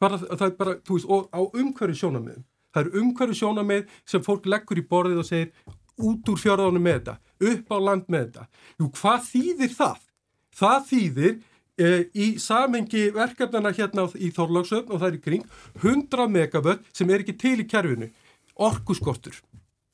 Það 0.00 0.46
er 0.46 0.56
bara, 0.56 0.78
þú 0.80 0.96
veist, 0.96 1.10
og 1.12 1.28
á 1.28 1.40
umhverju 1.44 1.92
er 1.92 3.36
sjónamið 3.36 3.92
sem 4.08 4.22
fólk 4.24 4.46
leggur 4.48 4.78
í 4.78 4.84
borðið 4.88 5.20
og 5.20 5.26
segir 5.26 5.50
út 6.06 6.32
úr 6.32 6.40
fjörðunum 6.40 6.86
með 6.86 6.98
þetta, 6.98 7.16
upp 7.52 7.74
á 7.74 7.76
land 7.88 8.08
með 8.08 8.26
þetta. 8.26 8.46
Jú, 8.80 8.88
hvað 9.00 9.28
þýðir 9.28 9.76
það? 9.76 10.00
Það 10.60 10.80
þýðir 10.90 11.34
e, 11.34 11.92
í 12.14 12.26
samengi 12.42 13.04
verkefnana 13.16 13.74
hérna 13.76 14.08
í 14.16 14.32
Þorlagsöfn 14.36 14.90
og 14.90 15.02
það 15.02 15.08
er 15.10 15.18
í 15.18 15.22
kring 15.28 15.46
100 15.82 16.32
megavött 16.32 16.90
sem 16.92 17.10
er 17.10 17.24
ekki 17.24 17.36
til 17.40 17.58
í 17.62 17.68
kerfinu. 17.70 18.10
Orkuskortur 18.60 19.38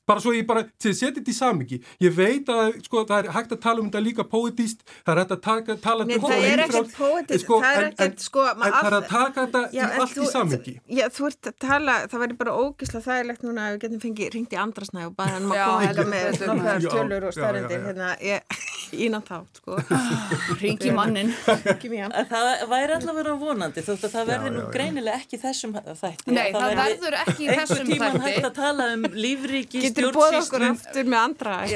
bara 0.07 0.23
svo 0.23 0.33
ég 0.35 0.47
bara 0.47 0.63
setja 0.79 1.11
þetta 1.11 1.31
í 1.31 1.35
samingi 1.35 1.79
ég 2.03 2.13
veit 2.15 2.49
að 2.51 2.77
sko, 2.85 3.03
það 3.09 3.17
er 3.19 3.33
hægt 3.35 3.55
að 3.55 3.61
tala 3.65 3.83
um 3.83 3.89
þetta 3.89 4.03
líka 4.05 4.25
póetist, 4.27 4.85
það 5.03 5.13
er 5.13 5.21
hægt 5.21 5.33
að 5.35 5.41
taka, 5.47 5.77
tala 5.83 6.07
Nei, 6.07 6.15
um 6.17 6.27
það 6.27 6.47
er 6.47 6.63
ekkert 6.65 6.95
póetist 6.97 7.45
sko, 7.45 7.59
það 7.63 7.79
er 7.81 7.89
ekkert 7.91 8.25
sko 8.25 8.45
en 8.47 8.63
það 8.63 8.89
er 8.91 8.97
að 8.97 9.09
taka 9.11 9.45
þetta 9.45 9.63
já, 9.75 9.83
í 9.83 10.01
allt 10.01 10.15
þú, 10.15 10.23
í 10.23 10.31
samingi 10.31 10.75
já, 10.99 11.05
þú 11.17 11.29
ert 11.31 11.51
að 11.51 11.57
tala, 11.67 11.97
það 12.07 12.23
væri 12.25 12.39
bara 12.43 12.55
ógisla 12.63 13.03
þægilegt 13.07 13.47
núna 13.47 13.67
að 13.67 13.75
við 13.75 13.83
getum 13.85 14.03
fengið 14.05 14.33
ringt 14.37 14.55
í 14.55 14.61
andrasnæg 14.63 15.11
og 15.11 15.17
bara 15.19 15.37
hann 15.37 15.49
maður 15.51 16.01
koma 16.47 16.57
með 16.63 16.87
tölur 16.87 17.27
og 17.27 17.35
starrendir 17.35 17.87
hérna, 17.89 18.13
ég 18.23 18.57
ínan 18.93 19.23
þátt 19.27 19.59
sko. 19.61 19.77
Ringi 20.61 20.91
mannin. 20.95 21.31
Það 21.45 22.63
væri 22.71 22.95
allavega 22.97 23.35
vonandi 23.41 23.83
þótt 23.85 24.07
að 24.07 24.15
það 24.15 24.31
verði 24.31 24.51
nú 24.55 24.65
greinilega 24.73 25.21
ekki 25.21 25.39
þessum 25.41 25.75
þætti. 25.77 26.35
Nei, 26.35 26.49
það, 26.55 26.59
það 26.61 26.81
verður 26.81 27.17
ekki 27.23 27.47
í 27.47 27.49
þessum 27.51 27.81
þætti. 27.81 27.97
Einhver 27.97 28.13
tíman 28.13 28.25
hægt 28.27 28.49
að 28.49 28.55
tala 28.59 28.89
um 28.95 29.07
lífríki, 29.13 29.83
stjórnsýslu. 29.83 29.95
Getur 29.97 30.17
bóða 30.17 30.43
okkur 30.43 30.67
aftur 30.69 31.09
með 31.13 31.19
andra 31.23 31.57
í 31.67 31.75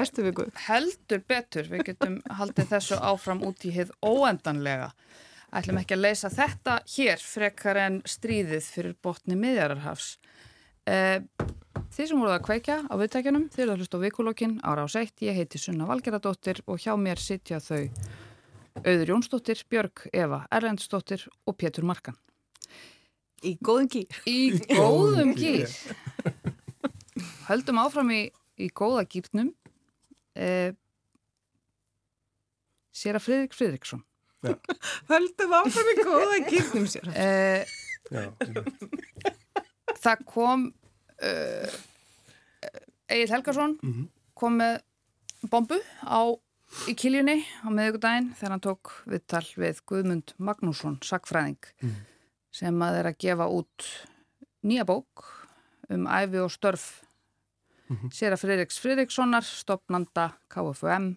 næstu 0.00 0.26
viku? 0.26 0.48
Heldur 0.66 1.22
betur, 1.34 1.70
við 1.70 1.86
getum 1.92 2.18
haldið 2.40 2.74
þessu 2.74 3.00
áfram 3.12 3.44
út 3.46 3.68
í 3.68 3.74
hið 3.74 3.94
óendanlega. 4.04 4.90
Ætlum 5.50 5.80
ekki 5.80 5.96
að 5.96 6.04
leysa 6.04 6.30
þetta 6.30 6.76
hér 6.92 7.22
frekar 7.22 7.78
en 7.82 8.02
stríðið 8.06 8.68
fyrir 8.70 8.94
botni 9.02 9.38
miðjararhafs. 9.38 10.12
Eh, 10.86 11.18
Þið 11.90 12.06
sem 12.06 12.20
voruð 12.22 12.36
að 12.36 12.44
kveikja 12.46 12.74
á 12.86 12.94
viðtækjunum, 13.00 13.44
þið 13.50 13.62
eru 13.64 13.72
að 13.72 13.80
hlusta 13.82 13.98
á 13.98 14.04
vikulokkin 14.04 14.52
ára 14.62 14.84
á 14.86 14.88
seitt, 14.92 15.16
ég 15.26 15.34
heiti 15.34 15.58
Sunna 15.58 15.88
Valgeradóttir 15.88 16.60
og 16.70 16.78
hjá 16.78 16.92
mér 16.94 17.18
sitja 17.18 17.58
þau 17.58 17.90
Auður 18.84 19.10
Jónsdóttir, 19.10 19.64
Björg 19.68 20.04
Eva 20.14 20.44
Erlendsdóttir 20.54 21.24
og 21.50 21.56
Pétur 21.58 21.84
Markan. 21.88 22.14
Í 23.42 23.56
góðum 23.58 23.90
gýr. 23.90 24.20
Í 24.30 24.60
góðum 24.70 25.34
gýr. 25.34 25.74
Höldum 27.48 27.82
áfram 27.82 28.14
í, 28.14 28.22
í 28.60 28.70
góða 28.70 29.02
gýrnum. 29.10 29.50
Eh, 30.38 30.70
Sér 32.94 33.18
að 33.18 33.26
Fridrik 33.26 33.56
Fridriksson. 33.56 34.04
Ja. 34.46 34.54
Höldum 35.10 35.58
áfram 35.58 35.90
í 35.90 35.98
góða 36.04 36.38
gýrnum 36.46 36.86
sér 36.90 37.10
að 37.10 37.16
Fridriksson. 38.06 38.70
Það 40.00 40.22
kom 40.30 40.70
uh, 41.22 41.80
Egil 43.10 43.32
Helgarsson 43.32 43.78
mm 43.82 43.92
-hmm. 43.92 44.06
kom 44.34 44.56
með 44.60 44.80
bombu 45.50 45.80
á, 46.04 46.20
í 46.88 46.94
kiljunni 46.94 47.40
á 47.64 47.68
meðugudaginn 47.68 48.32
þegar 48.34 48.50
hann 48.50 48.66
tók 48.66 48.92
viðtal 49.06 49.46
við 49.56 49.80
Guðmund 49.86 50.34
Magnússon, 50.38 50.98
sakfræðing 51.02 51.64
mm. 51.82 51.94
sem 52.52 52.82
að 52.82 52.98
er 53.00 53.06
að 53.10 53.18
gefa 53.18 53.48
út 53.48 53.86
nýja 54.62 54.84
bók 54.84 55.24
um 55.90 56.06
æfi 56.06 56.38
og 56.38 56.50
störf 56.50 57.02
mm 57.88 57.96
-hmm. 57.96 58.10
sér 58.12 58.32
að 58.32 58.40
Fridriks 58.40 58.78
Fridrikssonar 58.78 59.42
stopnanda 59.42 60.32
KFUM 60.48 61.16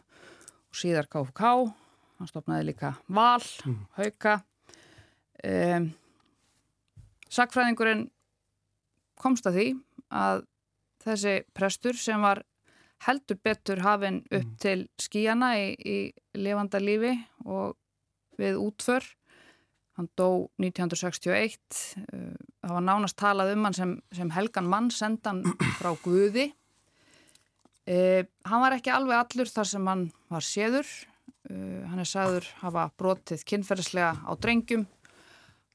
og 0.70 0.76
síðar 0.76 1.08
KFK 1.08 1.42
hann 2.18 2.28
stopnaði 2.28 2.64
líka 2.72 2.94
Val, 3.08 3.44
mm. 3.66 3.86
Hauka 3.98 4.42
um, 5.44 5.94
sakfræðingurinn 7.30 8.10
komst 9.16 9.46
að 9.46 9.54
því 9.54 9.68
að 10.14 10.46
þessi 11.04 11.36
prestur 11.56 11.98
sem 12.00 12.22
var 12.24 12.44
heldur 13.04 13.40
betur 13.44 13.82
hafinn 13.84 14.22
upp 14.30 14.46
mm. 14.46 14.58
til 14.64 14.86
skíjana 15.02 15.54
í, 15.60 15.74
í 15.76 15.98
lifanda 16.40 16.80
lífi 16.80 17.14
og 17.44 17.76
við 18.40 18.60
útför 18.62 19.06
hann 19.98 20.10
dó 20.18 20.50
1961 20.62 21.60
uh, 22.02 22.34
það 22.64 22.76
var 22.78 22.86
nánast 22.88 23.20
talað 23.20 23.54
um 23.54 23.68
hann 23.68 23.78
sem, 23.78 23.96
sem 24.16 24.32
helgan 24.34 24.70
mann 24.70 24.90
sendan 24.94 25.44
frá 25.80 25.92
Guði 26.06 26.50
uh, 26.50 28.22
hann 28.48 28.64
var 28.64 28.78
ekki 28.78 28.94
alveg 28.94 29.20
allur 29.20 29.52
þar 29.52 29.72
sem 29.76 29.92
hann 29.92 30.08
var 30.34 30.48
séður 30.48 30.88
uh, 30.88 31.84
hann 31.92 32.02
er 32.02 32.10
sagður 32.10 32.50
hafa 32.64 32.90
brotið 33.00 33.46
kynferðislega 33.52 34.16
á 34.24 34.32
drengjum 34.40 34.88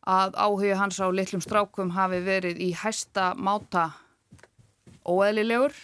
að 0.09 0.39
áhuga 0.41 0.81
hans 0.81 0.99
á 1.05 1.07
litlum 1.13 1.45
strákum 1.45 1.93
hafi 1.93 2.23
verið 2.25 2.61
í 2.65 2.73
hæsta 2.73 3.35
máta 3.37 3.91
óeðlilegur. 5.09 5.75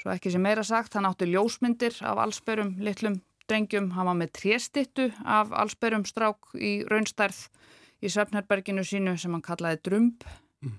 Svo 0.00 0.12
ekki 0.12 0.30
sem 0.32 0.44
meira 0.44 0.64
sagt, 0.66 0.94
hann 0.94 1.08
átti 1.08 1.28
ljósmyndir 1.30 1.96
af 2.06 2.20
allsperum 2.22 2.76
litlum 2.84 3.20
drengjum. 3.50 3.92
Hann 3.96 4.10
var 4.10 4.18
með 4.18 4.34
tréstittu 4.40 5.10
af 5.24 5.52
allsperum 5.56 6.06
strák 6.08 6.54
í 6.54 6.78
raunstærð 6.90 7.46
í 8.04 8.10
Svefnherberginu 8.12 8.84
sínu 8.86 9.16
sem 9.18 9.32
hann 9.34 9.44
kallaði 9.44 9.80
Drömb 9.88 10.26
mm. 10.62 10.74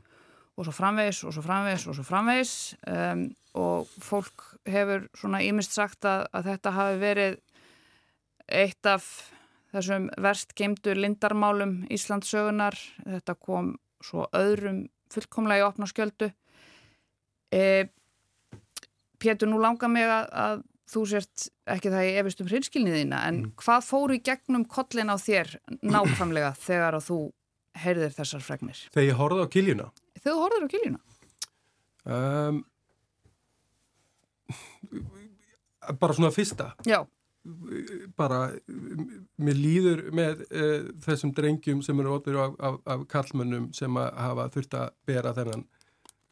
og 0.55 0.67
svo 0.67 0.75
framvegis 0.75 1.23
og 1.25 1.33
svo 1.35 1.43
framvegis 1.45 1.87
og 1.89 1.97
svo 1.97 2.05
framvegis 2.05 2.53
um, 2.87 3.23
og 3.57 3.89
fólk 4.05 4.45
hefur 4.69 5.07
svona 5.17 5.41
ímist 5.45 5.73
sagt 5.73 6.05
að, 6.05 6.27
að 6.35 6.51
þetta 6.51 6.75
hafi 6.75 7.01
verið 7.01 7.39
eitt 8.47 8.87
af 8.87 9.07
þessum 9.73 10.07
verst 10.23 10.53
geimdu 10.55 10.93
lindarmálum 10.95 11.81
Íslandsögunar. 11.91 12.77
Þetta 13.03 13.35
kom 13.35 13.73
svo 14.03 14.27
öðrum 14.35 14.85
fullkomlega 15.11 15.65
í 15.65 15.67
opna 15.67 15.87
skjöldu 15.89 16.29
E, 17.53 17.87
Pétur, 19.17 19.49
nú 19.49 19.59
langar 19.61 19.89
mig 19.89 20.05
að, 20.05 20.27
að 20.31 20.65
þú 20.87 21.03
sért 21.11 21.47
ekki 21.67 21.91
það 21.91 22.07
í 22.07 22.13
efistum 22.21 22.49
hrinskilniðina 22.51 23.23
en 23.27 23.41
mm. 23.41 23.51
hvað 23.59 23.85
fóru 23.87 24.17
í 24.17 24.23
gegnum 24.23 24.63
kollin 24.71 25.11
á 25.11 25.17
þér 25.19 25.57
nákvæmlega 25.81 26.53
þegar 26.67 26.99
þú 27.03 27.19
heyrðir 27.77 28.15
þessar 28.15 28.45
fregnir? 28.45 28.79
Þegar 28.93 29.09
ég 29.09 29.19
horfði 29.19 29.45
á 29.45 29.53
kiljuna? 29.57 29.91
Þegar 30.17 30.31
þú 30.31 30.39
horfður 30.45 30.65
á 30.65 30.73
kiljuna? 30.73 31.03
Um, 32.07 32.63
bara 35.99 36.15
svona 36.15 36.31
fyrsta. 36.35 36.71
Já. 36.87 37.01
Bara, 38.19 38.39
mér 39.39 39.59
líður 39.59 40.01
með 40.15 40.41
uh, 40.47 40.87
þessum 41.03 41.31
drengjum 41.35 41.83
sem 41.85 41.99
eru 42.03 42.17
ótur 42.17 42.39
af, 42.43 42.57
af, 42.59 42.79
af 42.87 43.05
kallmönnum 43.11 43.69
sem 43.75 43.99
að 43.99 44.09
hafa 44.23 44.49
þurft 44.55 44.79
að 44.79 44.89
bera 45.07 45.35
þennan 45.37 45.63
um, 45.63 45.69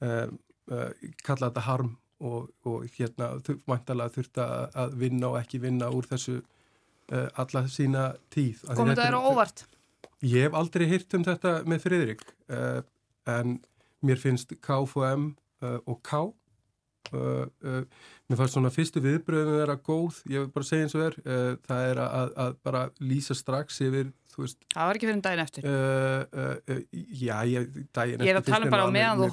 uh, 0.07 0.27
kalla 0.65 1.49
þetta 1.49 1.63
harm 1.67 1.91
og, 2.25 2.49
og 2.65 2.85
hérna 2.95 3.35
vantalega 3.67 4.13
þurft 4.15 4.41
að 4.41 4.95
vinna 4.99 5.31
og 5.33 5.39
ekki 5.41 5.59
vinna 5.63 5.91
úr 5.93 6.07
þessu 6.09 6.39
uh, 6.39 7.27
alla 7.41 7.65
sína 7.71 8.05
tíð. 8.33 8.63
Komur 8.71 8.95
þetta 8.95 9.09
er 9.11 9.17
óvart? 9.19 9.65
Ég 10.25 10.47
hef 10.47 10.57
aldrei 10.57 10.87
hýrt 10.89 11.17
um 11.17 11.25
þetta 11.27 11.57
með 11.69 11.83
Fridrik 11.83 12.23
uh, 12.49 12.81
en 13.29 13.59
mér 14.05 14.21
finnst 14.21 14.53
KFM 14.63 15.33
og 15.65 16.01
K 16.05 16.19
mér 17.13 18.39
fannst 18.39 18.55
svona 18.55 18.71
fyrstu 18.73 19.01
viðbröðum 19.03 19.59
vera 19.61 19.75
góð, 19.77 20.21
ég 20.31 20.45
vil 20.45 20.51
bara 20.55 20.67
segja 20.67 20.87
eins 20.87 20.95
og 20.97 21.03
er 21.05 21.17
það 21.67 21.89
er 21.91 22.01
að, 22.05 22.35
að 22.45 22.55
bara 22.65 22.85
lýsa 23.03 23.37
strax 23.37 23.81
yfir 23.85 24.13
Það 24.35 24.89
var 24.89 24.97
ekki 24.97 25.07
fyrir 25.07 25.21
daginn 25.23 25.43
eftir. 25.45 25.65
uh, 25.69 26.23
uh, 26.67 26.81
Já, 26.91 27.37
ég, 27.47 27.69
daginn 27.95 28.19
eftir 28.19 28.27
Ég 28.27 28.33
er 28.33 28.39
að 28.41 28.49
tala 28.49 28.71
bara 28.73 28.87
á 28.87 28.91
meðan 28.91 29.21
þú 29.21 29.29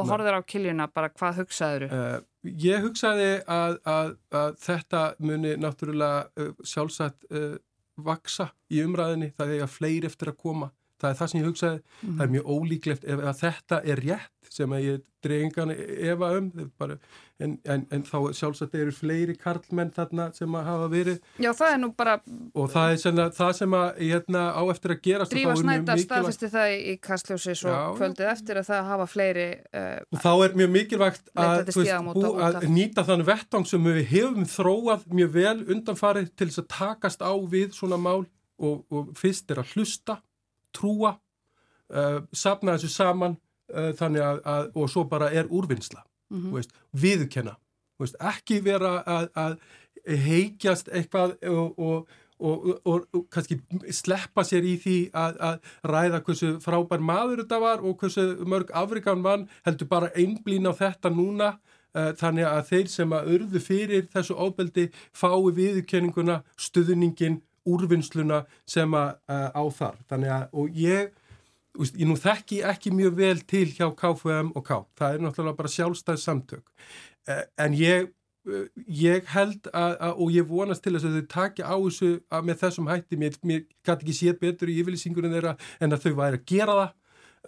hérna, 0.00 0.10
horfður 0.10 0.38
á 0.38 0.42
kiljuna, 0.54 0.88
bara 0.94 1.12
hvað 1.14 1.40
hugsaður 1.42 1.86
uh, 1.86 2.18
Ég 2.64 2.86
hugsaði 2.86 3.30
að, 3.46 3.78
að, 3.94 4.12
að 4.42 4.58
þetta 4.64 5.02
muni 5.22 5.54
náttúrulega 5.60 6.50
sjálfsagt 6.64 7.26
vaksa 8.00 8.48
í 8.72 8.80
umræðinni, 8.80 9.30
það 9.36 9.54
er 9.58 9.64
að 9.66 9.74
fleiri 9.74 10.08
eftir 10.08 10.32
að 10.32 10.38
koma 10.40 10.70
það 11.00 11.10
er 11.10 11.20
það 11.20 11.32
sem 11.32 11.40
ég 11.40 11.48
hugsaði, 11.48 11.80
mm 11.80 12.00
-hmm. 12.02 12.16
það 12.16 12.26
er 12.26 12.34
mjög 12.34 12.52
ólíklegt 12.56 13.04
ef 13.04 13.24
þetta 13.40 13.82
er 13.84 14.04
rétt 14.04 14.40
sem 14.50 14.72
að 14.74 14.84
ég 14.84 15.02
dreyingan 15.22 15.70
efa 15.70 16.30
um 16.38 16.46
bara, 16.80 16.96
en, 17.40 17.58
en, 17.68 17.84
en 17.92 18.02
þá 18.06 18.32
sjálfsagt 18.36 18.74
eru 18.78 18.92
fleiri 18.94 19.36
karlmenn 19.38 19.92
þarna 19.94 20.30
sem 20.34 20.54
að 20.56 20.64
hafa 20.66 20.86
verið. 20.92 21.18
Já 21.42 21.50
það 21.56 21.74
er 21.74 21.80
nú 21.82 21.90
bara 21.96 22.16
og 22.54 22.70
það 22.72 22.94
er 22.94 23.20
að, 23.24 23.34
það 23.36 23.52
sem 23.60 23.76
að 23.78 24.00
hérna, 24.00 24.44
á 24.56 24.62
eftir 24.72 24.94
að 24.94 25.02
gerast 25.06 25.34
Drífa 25.34 25.56
Snædar 25.60 26.02
staðfesti 26.02 26.50
það 26.54 26.72
í 26.76 26.96
Kastljósi 27.04 27.56
svo 27.60 27.74
já, 27.74 27.80
kvöldið 28.00 28.32
eftir 28.32 28.62
að 28.62 28.70
það 28.70 28.90
hafa 28.90 29.08
fleiri 29.12 29.46
uh, 29.70 29.92
og 30.08 30.24
þá 30.24 30.32
er 30.32 30.58
mjög 30.62 30.72
mikilvægt 30.78 31.30
að, 31.34 31.62
veist, 31.70 31.94
bú, 32.10 32.26
að 32.48 32.58
nýta 32.72 33.06
þann 33.06 33.26
vettang 33.28 33.68
sem 33.68 33.90
við 33.90 34.02
hefum 34.14 34.48
þróað 34.50 35.06
mjög 35.20 35.36
vel 35.36 35.56
undanfarið 35.76 36.32
til 36.34 36.50
þess 36.50 36.64
að 36.64 36.70
takast 36.78 37.22
á 37.22 37.32
við 37.52 37.76
svona 37.76 38.00
mál 38.00 38.24
og, 38.60 38.82
og 38.92 39.14
fyrst 39.18 39.52
er 39.52 39.62
að 39.62 39.76
hlusta 39.76 40.20
trúa 40.76 41.16
uh, 41.16 42.20
sapna 42.32 42.76
þessu 42.76 42.92
saman 42.94 43.36
uh, 43.74 43.90
þannig 43.98 44.24
að, 44.24 44.40
að, 44.44 44.70
og 44.74 44.90
svo 44.90 45.04
bara 45.08 45.30
er 45.30 45.50
úrvinnsla 45.50 46.02
mm 46.02 46.38
-hmm. 46.38 46.54
veist, 46.54 46.74
viðkenna 46.92 47.56
veist, 47.98 48.16
ekki 48.20 48.60
vera 48.64 49.00
að, 49.06 49.28
að 49.34 49.58
heikjast 50.06 50.88
eitthvað 50.88 51.36
og, 51.48 51.78
og, 51.78 52.08
og, 52.40 53.06
og 53.12 53.26
kannski 53.32 53.58
sleppa 53.92 54.44
sér 54.46 54.64
í 54.64 54.76
því 54.80 54.98
að 55.12 55.60
ræða 55.84 56.22
hversu 56.24 56.54
frábær 56.64 57.02
maður 57.04 57.42
þetta 57.42 57.58
var 57.60 57.84
og 57.84 57.98
hversu 58.00 58.46
mörg 58.48 58.72
afrikan 58.72 59.22
vann 59.22 59.48
heldur 59.66 59.90
bara 59.90 60.12
einblín 60.16 60.70
á 60.70 60.72
þetta 60.72 61.12
núna 61.12 61.58
uh, 61.96 62.12
þannig 62.16 62.48
að 62.48 62.64
þeir 62.72 62.88
sem 62.94 63.12
að 63.12 63.30
örðu 63.36 63.62
fyrir 63.64 64.08
þessu 64.12 64.36
óbeldi 64.38 64.88
fái 65.12 65.52
viðkenninguna, 65.60 66.40
stuðningin 66.56 67.40
úrvinnsluna 67.68 68.44
sem 68.68 68.94
að 68.96 69.18
á 69.28 69.62
þar. 69.76 69.98
Þannig 70.10 70.32
að, 70.36 70.46
og 70.52 70.78
ég, 70.80 71.10
ég 71.88 72.06
nú 72.08 72.16
þekki 72.20 72.62
ekki 72.70 72.94
mjög 72.94 73.18
vel 73.18 73.42
til 73.48 73.66
hjá 73.74 73.90
KFM 73.96 74.54
og 74.54 74.64
K. 74.66 74.80
Það 74.98 75.16
er 75.16 75.24
náttúrulega 75.24 75.60
bara 75.60 75.74
sjálfstæðs 75.74 76.24
samtök. 76.26 76.64
E, 77.28 77.36
en 77.60 77.76
ég, 77.78 78.08
e, 78.46 78.62
ég 79.00 79.28
held 79.34 79.68
að, 79.72 79.98
að, 79.98 80.14
og 80.16 80.32
ég 80.34 80.48
vonast 80.48 80.84
til 80.84 80.96
þess 80.96 81.10
að 81.10 81.20
þau 81.20 81.28
takja 81.34 81.68
á 81.68 81.76
þessu 81.76 82.10
með 82.46 82.64
þessum 82.64 82.90
hætti. 82.90 83.20
Mér, 83.20 83.38
mér 83.44 83.66
gæti 83.86 84.00
ekki 84.00 84.16
séð 84.22 84.40
betur 84.42 84.72
í 84.72 84.80
yfirlýsingunum 84.82 85.36
þeirra 85.36 85.54
en 85.80 85.94
að 85.94 86.08
þau 86.08 86.18
væri 86.24 86.42
að 86.42 86.50
gera 86.54 86.80
það. 86.80 86.96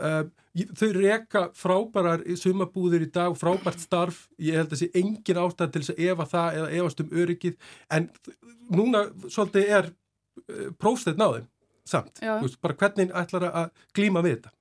uh, 0.00 0.22
þau 0.52 0.88
reka 0.96 1.42
frábærar 1.56 2.22
sumabúðir 2.36 3.06
í 3.06 3.10
dag, 3.12 3.32
frábært 3.40 3.80
starf 3.80 4.26
ég 4.40 4.58
held 4.60 4.74
að 4.74 4.82
sé 4.82 4.88
engin 4.98 5.40
ástæð 5.40 5.72
til 5.72 5.82
þess 5.82 5.94
að 5.94 6.02
efa 6.10 6.26
það 6.28 6.58
eða 6.58 6.70
efast 6.78 7.00
um 7.00 7.14
öryggið 7.22 7.56
en 7.96 8.08
núna 8.72 9.02
svolítið 9.32 9.72
er 9.78 9.88
uh, 9.88 10.01
prófstætt 10.80 11.20
náðum 11.20 11.48
samt, 11.88 12.20
veist, 12.22 12.60
bara 12.62 12.78
hvernig 12.78 13.12
ætlar 13.18 13.48
að 13.50 13.70
glíma 13.96 14.22
við 14.24 14.38
þetta 14.38 14.52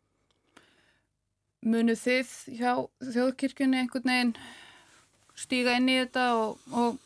Munu 1.62 1.94
þið 1.94 2.30
hjá 2.58 2.72
þjóðkirkjunni 3.14 3.84
einhvern 3.84 4.10
veginn 4.10 4.32
stíga 5.38 5.76
inn 5.78 5.90
í 5.92 6.00
þetta 6.00 6.24
og, 6.40 6.64
og 6.74 6.98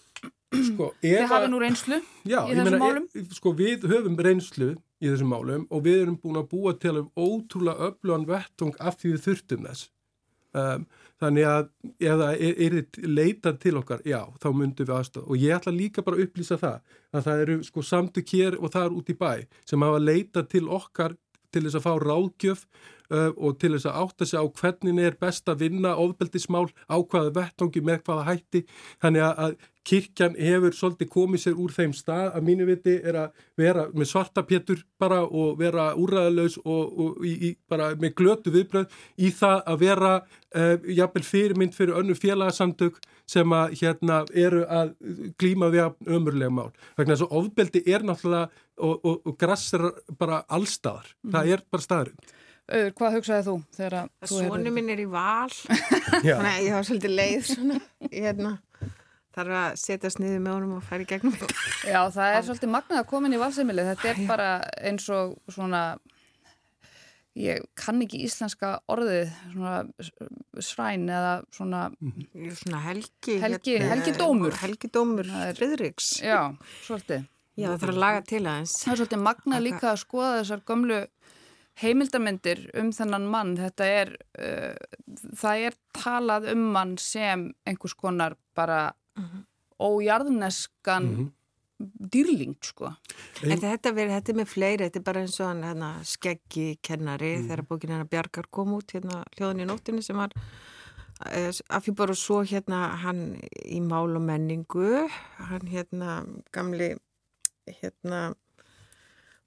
sko, 0.55 0.91
þið 1.03 1.25
hafa 1.27 1.49
nú 1.51 1.59
reynslu 1.61 1.99
já, 2.23 2.39
í 2.47 2.55
þessum 2.55 2.69
meina, 2.69 2.81
málum? 2.81 3.09
E, 3.11 3.25
sko 3.35 3.51
við 3.57 3.87
höfum 3.91 4.15
reynslu 4.15 4.69
í 5.03 5.09
þessum 5.09 5.33
málum 5.33 5.65
og 5.69 5.83
við 5.85 6.05
erum 6.05 6.17
búin 6.21 6.39
að 6.39 6.47
búa 6.53 6.75
til 6.79 6.95
um 7.01 7.09
ótrúlega 7.19 7.89
öflugan 7.89 8.27
vettung 8.29 8.73
af 8.79 8.99
því 9.01 9.15
við 9.15 9.25
þurftum 9.27 9.67
þess. 9.67 9.89
Um, 10.55 10.85
þannig 11.19 11.47
að 11.47 11.67
ef 11.99 12.17
það 12.21 12.41
er, 12.47 12.57
er 12.65 13.07
leitað 13.07 13.59
til 13.63 13.75
okkar, 13.79 14.01
já, 14.07 14.21
þá 14.43 14.47
myndum 14.55 14.87
við 14.87 14.95
aðstofa 14.97 15.31
og 15.31 15.43
ég 15.43 15.55
ætla 15.55 15.73
líka 15.75 16.03
bara 16.05 16.19
að 16.19 16.25
upplýsa 16.27 16.57
það 16.59 16.97
að 17.15 17.27
það 17.27 17.43
eru 17.45 17.55
sko 17.67 17.83
samtök 17.87 18.33
hér 18.35 18.57
og 18.59 18.73
það 18.73 18.87
er 18.87 18.97
út 18.99 19.11
í 19.11 19.15
bæ 19.19 19.31
sem 19.67 19.85
hafa 19.87 20.01
leitað 20.03 20.49
til 20.51 20.65
okkar 20.79 21.15
til 21.55 21.63
þess 21.63 21.79
að 21.79 21.85
fá 21.85 21.93
ráðgjöf 22.03 22.65
uh, 22.65 23.31
og 23.35 23.59
til 23.61 23.71
þess 23.75 23.87
að 23.89 24.01
átta 24.03 24.27
sig 24.29 24.43
á 24.43 24.45
hvernig 24.59 25.07
er 25.07 25.17
best 25.21 25.51
að 25.51 25.63
vinna 25.63 25.95
ofbeldismál 26.01 26.67
á 26.91 26.97
hvaða 26.99 27.33
vettongi 27.39 27.83
með 27.85 28.03
hvaða 28.07 28.27
hætti. 28.31 28.65
Þannig 29.03 29.27
að 29.29 29.55
kirkjan 29.85 30.35
hefur 30.39 30.75
svolítið 30.75 31.09
komið 31.13 31.43
sér 31.43 31.59
úr 31.61 31.73
þeim 31.75 31.93
stað 31.95 32.31
að 32.37 32.47
mínu 32.47 32.67
viti 32.69 32.95
er 33.05 33.19
að 33.23 33.43
vera 33.59 33.85
með 33.93 34.09
svarta 34.11 34.43
pétur 34.47 34.81
bara 35.01 35.21
og 35.25 35.59
vera 35.59 35.91
úræðalös 35.99 36.57
og, 36.63 36.99
og 36.99 37.25
í, 37.25 37.33
í, 37.49 37.51
bara 37.69 37.91
með 37.99 38.15
glötu 38.21 38.53
viðbröð 38.55 38.95
í 39.17 39.31
það 39.35 39.61
að 39.73 39.83
vera 39.85 40.13
uh, 40.19 40.87
jafnvel 40.99 41.25
fyrirmynd 41.29 41.77
fyrir 41.77 41.99
önnu 41.99 42.17
félagsamtök 42.17 42.97
sem 43.29 43.57
að 43.57 43.77
hérna 43.81 44.21
eru 44.37 44.63
að 44.69 44.93
glíma 45.41 45.71
við 45.73 46.09
ömurlega 46.13 46.53
mál. 46.53 46.71
Þannig 46.95 47.07
að 47.07 47.13
þessu 47.15 47.29
ofbeldi 47.39 47.81
er 47.89 48.05
náttúrulega 48.05 48.49
og, 48.77 48.97
og, 48.99 49.21
og 49.25 49.37
grass 49.39 49.73
er 49.77 49.87
bara 50.19 50.43
allstaðar. 50.51 51.07
Mm. 51.23 51.31
Það 51.35 51.53
er 51.55 51.63
bara 51.71 51.85
staðarind. 51.85 52.35
Öður, 52.65 52.93
hvað 52.97 53.15
hugsaði 53.19 53.45
þú 53.45 53.55
þegar 53.77 53.95
að. 53.99 54.13
Sónu 54.31 54.71
minn 54.73 54.87
er 54.89 55.01
í 55.03 55.09
val, 55.09 55.51
þannig 56.09 56.51
að 56.51 56.63
ég 56.65 56.71
hafa 56.73 56.85
svolítið 56.87 57.17
leið 57.19 57.49
svona, 57.51 57.81
hérna, 58.09 58.53
þarf 59.35 59.55
að 59.59 59.77
setjast 59.81 60.19
niður 60.21 60.41
með 60.45 60.55
honum 60.55 60.73
og 60.77 60.83
færi 60.87 61.07
gegnum 61.09 61.35
þetta. 61.35 61.61
Já, 61.91 62.01
það 62.15 62.33
er 62.33 62.49
svolítið 62.49 62.73
magnað 62.75 63.01
að 63.01 63.07
koma 63.11 63.29
inn 63.29 63.37
í 63.37 63.41
valsemilið, 63.41 63.89
þetta 63.93 64.11
er 64.11 64.21
bara 64.29 64.49
eins 64.89 65.07
og 65.13 65.35
svona, 65.51 65.81
ég 67.39 67.65
kann 67.79 68.01
ekki 68.05 68.23
íslenska 68.25 68.71
orðið, 68.95 69.31
svona 69.53 69.75
sræn 70.63 71.07
eða 71.11 71.33
svona... 71.55 71.85
Svona 72.61 72.83
helgi... 72.87 73.39
Helgi, 73.43 73.77
hérna, 73.79 73.91
helgi 73.93 74.15
dómur. 74.19 74.59
Helgi 74.63 74.91
dómur, 74.95 75.31
Fridriks. 75.59 76.15
Já, 76.23 76.55
svolítið. 76.85 77.27
Já, 77.55 77.69
það 77.69 77.83
þarf 77.83 77.93
að 77.93 78.01
laga 78.03 78.23
til 78.27 78.41
aðeins. 78.43 78.79
Það 78.81 78.93
er 78.93 78.99
svolítið 78.99 79.21
magnað 79.29 79.61
líka 79.63 79.91
að 79.93 80.01
skoða 80.01 80.31
þessar 80.41 80.63
gömlu 80.67 81.03
heimildamindir 81.79 82.61
um 82.79 82.91
þennan 82.95 83.27
mann, 83.31 83.55
þetta 83.59 83.87
er, 84.01 84.11
uh, 84.39 84.75
það 85.35 85.63
er 85.69 85.77
talað 85.95 86.49
um 86.53 86.61
mann 86.75 86.95
sem 87.01 87.49
einhvers 87.67 87.95
konar 87.99 88.37
bara 88.55 88.93
mhm. 89.17 89.25
-huh. 89.25 89.43
ójarðneskan 89.79 91.03
mhm. 91.03 91.23
-huh. 91.23 91.31
dýrling, 92.11 92.55
sko. 92.63 92.93
En 93.43 93.59
þetta, 93.59 93.91
veri, 93.91 94.09
þetta 94.09 94.31
er 94.31 94.37
með 94.39 94.47
fleiri, 94.47 94.83
þetta 94.85 94.99
er 94.99 95.03
bara 95.03 95.21
eins 95.21 95.39
og 95.39 95.47
hann 95.47 95.63
hérna, 95.63 95.89
skeggi 96.03 96.77
kennari 96.81 97.35
-huh. 97.35 97.47
þegar 97.47 97.67
bókin 97.67 97.89
hérna 97.89 98.09
Bjarkar 98.09 98.47
kom 98.49 98.73
út, 98.73 98.91
hérna 98.91 99.23
hljóðin 99.37 99.63
í 99.63 99.65
nóttinu 99.65 100.01
sem 100.01 100.15
var 100.15 100.31
eh, 101.31 101.51
að 101.69 101.83
fyrir 101.83 101.95
bara 101.95 102.15
svo 102.15 102.43
hérna 102.43 102.95
hann 103.03 103.39
í 103.65 103.81
mál 103.81 104.15
og 104.15 104.21
menningu, 104.21 105.09
hann 105.37 105.67
hérna 105.67 106.25
gamli 106.51 106.95
hérna 107.67 108.35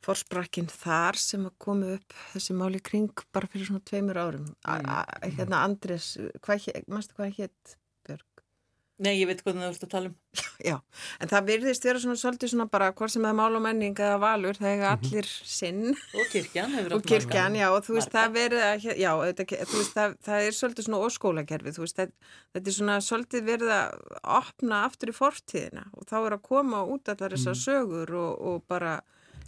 forsprakkin 0.04 0.68
þar 0.70 1.18
sem 1.18 1.46
að 1.48 1.56
komi 1.62 1.90
upp 1.96 2.14
þessi 2.32 2.56
máli 2.56 2.80
kring 2.84 3.24
bara 3.34 3.50
fyrir 3.50 3.68
svona 3.68 3.84
tveimur 3.88 4.20
árum 4.20 4.46
mm. 4.62 5.36
hérna 5.38 5.64
Andres, 5.66 6.12
hvað, 6.44 6.68
mannstu 6.86 7.18
hvað 7.18 7.34
hétt? 7.40 7.76
Nei, 8.98 9.12
ég 9.14 9.28
veit 9.30 9.44
hvernig 9.44 9.62
það 9.62 9.68
vart 9.70 9.84
að 9.86 9.90
tala 9.92 10.08
um 10.10 10.14
Já, 10.68 10.74
en 11.22 11.30
það 11.30 11.50
virðist 11.52 11.84
vera 11.86 12.00
svona 12.02 12.18
svolítið 12.18 12.50
svona 12.50 12.64
bara 12.70 12.88
hvort 12.98 13.12
sem 13.12 13.22
það 13.22 13.30
er 13.30 13.36
mál 13.38 13.58
og 13.58 13.62
menning 13.62 14.00
eða 14.02 14.16
valur, 14.22 14.58
það 14.58 14.72
hefur 14.72 14.86
mhm. 14.88 14.94
allir 14.96 15.28
sinn 15.52 15.84
og 15.92 16.32
kirkjan 16.32 16.74
hefur 16.74 16.94
og 16.96 17.04
kirkjan, 17.06 17.58
já, 17.60 17.66
og 17.70 17.84
þú 17.86 17.98
veist, 17.98 18.14
það 18.16 18.34
verið 18.34 18.64
að 18.66 18.88
já, 18.88 19.10
þú 19.38 19.76
veist, 19.78 19.92
það, 19.94 20.16
það 20.26 20.46
er 20.48 20.56
svolítið 20.58 20.88
svona 20.88 21.02
óskólakerfi, 21.06 21.74
þú 21.76 21.84
veist, 21.84 22.00
það, 22.00 22.32
þetta 22.56 22.72
er 22.72 22.76
svona 22.78 22.96
svolítið 23.06 23.46
verið 23.52 23.74
að 23.76 24.02
opna 24.38 24.82
aftur 24.88 25.12
í 25.12 25.16
fortíðina 25.20 25.86
og 25.94 26.10
þá 26.10 26.16
er 26.18 26.36
að 26.38 26.42
koma 26.50 26.82
út 26.96 27.12
allar 27.14 27.36
þessar 27.36 27.54
mm. 27.54 27.62
sögur 27.62 28.14
og, 28.18 28.42
og 28.50 28.66
bara 28.66 28.98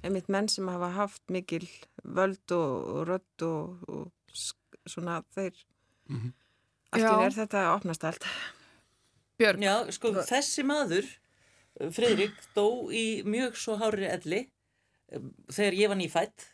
einmitt 0.06 0.30
menn 0.32 0.48
sem 0.48 0.70
hafa 0.70 0.92
haft 0.94 1.24
mikil 1.32 1.66
völd 2.04 2.54
og, 2.54 2.86
og 2.94 3.02
rödd 3.10 3.46
og, 3.48 3.82
og 3.90 4.38
svona 4.86 5.20
þeir 5.34 5.58
mm 6.08 6.16
-hmm. 6.16 6.32
allt 6.94 7.04
í 7.04 7.26
er 7.26 7.36
þetta 7.42 7.66
opnast 7.74 8.04
allt 8.04 8.26
Björn. 9.40 9.64
Já, 9.64 9.74
sko 9.94 10.12
þessi 10.28 10.64
maður 10.68 11.08
Fridrik 11.94 12.36
dó 12.52 12.90
í 12.92 13.22
mjög 13.24 13.56
svo 13.56 13.78
hári 13.80 14.08
elli 14.10 14.40
þegar 15.50 15.76
ég 15.78 15.90
var 15.90 15.98
nýfætt 16.00 16.46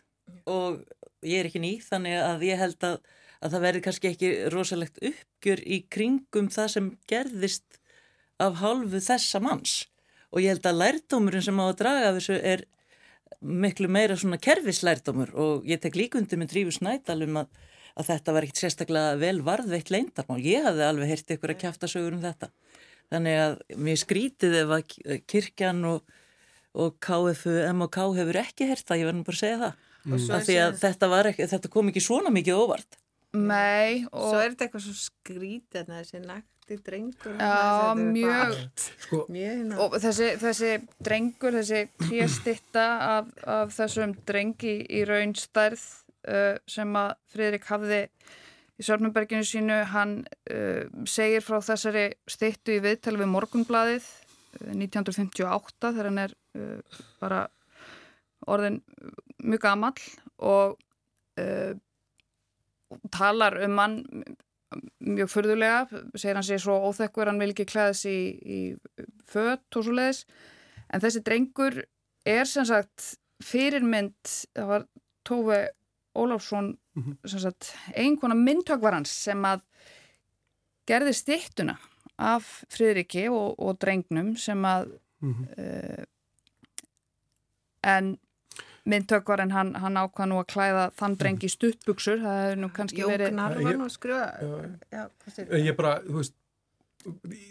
og 0.51 0.85
ég 1.27 1.41
er 1.41 1.49
ekki 1.49 1.63
ný 1.63 1.73
þannig 1.83 2.21
að 2.21 2.45
ég 2.47 2.61
held 2.61 2.87
að, 2.87 3.01
að 3.43 3.57
það 3.57 3.65
verði 3.67 3.83
kannski 3.87 4.13
ekki 4.13 4.31
rosalegt 4.55 5.03
uppgjör 5.03 5.65
í 5.67 5.81
kringum 5.93 6.51
það 6.53 6.73
sem 6.77 6.89
gerðist 7.11 7.81
af 8.43 8.61
hálfu 8.61 9.01
þessa 9.03 9.41
manns. 9.43 9.77
Og 10.31 10.45
ég 10.45 10.55
held 10.55 10.67
að 10.69 10.81
lærdómurinn 10.83 11.45
sem 11.45 11.61
á 11.63 11.65
að 11.67 11.79
draga 11.81 12.11
af 12.11 12.19
þessu 12.19 12.39
er 12.39 12.67
miklu 13.41 13.89
meira 13.93 14.17
svona 14.19 14.39
kerfislærdómur 14.43 15.33
og 15.35 15.67
ég 15.69 15.81
tek 15.83 15.97
líkundi 15.99 16.39
með 16.39 16.53
Drífus 16.53 16.81
Snædal 16.81 17.23
um 17.27 17.43
að, 17.43 17.51
að 17.97 18.11
þetta 18.11 18.35
var 18.37 18.47
ekkert 18.47 18.63
sérstaklega 18.63 19.17
vel 19.21 19.39
varðveitt 19.47 19.93
leindarmál. 19.95 20.39
Ég 20.45 20.67
hafði 20.67 20.87
alveg 20.87 21.13
heyrti 21.13 21.37
ykkur 21.37 21.55
að 21.55 21.61
kæfta 21.63 21.91
sögur 21.91 22.17
um 22.17 22.25
þetta. 22.25 22.51
Þannig 23.13 23.41
að 23.41 23.57
mér 23.87 24.01
skrítið 24.03 24.59
ef 24.61 24.75
að 24.77 24.97
kirkjan 25.31 25.83
og, 25.89 26.17
og 26.77 26.97
KFU, 27.07 27.57
MK 27.71 28.09
hefur 28.19 28.41
ekki 28.43 28.71
heyrt 28.73 28.89
það, 28.89 29.03
ég 29.03 29.11
verður 29.11 29.29
bara 29.29 29.39
að 29.39 29.43
segja 29.45 29.63
það. 29.63 29.85
Mm. 30.07 30.19
Af 30.37 30.45
því 30.47 30.59
að 30.63 30.77
þetta, 30.83 31.13
ekki, 31.31 31.49
þetta 31.55 31.73
kom 31.73 31.93
ekki 31.93 32.03
svona 32.05 32.35
mikið 32.35 32.61
óvart. 32.61 33.01
Nei. 33.37 34.05
Og 34.11 34.29
svo 34.31 34.43
er 34.43 34.53
þetta 34.53 34.69
eitthvað 34.69 34.87
svo 34.87 34.99
skrítið 35.01 35.83
en 35.83 35.97
þessi 35.97 36.23
nakt 36.25 36.53
flotti 36.67 36.83
drengur 36.83 37.37
Já, 37.39 37.95
mjög 37.95 38.57
sko, 38.99 39.21
og 39.79 39.97
þessi, 40.03 40.33
þessi 40.41 40.71
drengur 40.99 41.55
þessi 41.55 41.83
klíastitta 42.03 42.87
af, 43.07 43.31
af 43.47 43.75
þessum 43.75 44.15
drengi 44.27 44.81
í 44.91 45.05
raunstærð 45.07 45.85
uh, 46.29 46.57
sem 46.71 46.99
að 46.99 47.15
Fridrik 47.33 47.67
hafði 47.71 48.03
í 48.77 48.87
Sörnumberginu 48.87 49.47
sínu. 49.47 49.81
Hann 49.93 50.19
uh, 50.53 50.87
segir 51.09 51.45
frá 51.45 51.61
þessari 51.65 52.09
stittu 52.29 52.77
í 52.77 52.83
viðtal 52.85 53.17
við 53.21 53.31
Morgunbladið 53.33 54.07
uh, 54.07 54.73
1958 54.75 55.93
þegar 55.93 56.11
hann 56.11 56.25
er 56.27 56.37
uh, 56.59 57.05
bara 57.23 57.45
orðin 58.47 58.83
mjög 59.43 59.63
gammal 59.65 59.95
og 60.39 60.77
uh, 61.41 61.73
talar 63.15 63.57
um 63.65 63.79
hann 63.81 64.03
mjög 65.01 65.31
förðulega, 65.31 65.87
segir 66.19 66.37
hann 66.37 66.47
sér 66.47 66.61
svo 66.63 66.77
óþekkur, 66.89 67.31
hann 67.31 67.41
vil 67.41 67.53
ekki 67.53 67.69
klæðis 67.71 68.03
í, 68.11 68.19
í 68.43 68.59
fött 69.31 69.79
og 69.79 69.87
svo 69.87 69.95
leiðis 69.95 70.25
en 70.91 71.03
þessi 71.03 71.23
drengur 71.27 71.81
er 72.27 72.49
sem 72.51 72.67
sagt 72.69 73.15
fyrirmynd, 73.45 74.17
það 74.57 74.71
var 74.73 74.87
Tófi 75.27 75.61
Óláfsson 76.17 76.79
mm 76.95 77.03
-hmm. 77.03 77.71
einkona 77.95 78.35
myndtökvarans 78.35 79.11
sem 79.11 79.45
að 79.45 79.61
gerði 80.87 81.13
stittuna 81.13 81.79
af 82.19 82.65
Fridriki 82.69 83.29
og, 83.29 83.59
og 83.59 83.79
drengnum 83.81 84.37
sem 84.37 84.65
að 84.65 84.99
mm 85.21 85.35
-hmm. 85.35 85.47
uh, 85.59 86.05
en 87.83 88.19
myndtökvarinn 88.87 89.51
hann, 89.51 89.75
hann 89.75 89.99
ákvað 89.99 90.31
nú 90.31 90.39
að 90.41 90.49
klæða 90.55 90.85
þann 90.99 91.17
drengi 91.21 91.51
stuttbuksur, 91.51 92.21
það 92.23 92.41
hefur 92.43 92.61
nú 92.63 92.71
kannski 92.77 93.03
Jók 93.03 93.13
verið... 93.13 93.27
Jók 93.27 93.37
Narvan 93.41 93.81
og 93.87 93.91
skruða... 93.91 94.27
Já, 94.93 95.03
ég 95.59 95.77
bara, 95.79 95.99
þú 96.07 96.19
veist, 96.21 96.37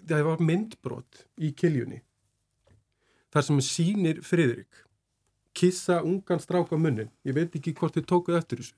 það 0.07 0.23
var 0.29 0.43
myndbrot 0.49 1.25
í 1.37 1.51
kiljunni. 1.57 2.01
Þar 3.35 3.47
sem 3.49 3.61
sínir 3.67 4.21
Fridrik 4.23 4.84
kissa 5.55 6.01
ungan 6.05 6.41
stráka 6.43 6.79
munnin. 6.79 7.11
Ég 7.27 7.37
veit 7.37 7.55
ekki 7.55 7.73
hvort 7.77 7.95
þið 7.95 8.07
tókuð 8.11 8.39
eftir 8.39 8.61
þessu. 8.61 8.77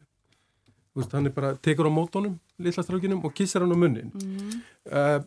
Veist, 0.97 1.13
hann 1.13 1.29
er 1.29 1.33
bara, 1.35 1.53
tekur 1.61 1.89
á 1.89 1.93
mótónum, 1.93 2.37
litla 2.61 2.85
strákinum 2.85 3.21
og 3.25 3.33
kissar 3.37 3.65
hann 3.65 3.73
á 3.73 3.77
munnin. 3.77 4.11
Mm. 4.17 4.59
Uh, 4.89 5.19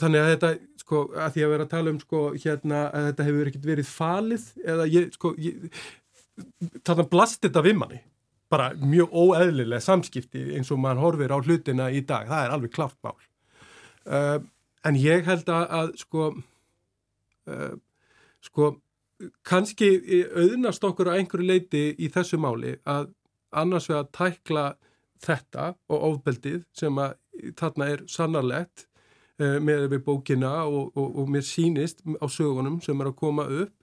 þannig 0.00 0.22
að 0.22 0.32
þetta, 0.32 0.50
sko, 0.80 1.04
að 1.12 1.36
því 1.36 1.44
að 1.44 1.54
vera 1.54 1.66
að 1.66 1.72
tala 1.74 1.92
um, 1.92 2.00
sko, 2.00 2.24
hérna, 2.40 2.82
að 2.88 3.08
þetta 3.10 3.28
hefur 3.28 3.50
ekkert 3.50 3.70
verið 3.70 3.90
falið, 3.90 4.50
eða 4.64 4.88
ég, 4.92 5.08
sko, 5.16 5.32
þarna 6.84 7.08
blasti 7.12 7.48
þetta 7.48 7.64
við 7.64 7.80
manni 7.80 8.02
bara 8.52 8.70
mjög 8.78 9.14
óeðlilega 9.14 9.82
samskipti 9.82 10.44
eins 10.56 10.70
og 10.70 10.80
mann 10.82 11.00
horfir 11.02 11.34
á 11.34 11.38
hlutina 11.38 11.88
í 11.90 12.02
dag, 12.06 12.28
það 12.30 12.44
er 12.44 12.54
alveg 12.54 12.74
klart 12.76 12.98
mál 13.02 13.16
uh, 14.06 14.38
en 14.86 14.98
ég 15.00 15.26
held 15.26 15.48
að, 15.50 15.64
að 15.80 15.92
sko 16.02 16.28
uh, 17.50 17.74
sko 18.46 18.70
kannski 19.46 19.90
auðnast 20.36 20.84
okkur 20.84 21.12
á 21.12 21.16
einhverju 21.16 21.46
leiti 21.46 21.84
í 21.98 22.10
þessu 22.12 22.38
máli 22.40 22.74
að 22.84 23.08
annars 23.56 23.88
við 23.90 24.00
að 24.00 24.10
tækla 24.18 24.66
þetta 25.24 25.70
og 25.88 26.04
ofbeldið 26.10 26.60
sem 26.76 26.98
að 27.00 27.16
þarna 27.56 27.88
er 27.94 28.04
sannarlegt 28.10 28.86
uh, 29.40 29.58
með 29.62 29.88
við 29.94 30.04
bókina 30.06 30.52
og, 30.66 30.92
og, 30.96 31.18
og 31.22 31.32
mér 31.32 31.46
sínist 31.46 32.02
á 32.20 32.26
sögunum 32.28 32.80
sem 32.84 33.00
er 33.00 33.12
að 33.12 33.18
koma 33.22 33.48
upp 33.48 33.74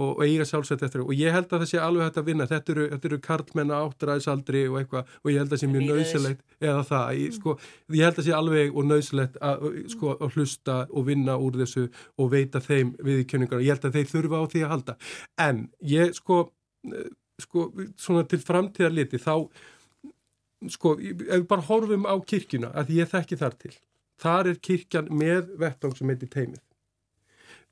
og, 0.00 0.10
og 0.16 0.22
eiga 0.24 0.46
sjálfsett 0.48 0.84
eftir 0.86 1.02
og 1.04 1.12
ég 1.16 1.34
held 1.34 1.50
að 1.50 1.62
það 1.62 1.70
sé 1.70 1.80
alveg 1.84 2.06
hægt 2.06 2.20
að 2.20 2.28
vinna. 2.30 2.46
Þetta 2.50 2.72
eru, 2.74 2.86
þetta 2.94 3.08
eru 3.10 3.18
karlmenna 3.26 3.80
áttræðisaldri 3.86 4.62
og 4.70 4.78
eitthvað 4.80 5.10
og 5.20 5.32
ég 5.32 5.40
held 5.40 5.50
að 5.50 5.54
það 5.54 5.62
sé 5.62 5.70
mjög 5.72 5.86
nöðsilegt 5.90 6.56
eða 6.70 6.84
það, 6.90 7.10
ég, 7.20 7.34
sko, 7.38 7.56
ég 7.96 8.06
held 8.06 8.14
að 8.14 8.20
það 8.20 8.28
sé 8.28 8.36
alveg 8.38 8.76
og 8.76 8.88
nöðsilegt 8.90 9.40
að, 9.50 9.66
sko, 9.94 10.14
að 10.16 10.38
hlusta 10.38 10.78
og 10.88 11.08
vinna 11.10 11.36
úr 11.40 11.60
þessu 11.60 11.84
og 12.16 12.32
veita 12.34 12.62
þeim 12.64 12.94
viðkjöningar 13.10 13.60
og 13.60 13.66
ég 13.66 13.76
held 13.76 13.90
að 13.90 13.98
þeir 13.98 14.14
þurfa 14.14 14.40
á 14.40 14.44
því 14.54 14.64
að 14.64 14.72
halda. 14.74 14.96
En 15.48 15.66
ég 15.96 16.16
sko, 16.16 16.40
sko 17.40 17.68
svona 18.00 18.24
til 18.30 18.40
framtíðar 18.44 18.96
liti 18.96 19.20
þá 19.20 19.34
sko, 20.68 20.96
ef 21.00 21.22
við 21.24 21.46
bara 21.48 21.68
horfum 21.68 22.08
á 22.08 22.14
kirkjuna 22.20 22.72
að 22.76 22.92
ég 22.98 23.08
þekki 23.08 23.38
þar 23.40 23.56
til 23.60 23.72
þar 24.20 24.50
er 24.50 24.60
kirkjan 24.60 25.08
með 25.12 25.54
vettang 25.60 25.96
sem 25.96 26.12
heitir 26.12 26.30
teimið 26.32 26.60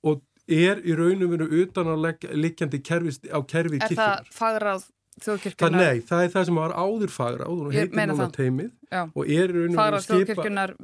og 0.08 0.22
er 0.48 0.80
í 0.84 0.94
raunum 0.96 1.32
veru 1.34 1.48
utan 1.62 1.90
að 1.92 2.06
liggjandi 2.32 2.80
á 2.80 3.38
kerfi 3.44 3.80
kirkjunar. 3.82 3.90
Er 3.90 3.98
það 3.98 4.30
fagráð 4.34 4.86
þjóðkirkjunar? 5.24 5.82
Nei, 5.82 6.04
það 6.08 6.24
er 6.24 6.32
það 6.34 6.46
sem 6.48 6.60
var 6.62 6.74
áður 6.78 7.14
fagráð 7.14 7.64
og 7.66 7.74
heitir 7.74 8.10
núna 8.12 8.28
teimið 8.34 8.70
já. 8.88 9.02
og 9.06 9.22
er 9.24 9.52
í 9.52 9.56
raunum 9.56 9.76
veru 9.76 9.76
skipa... 9.76 9.82
Fagráð 9.82 10.08
þjóðkirkjunar 10.12 10.74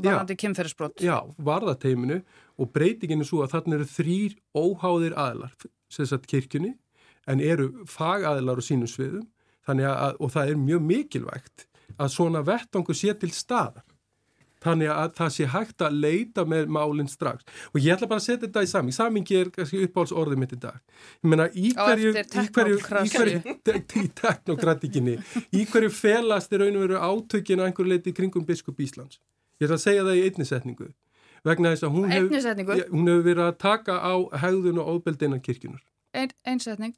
varðandi 0.00 0.36
kynferðisbrott. 0.40 1.02
Já, 1.04 1.18
varða 1.36 1.74
teiminu 1.80 2.20
og 2.60 2.70
breytingin 2.74 3.24
er 3.24 3.28
svo 3.28 3.42
að 3.44 3.54
þarna 3.56 3.78
eru 3.78 3.88
þrýr 3.90 4.36
óháðir 4.56 5.16
aðlar, 5.18 5.52
sem 5.92 6.08
sagt 6.08 6.28
kirkjunni, 6.30 6.74
en 7.30 7.42
eru 7.44 7.70
fagaðlar 7.90 8.60
á 8.60 8.64
sínum 8.64 8.90
sviðum 8.90 9.28
að, 9.68 10.16
og 10.18 10.32
það 10.34 10.54
er 10.54 10.60
mjög 10.60 10.86
mikilvægt 10.88 11.66
að 12.00 12.12
svona 12.14 12.42
vettangu 12.46 12.96
sé 12.96 13.12
til 13.18 13.30
staðar 13.34 13.84
þannig 14.64 14.92
að 14.94 15.14
það 15.18 15.32
sé 15.36 15.48
hægt 15.54 15.84
að 15.86 15.98
leita 16.04 16.44
með 16.48 16.70
málinn 16.76 17.10
strax. 17.10 17.44
Og 17.72 17.80
ég 17.80 17.96
ætla 17.96 18.10
bara 18.10 18.20
að 18.22 18.26
setja 18.28 18.44
þetta 18.46 18.64
í 18.66 18.70
saming 18.70 18.96
samingi 18.96 19.40
er 19.40 19.52
kannski 19.54 19.82
uppáhaldsorðið 19.86 20.42
mitt 20.42 20.56
í 20.56 20.60
dag. 20.60 20.78
Ég 21.20 21.28
meina 21.32 21.48
í 21.54 21.72
hverju 21.76 22.10
í 24.00 24.06
teknokratikinni 24.20 25.18
í 25.56 25.66
hverju 25.70 25.90
felast 25.94 26.52
er 26.52 26.64
raun 26.64 26.78
og 26.78 26.86
veru 26.86 26.98
átökin 27.00 27.62
að 27.62 27.70
einhverju 27.70 27.94
leiti 27.94 28.16
kringum 28.16 28.46
biskup 28.48 28.80
Íslands? 28.80 29.20
Ég 29.60 29.68
ætla 29.68 29.76
að 29.76 29.86
segja 29.86 30.06
það 30.06 30.18
í 30.18 30.26
einnisetningu 30.28 30.92
vegna 31.46 31.74
þess 31.74 31.86
að 31.86 31.94
hún 31.96 32.10
hefur 32.10 32.34
hef 32.36 33.22
verið 33.24 33.44
að 33.46 33.54
taka 33.60 33.96
á 34.00 34.14
hegðun 34.42 34.80
og 34.82 34.96
óbeldeinan 34.96 35.42
kirkjunar 35.44 35.80
Ein, 36.16 36.32
einsetning 36.44 36.96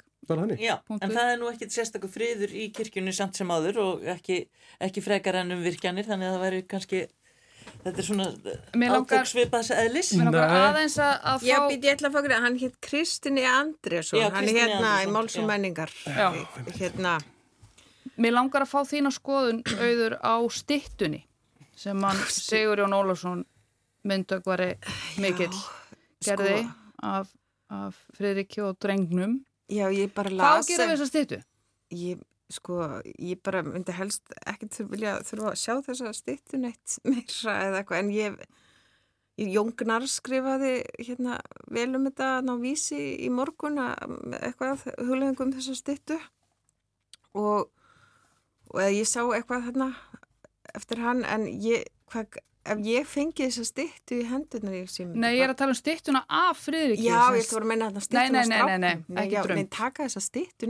Já, 0.62 0.76
en 1.02 1.10
það 1.10 1.28
er 1.32 1.40
nú 1.40 1.48
ekkit 1.50 1.74
sérstaklega 1.74 2.14
friður 2.14 2.52
í 2.54 2.68
kirkjunni 2.74 3.12
samt 3.14 3.38
sem 3.38 3.50
áður 3.50 3.80
og 3.82 4.04
ekki, 4.06 4.44
ekki 4.78 5.02
frekar 5.02 5.40
ennum 5.40 5.64
virkjanir 5.64 6.06
þannig 6.06 6.28
að 6.28 6.36
það 6.36 6.44
væri 6.46 6.60
kannski 6.70 7.00
Þetta 7.82 7.98
er 7.98 8.06
svona 8.06 8.26
átöksvipaðs 8.96 9.70
eðlis. 9.74 10.12
Mér 10.18 10.28
langar 10.30 10.52
aðeins 10.68 10.96
að 11.02 11.42
fá... 11.42 11.46
Já, 11.48 11.56
ég 11.72 11.86
ætla 11.92 12.10
að 12.10 12.14
fá 12.14 12.20
að 12.22 12.34
hann 12.44 12.58
hitt 12.60 12.76
Kristinni 12.84 13.44
Andriðsson, 13.48 14.22
hann 14.22 14.48
er 14.48 14.58
hérna 14.60 14.76
Andresson. 14.76 15.08
í 15.10 15.14
Málsum 15.16 15.48
menningar. 15.50 15.94
Hérna. 16.78 17.16
Mér 18.22 18.36
langar 18.36 18.66
að 18.66 18.72
fá 18.72 18.80
þína 18.86 19.12
skoðun 19.14 19.62
auður 19.80 20.18
á 20.22 20.36
stittunni 20.52 21.24
sem 21.82 22.02
hann 22.04 22.20
Sigur 22.30 22.82
Jón 22.82 22.94
Ólafsson 22.94 23.44
myndökvari 24.06 24.74
mikill 25.22 25.54
gerði 26.22 26.58
sko. 26.60 26.74
af, 27.08 27.32
af 27.72 27.98
Fridriki 28.16 28.62
og 28.62 28.76
Drengnum. 28.82 29.40
Já, 29.72 29.88
ég 29.94 30.12
bara 30.14 30.30
lasi... 30.30 30.42
Hvað 30.42 30.68
gerir 30.70 30.90
við 30.90 30.94
þessa 30.94 31.08
stittu? 31.10 31.38
Ég 31.92 32.20
sko, 32.53 32.80
ég 33.18 33.40
bara 33.44 33.62
myndi 33.66 33.94
helst 33.96 34.34
ekkert 34.46 34.80
vilja 34.90 35.18
þurfa 35.26 35.53
að 35.53 35.61
sjá 35.62 35.74
þess 35.86 36.05
að 36.07 36.18
stýttun 36.18 36.68
eitt 36.70 36.98
meira 37.09 37.57
eða 37.68 37.80
eitthvað 37.80 38.03
en 38.03 38.12
ég, 38.14 38.38
ég 39.40 39.53
Jóngnar 39.57 40.07
skrifaði 40.11 40.74
hérna 41.00 41.40
vel 41.72 41.90
um 41.98 42.07
þetta 42.09 42.30
ná 42.46 42.55
vísi 42.62 43.00
í 43.24 43.32
morgun 43.32 43.80
eitthvað 43.82 44.86
hugleðingum 44.98 45.55
þess 45.57 45.74
að 45.74 45.80
stýttu 45.82 46.20
og, 47.38 47.68
og 48.72 48.80
ég 48.86 49.09
sá 49.09 49.22
eitthvað 49.24 49.68
hérna 49.70 49.92
eftir 50.76 51.03
hann 51.03 51.24
en 51.28 51.48
ég, 51.48 51.88
hvað 52.12 52.40
ef 52.62 52.82
ég 52.86 53.07
fengi 53.09 53.46
þess 53.48 53.61
að 53.62 53.68
stittu 53.68 54.18
í 54.20 54.26
hendunar 54.28 54.76
í 54.76 54.82
símum 54.90 55.18
Nei, 55.22 55.32
ég 55.36 55.44
er 55.46 55.53
að 55.53 55.59
tala 55.62 55.74
um 55.74 55.78
stittuna 55.78 56.22
af 56.30 56.61
friðriki 56.62 57.07
Já, 57.09 57.16
ég 57.34 57.42
ætti 57.42 57.50
að 57.50 57.57
vera 57.57 57.64
að 57.64 57.70
menna 57.72 57.88
þetta 57.90 58.05
stittuna 58.07 58.42
á 58.42 58.46
stráknum 58.46 58.70
Nei, 58.70 58.78
nei, 58.84 59.05
nei, 59.09 59.24
ekki 59.24 59.44
drömm 59.46 59.61
Nei, 59.61 59.70
taka 59.78 60.07
þess 60.07 60.20
að 60.20 60.26
stittu 60.28 60.68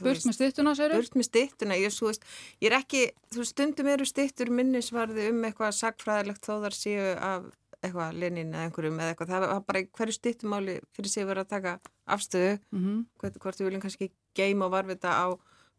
Burt 0.00 0.26
með 0.26 0.36
stittuna, 0.38 0.74
segir 0.78 0.94
þú? 0.94 1.00
Burt 1.00 1.16
með 1.18 1.28
stittuna, 1.28 1.78
ég, 1.80 1.96
veist, 2.02 2.28
ég 2.62 2.70
er 2.70 2.78
ekki 2.78 3.02
þú 3.34 3.46
stundum 3.48 3.90
eru 3.92 4.06
stittur 4.08 4.52
minnisvarði 4.54 5.28
um 5.32 5.42
eitthvað 5.48 5.74
sagfræðilegt 5.78 6.46
þó 6.46 6.54
þar 6.64 6.78
séu 6.78 7.10
af 7.18 7.50
eitthvað 7.82 8.18
lenin 8.22 8.52
eða 8.54 8.68
einhverjum 8.68 9.00
eða 9.00 9.12
eitthvað, 9.12 9.32
það 9.32 9.46
var 9.50 9.64
bara 9.66 9.82
hverju 9.98 10.14
stittumáli 10.16 10.76
fyrir 10.94 11.10
sig 11.10 11.26
verið 11.26 11.46
að 11.46 11.52
taka 11.56 11.72
afstöðu 12.14 12.52
mm 12.58 12.82
-hmm. 12.82 13.00
hvort, 13.18 13.38
hvort 13.42 13.60
við 13.60 13.68
viljum 13.68 13.82
kannski 13.82 14.10
geima 14.38 14.66
og 14.66 14.72
varfita 14.76 15.10
á 15.10 15.26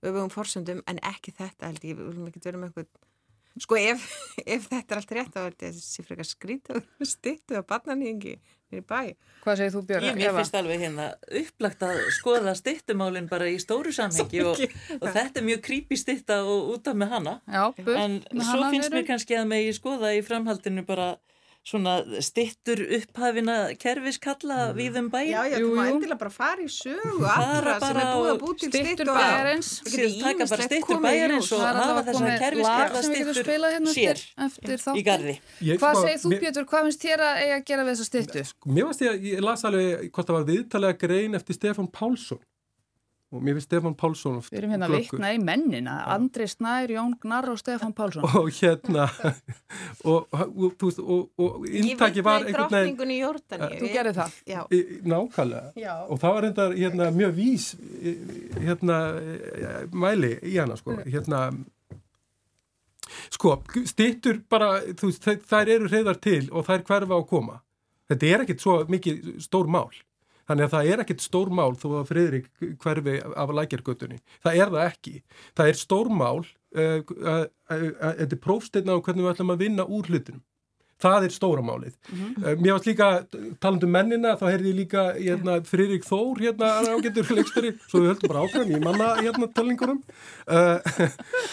öfugum 0.03 0.29
forsöndum 0.29 0.83
en 0.87 0.99
ekki 0.99 1.31
þetta 1.31 1.71
held 1.71 1.83
ég, 1.83 1.97
við 1.97 2.07
viljum 2.09 2.27
ekki 2.27 2.43
vera 2.43 2.57
með 2.57 2.67
eitthvað 2.67 2.89
Sko 3.61 3.77
ef, 3.77 4.03
ef 4.55 4.67
þetta 4.71 4.95
er 4.95 4.99
allt 4.99 5.15
rétt 5.17 5.33
þá 5.35 5.39
er 5.43 5.55
þetta 5.55 5.71
sér 5.77 6.07
frekar 6.07 6.27
skrítið 6.27 6.79
og 6.81 7.09
stittuð 7.09 7.61
á 7.61 7.63
barnanýðingi 7.69 8.37
í 8.73 8.81
bæ. 8.81 9.13
Hvað 9.43 9.59
segir 9.59 9.73
þú 9.75 9.81
Björn? 9.89 10.07
Ég 10.07 10.17
mér 10.17 10.37
finnst 10.39 10.55
alveg 10.57 10.81
hérna 10.81 11.09
upplagt 11.41 11.83
að 11.85 11.99
skoða 12.15 12.55
stittumálinn 12.57 13.27
bara 13.29 13.49
í 13.51 13.59
stóru 13.61 13.93
samhengi 13.93 14.41
og, 14.47 14.63
og 14.97 15.05
þetta 15.05 15.41
er 15.41 15.45
mjög 15.45 15.61
creepy 15.67 15.99
stitta 15.99 16.39
og 16.47 16.71
út 16.73 16.89
af 16.89 16.97
með 16.97 17.13
hana. 17.13 17.35
Já, 17.45 17.65
en 17.93 18.17
svo 18.39 18.71
finnst 18.73 18.95
mér 18.95 19.05
kannski 19.11 19.37
að 19.37 19.51
mig 19.51 19.69
skoða 19.77 20.15
í 20.17 20.23
framhaldinu 20.25 20.85
bara 20.87 21.11
svona 21.63 21.93
stittur 22.19 22.81
upphafina 22.97 23.55
kerfiskalla 23.79 24.57
mm. 24.69 24.77
við 24.77 24.99
um 24.99 25.09
bæin. 25.13 25.29
Já, 25.31 25.41
já, 25.47 25.57
þú 25.63 25.69
má 25.77 25.83
endilega 25.87 26.19
bara 26.19 26.33
fara 26.33 26.65
í 26.65 26.67
sögu 26.71 27.23
allra 27.23 27.77
sem 27.79 27.99
er 28.01 28.09
búið 28.09 28.31
að 28.33 28.39
búið 28.41 28.57
til 28.63 28.71
stittur 28.73 29.11
bæjarins. 29.15 29.71
Taka 30.19 30.49
bara 30.51 30.67
stittur 30.67 31.01
bæjarins 31.05 31.51
og 31.55 31.65
hafa 31.67 32.05
þess 32.09 32.23
að 32.23 32.37
kerfiskalla 32.43 33.03
stittur 33.07 33.51
hérna 33.63 33.95
sér 33.95 34.23
í 34.99 35.05
gardi. 35.07 35.37
Hvað 35.79 36.01
segir 36.01 36.23
þú 36.25 36.33
Pétur, 36.43 36.67
hvað 36.67 36.89
finnst 36.89 37.05
þér 37.07 37.27
að 37.29 37.43
eiga 37.43 37.59
að 37.61 37.67
gera 37.71 37.87
við 37.87 37.93
þessa 37.95 38.09
stittu? 38.09 38.47
Mér 38.67 38.89
finnst 38.89 39.05
ég 39.05 39.13
að 39.13 39.29
ég 39.31 39.45
las 39.47 39.67
alveg 39.69 40.09
hvort 40.09 40.29
það 40.29 40.39
var 40.39 40.49
viðtalega 40.51 40.99
grein 41.05 41.39
eftir 41.39 41.59
Stefan 41.59 41.87
Pálsson 41.87 42.43
og 43.33 43.41
mér 43.41 43.57
finnst 43.57 43.69
Stefan 43.69 43.95
Pálsson 43.97 44.35
Við 44.45 44.59
erum 44.59 44.73
hérna 44.75 44.89
vikna 44.91 45.31
í 45.33 45.39
mennina. 45.41 45.95
Andri 46.13 46.45
Snær, 46.49 46.91
Jón 46.93 47.15
Gnar 47.21 47.47
og 47.49 47.57
Stefan 47.57 47.93
Pálsson. 47.97 48.25
Og 48.37 48.49
hérna 48.53 49.07
og, 50.11 50.27
og, 50.29 50.85
og, 51.01 51.23
og 51.41 51.65
inntaki 51.67 52.23
var 52.25 52.43
Ég 52.43 52.51
vikna 52.51 52.65
í 52.65 52.69
drókningunni 52.69 53.17
í 53.17 53.21
Jórdaníu 53.23 53.79
Þú 53.81 53.91
gerir 53.95 54.17
það. 54.19 54.37
Nákvæmlega. 55.09 55.73
Já. 55.81 55.93
og 56.05 56.21
það 56.21 56.37
var 56.37 56.49
enda 56.49 56.69
hérna, 56.77 57.09
mjög 57.17 57.35
vís 57.39 57.67
hérna 58.59 58.99
mæli 59.91 60.35
í 60.45 60.55
hana 60.59 60.77
sko. 60.77 60.99
Hérna 61.03 61.43
sko, 63.33 63.57
stittur 63.89 64.43
bara 64.49 64.75
veist, 65.01 65.25
þær 65.25 65.75
eru 65.79 65.89
reyðar 65.89 66.21
til 66.21 66.45
og 66.51 66.69
þær 66.69 66.85
hverfa 66.87 67.17
á 67.17 67.21
koma. 67.29 67.61
Þetta 68.11 68.29
er 68.29 68.45
ekkit 68.45 68.61
svo 68.61 68.81
mikið 68.91 69.37
stór 69.41 69.69
mál 69.71 69.89
Þannig 70.53 70.67
að 70.67 70.73
það 70.75 70.87
er 70.93 71.01
ekkit 71.01 71.23
stórmál 71.23 71.71
þó 71.81 71.85
að 71.97 72.09
Fridrik 72.11 72.49
hverfi 72.83 73.13
af 73.25 73.53
lækjargötunni. 73.57 74.19
Það 74.45 74.57
er 74.61 74.71
það 74.75 74.83
ekki. 74.85 75.13
Það 75.57 75.69
er 75.71 75.79
stórmál, 75.79 76.41
uh, 76.77 76.99
þetta 77.71 78.27
er 78.27 78.41
prófsteina 78.43 78.93
á 78.93 79.01
hvernig 79.01 79.25
við 79.25 79.31
ætlum 79.31 79.53
að 79.55 79.63
vinna 79.63 79.87
úr 79.89 80.11
hlutunum. 80.11 80.43
Það 81.01 81.25
er 81.27 81.33
stóra 81.33 81.63
málið. 81.65 81.93
Mm 82.09 82.19
-hmm. 82.19 82.61
Mér 82.61 82.71
varst 82.71 82.85
líka, 82.85 83.25
talandu 83.59 83.85
um 83.85 83.91
mennina, 83.91 84.35
þá 84.37 84.45
heyrði 84.51 84.69
ég 84.69 84.75
líka 84.75 85.03
hérna, 85.17 85.61
Fririk 85.65 86.05
Þór, 86.05 86.39
hérna, 86.39 86.67
ágættur 86.93 87.35
leikstöri, 87.35 87.73
svo 87.87 87.99
við 87.99 88.07
höldum 88.11 88.27
bara 88.27 88.43
áfram 88.43 88.71
í 88.71 88.79
manna 88.79 89.15
hérna, 89.21 89.47
talingurum. 89.53 90.03
Uh, 90.47 90.79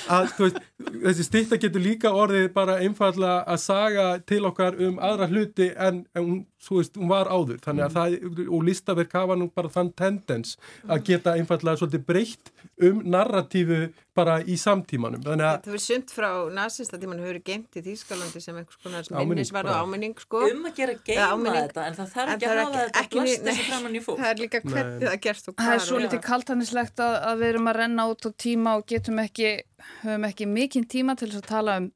að, 0.08 0.32
veist, 0.38 0.60
þessi 0.78 1.24
styrta 1.24 1.56
getur 1.56 1.80
líka 1.80 2.10
orðið 2.10 2.52
bara 2.52 2.78
einfalla 2.78 3.44
að 3.46 3.56
saga 3.56 4.18
til 4.26 4.44
okkar 4.44 4.78
um 4.80 4.98
aðra 4.98 5.26
hluti 5.26 5.70
en, 5.76 6.06
en 6.14 6.24
hún, 6.24 6.46
veist, 6.70 6.96
hún 6.96 7.08
var 7.08 7.26
áður. 7.26 7.58
Mm. 7.66 7.90
það, 7.90 8.46
og 8.48 8.64
listaverk 8.64 9.12
hafa 9.12 9.36
nú 9.36 9.50
bara 9.54 9.68
þann 9.68 9.92
tendens 9.92 10.56
að 10.86 11.04
geta 11.04 11.34
einfalla 11.34 11.76
svolítið 11.76 12.06
breytt 12.06 12.52
um 12.80 13.02
narratífu 13.04 13.88
bara 14.14 14.38
í 14.42 14.56
samtímanum. 14.58 15.20
Þannig 15.22 15.46
að 15.46 15.52
Þetta 15.60 15.70
verið 15.70 15.82
sund 15.84 16.12
frá 16.14 16.28
nazista 16.56 16.98
tíman 17.00 17.20
hefur 17.22 17.30
verið 17.34 17.44
geimt 17.46 17.76
í 17.78 17.82
Þýskalandi 17.86 18.40
sem 18.42 18.56
einhvers 18.58 18.80
konar 18.82 19.06
Áminning 19.10 19.30
minnisverð 19.30 19.70
og 19.70 19.78
áminning 19.84 20.16
sko. 20.24 20.40
Um 20.50 20.64
að 20.66 20.74
gera 20.80 20.96
geima 21.06 21.54
þetta 21.56 21.84
en 21.86 21.98
það 22.00 22.10
þarf 22.14 22.30
En 22.30 22.34
ekki 22.34 22.48
það 22.48 22.50
að 22.50 22.60
er 22.60 22.64
hafa 22.64 22.80
þetta 22.80 23.04
ekki- 23.04 23.20
blast 23.20 23.44
þessi 23.50 23.66
framann 23.70 23.94
í 23.94 24.02
fólk. 24.06 24.18
Það 24.20 24.30
er 24.32 24.42
líka 24.42 24.62
hvernig 24.66 25.06
það 25.06 25.20
gerst 25.28 25.48
og 25.48 25.54
Það 25.60 25.74
er 25.76 25.84
svo 25.86 26.02
litið 26.04 26.22
kaltanislegt 26.26 27.04
að, 27.06 27.14
að 27.30 27.38
við 27.44 27.48
erum 27.54 27.70
að 27.72 27.78
renna 27.80 28.08
út 28.10 28.26
á 28.26 28.30
tíma 28.46 28.76
og 28.80 28.86
getum 28.90 29.22
ekki, 29.22 29.54
höfum 30.02 30.28
ekki 30.32 30.50
mikinn 30.50 30.88
tíma 30.90 31.16
til 31.16 31.30
þess 31.30 31.42
að 31.44 31.50
tala 31.54 31.76
um 31.80 31.90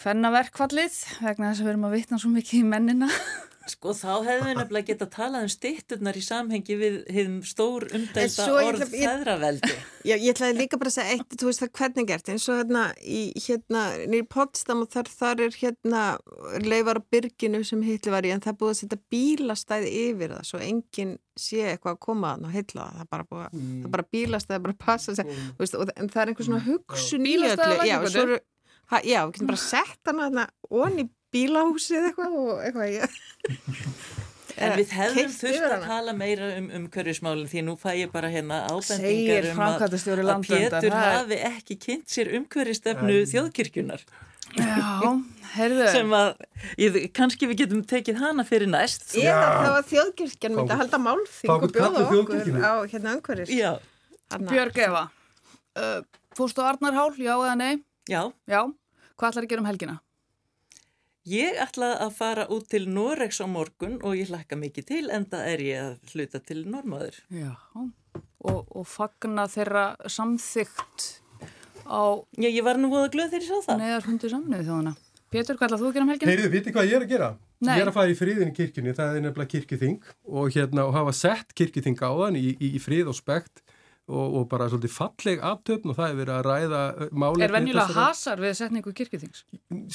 hvenna 0.00 0.30
verkfallið 0.30 0.98
vegna 1.20 1.50
þess 1.50 1.60
að 1.60 1.66
við 1.66 1.72
erum 1.74 1.88
að 1.90 1.96
vitna 1.98 2.18
svo 2.22 2.30
mikið 2.30 2.60
í 2.62 2.66
mennina. 2.70 3.08
Sko 3.70 3.92
þá 3.94 4.24
hefðum 4.26 4.48
við 4.48 4.56
nefnilega 4.58 4.88
geta 4.90 5.06
talað 5.10 5.46
um 5.46 5.50
stitturnar 5.52 6.16
í 6.18 6.22
samhengi 6.24 6.76
við 6.80 6.96
hefðum 7.12 7.38
stór 7.46 7.86
ég 7.92 8.38
orð 8.50 8.84
feðraveldi. 8.90 9.70
Já, 10.08 10.14
ég 10.16 10.30
ætlaði 10.32 10.56
líka 10.56 10.78
bara 10.80 10.90
að 10.90 10.96
segja 10.96 11.16
eitt, 11.16 11.36
þú 11.38 11.48
veist 11.50 11.62
það 11.62 11.72
hvernig 11.78 12.08
gert, 12.08 12.30
eins 12.32 12.46
og 12.50 12.60
hérna 12.60 12.84
í 13.04 13.22
hérna 13.44 13.84
nýri 14.10 14.26
Potsdam 14.34 14.84
og 14.84 14.90
þar, 14.94 15.10
þar 15.20 15.44
er 15.46 15.58
hérna 15.60 16.04
leifar 16.64 17.02
byrginu 17.12 17.62
sem 17.68 17.84
hitli 17.86 18.14
var 18.14 18.26
í 18.26 18.32
en 18.34 18.42
það 18.44 18.58
búið 18.62 18.74
að 18.74 18.78
setja 18.80 19.00
bílastæði 19.12 19.92
yfir 20.06 20.34
það 20.36 20.48
svo 20.50 20.62
enginn 20.64 21.14
sé 21.38 21.62
eitthvað 21.70 21.96
að 21.96 22.02
koma 22.08 22.34
að 22.34 22.48
og 22.48 22.56
hitla 22.56 22.86
það, 22.86 22.96
það 22.96 23.04
er 23.04 23.12
bara 23.14 23.28
búið 23.30 23.44
að, 23.44 23.60
það 23.60 23.86
er 23.88 23.94
bara 23.96 24.08
bílastæði 24.16 24.64
bara 24.66 24.76
að 24.76 24.82
passa 24.86 25.16
sig, 25.16 25.34
þú 25.36 25.64
veist, 25.64 25.78
og, 25.78 25.94
en 25.96 26.10
það 26.10 26.22
er 26.22 26.32
einhver 26.32 26.48
svona 26.48 26.64
hugsun 26.66 27.28
í 27.28 27.36
öllu, 27.38 27.70
já, 27.88 27.96
svo 28.08 28.26
eru, 28.26 28.38
ha, 28.92 29.00
já, 29.06 29.20
við 29.22 29.34
getum 29.36 29.52
bara 29.52 29.62
sett 29.62 30.10
hana 30.10 30.26
hérna 30.26 30.46
onni 30.70 31.06
bílahúsið 31.34 32.08
eitthvað 32.10 32.38
og 32.40 32.62
eitthvað, 32.64 32.88
já. 32.94 33.06
En 34.60 34.74
við 34.76 34.90
hefðum 34.92 35.30
þurft 35.32 35.66
að 35.72 35.84
tala 35.86 36.12
meira 36.16 36.48
um 36.58 36.66
umhverfismálinn 36.80 37.48
því 37.48 37.62
nú 37.68 37.76
fæ 37.80 37.92
ég 38.02 38.10
bara 38.12 38.28
hérna 38.32 38.58
ábendingar 38.68 39.46
um 39.54 39.62
að, 39.64 39.84
að 39.86 40.42
Pétur 40.50 40.90
er- 40.90 41.14
hafi 41.14 41.38
ekki 41.48 41.76
kynnt 41.86 42.10
sér 42.12 42.32
umhverfistefnu 42.36 43.22
þjóðkirkjunar 43.30 44.04
Já, 44.58 45.12
heyrðu. 45.54 45.86
sem 45.94 46.12
að 46.18 46.42
ég, 46.82 46.98
kannski 47.16 47.46
við 47.48 47.62
getum 47.62 47.84
tekið 47.86 48.18
hana 48.18 48.44
fyrir 48.44 48.68
næst. 48.70 49.06
Eða 49.14 49.46
það 49.62 49.72
var 49.76 49.86
þjóðkirkjan 49.92 50.56
myndi 50.58 50.74
að 50.74 50.82
halda 50.82 51.00
málþing 51.06 51.52
og 51.54 51.66
bjóða 51.76 52.04
okkur 52.10 52.58
á 52.58 52.74
hérna 52.90 53.14
Þarna. 54.30 54.50
Björg 54.50 54.76
Eva, 54.78 55.04
uh, 55.78 56.00
fórstu 56.38 56.62
á 56.62 56.70
Arnarhál, 56.74 57.14
já 57.18 57.32
eða 57.34 57.54
nei? 57.58 57.80
já. 58.10 58.20
Já. 58.50 58.60
Hvað 59.18 59.30
ætlar 59.32 59.46
að 59.46 59.50
gera 59.54 59.62
um 59.64 59.70
helgina? 59.70 59.96
Ég 61.28 61.58
ætla 61.60 61.90
að 62.00 62.14
fara 62.16 62.46
út 62.48 62.70
til 62.72 62.86
Noregs 62.88 63.42
á 63.44 63.46
morgun 63.50 63.98
og 64.00 64.16
ég 64.16 64.30
hlakka 64.30 64.56
mikið 64.56 64.86
til 64.88 65.02
en 65.12 65.26
það 65.28 65.48
er 65.50 65.62
ég 65.66 65.80
að 65.82 66.14
hluta 66.14 66.40
til 66.40 66.62
Normaður. 66.64 67.18
Já. 67.28 67.50
Og, 68.40 68.62
og 68.72 68.86
fagna 68.88 69.44
þeirra 69.52 69.84
samþygt 70.08 71.10
á 71.84 72.24
Já, 72.40 72.48
ég 72.48 72.64
var 72.64 72.80
nú 72.80 72.88
voða 72.88 73.10
glöð 73.12 73.34
þegar 73.34 73.44
ég 73.44 73.50
sá 73.50 73.66
það. 73.68 73.82
neðarhundi 73.82 74.30
samnið 74.32 74.64
þjóðana. 74.70 74.94
Pétur, 75.30 75.58
hvað 75.60 75.68
ætlar 75.68 75.80
þú 75.82 75.88
að 75.90 75.94
gera 75.94 76.06
um 76.06 76.10
helgina? 76.10 76.32
Heyrðu, 76.32 76.50
vitið 76.56 76.74
hvað 76.74 76.88
ég 76.88 76.96
er 76.96 77.04
að 77.04 77.12
gera? 77.12 77.28
Nei. 77.60 77.74
Ég 77.76 77.82
er 77.84 77.90
að 77.90 77.96
fara 77.98 78.10
í 78.10 78.16
friðin 78.16 78.50
í 78.50 78.54
kirkjunni, 78.56 78.94
það 78.96 79.18
er 79.18 79.24
nefnilega 79.26 79.52
kirkjuþing 79.52 79.98
og, 80.24 80.46
hérna, 80.56 80.86
og 80.88 80.96
hafa 80.96 81.12
sett 81.14 81.52
kirkjuþing 81.60 82.00
á 82.00 82.10
þann 82.16 82.38
í, 82.40 82.46
í, 82.56 82.70
í 82.74 82.80
frið 82.80 83.12
og 83.12 83.18
spekt 83.18 83.60
og, 84.10 84.36
og 84.40 84.46
bara 84.50 84.68
svolítið 84.70 84.92
falleg 84.94 85.42
aftöfn 85.46 85.92
og 85.92 85.98
það 85.98 86.10
er 86.10 86.16
verið 86.18 86.34
að 86.34 86.46
ræða 86.46 86.82
málefni. 87.10 87.44
Er 87.46 87.54
venjulega 87.54 87.96
hasar 87.96 88.42
við 88.42 88.56
setningu 88.58 88.92
kirkjuþings? 88.96 89.44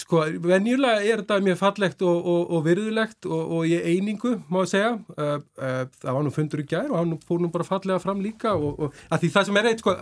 Sko, 0.01 0.21
venjulega 0.45 1.03
er 1.03 1.23
þetta 1.23 1.39
mjög 1.45 1.59
fallegt 1.61 2.05
og, 2.05 2.29
og, 2.33 2.53
og 2.55 2.63
virðulegt 2.65 3.29
og, 3.29 3.53
og 3.57 3.69
í 3.69 3.79
einingu, 3.79 4.35
má 4.49 4.61
ég 4.63 4.71
segja. 4.71 4.93
Uh, 5.15 5.35
uh, 5.59 5.81
það 6.01 6.17
var 6.17 6.27
nú 6.27 6.33
fundur 6.35 6.63
í 6.63 6.67
gær 6.71 6.91
og 6.91 6.97
hann 7.01 7.15
fór 7.27 7.43
nú 7.43 7.51
bara 7.53 7.67
fallega 7.67 7.99
fram 8.03 8.23
líka 8.23 8.55
og, 8.55 8.79
og 8.87 8.99
að 9.09 9.25
því 9.25 9.31
það 9.35 9.49
sem 9.49 9.61
er 9.61 9.69
eitt, 9.71 9.83
sko, 9.83 9.95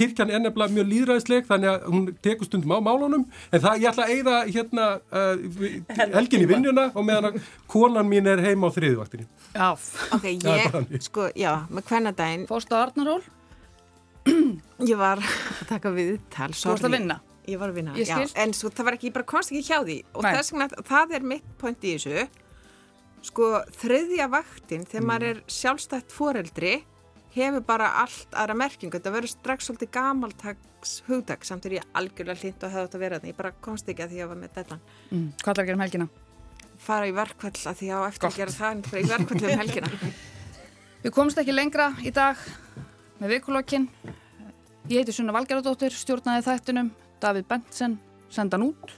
kirkjan 0.00 0.34
er 0.34 0.44
nefnilega 0.44 0.76
mjög 0.78 0.90
líðræðisleg 0.92 1.48
þannig 1.50 1.72
að 1.72 1.88
hún 1.94 2.08
tekur 2.24 2.50
stundum 2.50 2.76
á 2.76 2.78
málunum 2.84 3.26
en 3.50 3.64
það, 3.64 3.80
ég 3.82 3.90
ætla 3.92 4.06
að 4.06 4.14
eigða 4.14 4.36
hérna 4.50 4.88
uh, 5.10 6.10
helgin 6.18 6.44
í 6.44 6.50
vinnuna 6.50 6.88
og 6.92 7.08
meðan 7.08 7.40
konan 7.70 8.08
mín 8.10 8.28
er 8.30 8.42
heima 8.44 8.68
á 8.68 8.76
þriðvaktinni. 8.76 9.28
Já. 9.54 9.70
Ok, 10.14 10.26
Það 10.42 10.58
er 10.58 10.78
ég, 10.90 11.02
sko, 11.04 11.28
já, 11.38 11.52
ég 14.90 14.96
var 15.00 15.20
að 15.22 15.66
taka 15.68 15.92
við 15.94 16.16
tal, 16.32 16.50
Þú 16.56 16.72
varst 16.72 16.88
að 16.88 16.96
vinna? 16.98 17.18
Ég 17.44 17.60
var 17.60 17.68
að 17.74 17.76
vinna, 17.76 17.92
já, 18.00 18.16
en 18.40 18.54
sko, 18.56 18.70
það 18.72 18.86
var 18.88 18.96
ekki, 18.96 19.10
ég 19.10 19.14
bara 19.18 19.26
komst 19.28 19.50
ekki 19.52 19.66
hjá 19.68 19.82
því. 19.84 19.98
Og 20.16 20.24
Nei. 20.24 20.30
þess 20.38 20.52
vegna, 20.54 20.68
það 20.88 21.10
er 21.18 21.26
mitt 21.34 21.50
point 21.60 21.82
í 21.84 21.90
þessu, 21.98 22.22
sko, 23.28 23.48
þriðja 23.82 24.28
vaktin, 24.32 24.86
þegar 24.88 25.06
maður 25.10 25.28
er 25.34 25.42
sjálfstætt 25.52 26.14
foreldri, 26.16 26.72
hefur 27.34 27.64
bara 27.68 27.90
allt 28.00 28.32
aðra 28.38 28.56
merkingu, 28.56 28.96
þetta 28.96 29.12
verður 29.12 29.32
strax 29.34 29.68
svolítið 29.68 29.92
gamaltags 29.98 30.94
hugdag, 31.08 31.44
samt 31.44 31.68
er 31.68 31.76
ég 31.80 31.86
algjörlega 32.00 32.40
hlýnt 32.40 32.64
og 32.64 32.72
hefði 32.72 32.88
átt 32.88 32.96
að 32.96 33.04
vera 33.04 33.18
þetta, 33.20 33.32
ég 33.34 33.38
bara 33.42 33.52
komst 33.68 33.88
ekki 33.92 34.06
að 34.06 34.12
því 34.14 34.20
að 34.20 34.24
ég 34.24 34.32
var 34.32 34.40
með 34.40 34.54
þetta, 34.60 34.78
Mm. 35.10 35.26
Hvað 35.42 35.52
ætlar 35.52 35.64
að 35.64 35.68
gera 35.68 35.76
um 35.76 35.84
helgina? 35.84 36.08
fara 36.84 37.06
í 37.08 37.12
verkvall 37.14 37.52
að 37.70 37.76
því 37.80 37.88
að 37.94 38.06
eftir 38.08 38.28
að 38.28 38.36
gera 38.40 38.52
það, 38.56 38.72
en 38.72 38.82
bara 38.88 39.00
í 39.00 39.08
verkvall 39.12 39.44
um 39.44 39.58
helgina. 39.60 39.90
Við 41.04 41.12
komumst 41.14 41.38
ekki 41.40 41.54
lengra 41.54 41.90
í 42.04 42.10
dag 42.14 42.40
með 43.20 43.36
vikulokkin. 43.36 43.88
Ég 44.90 45.00
heiti 45.00 45.14
Sunna 45.16 45.32
Valgeradóttir, 45.32 45.94
stjórnaði 45.96 46.44
þættinum, 46.44 46.90
Davíð 47.22 47.46
Bentsen, 47.48 47.96
sendan 48.32 48.66
út. 48.66 48.92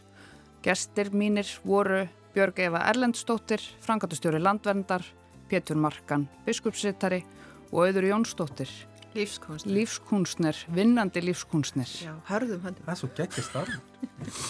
Gestir 0.64 1.12
mínir 1.14 1.46
voru 1.64 2.06
Björg 2.34 2.58
Eva 2.64 2.82
Erlendstóttir, 2.90 3.62
frangatustjóri 3.84 4.40
Landverndar, 4.42 5.04
Pétur 5.48 5.78
Markan, 5.78 6.26
biskupsittari 6.44 7.22
og 7.70 7.86
Auður 7.86 8.08
Jónsdóttir, 8.10 8.72
Lífskonst. 9.16 9.66
lífskunstner, 9.70 10.58
vinnandi 10.74 11.22
lífskunstner. 11.24 11.88
Já, 12.02 12.12
hörðum 12.28 12.66
höndum. 12.66 12.84
Það 12.84 12.92
er 12.92 13.00
svo 13.00 13.08
geggjast 13.16 13.48
starf. 13.48 13.78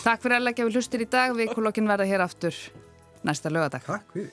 Takk 0.02 0.24
fyrir 0.24 0.38
að 0.40 0.48
leggja 0.48 0.66
við 0.66 0.80
hlustir 0.80 1.04
í 1.04 1.10
dag, 1.12 1.36
vikulokkin 1.36 1.86
verða 1.86 2.08
hér 2.08 2.24
aftur 2.24 2.56
næsta 3.22 3.52
lögadag. 3.52 3.84
Takk 3.86 4.16
fyrir. 4.16 4.32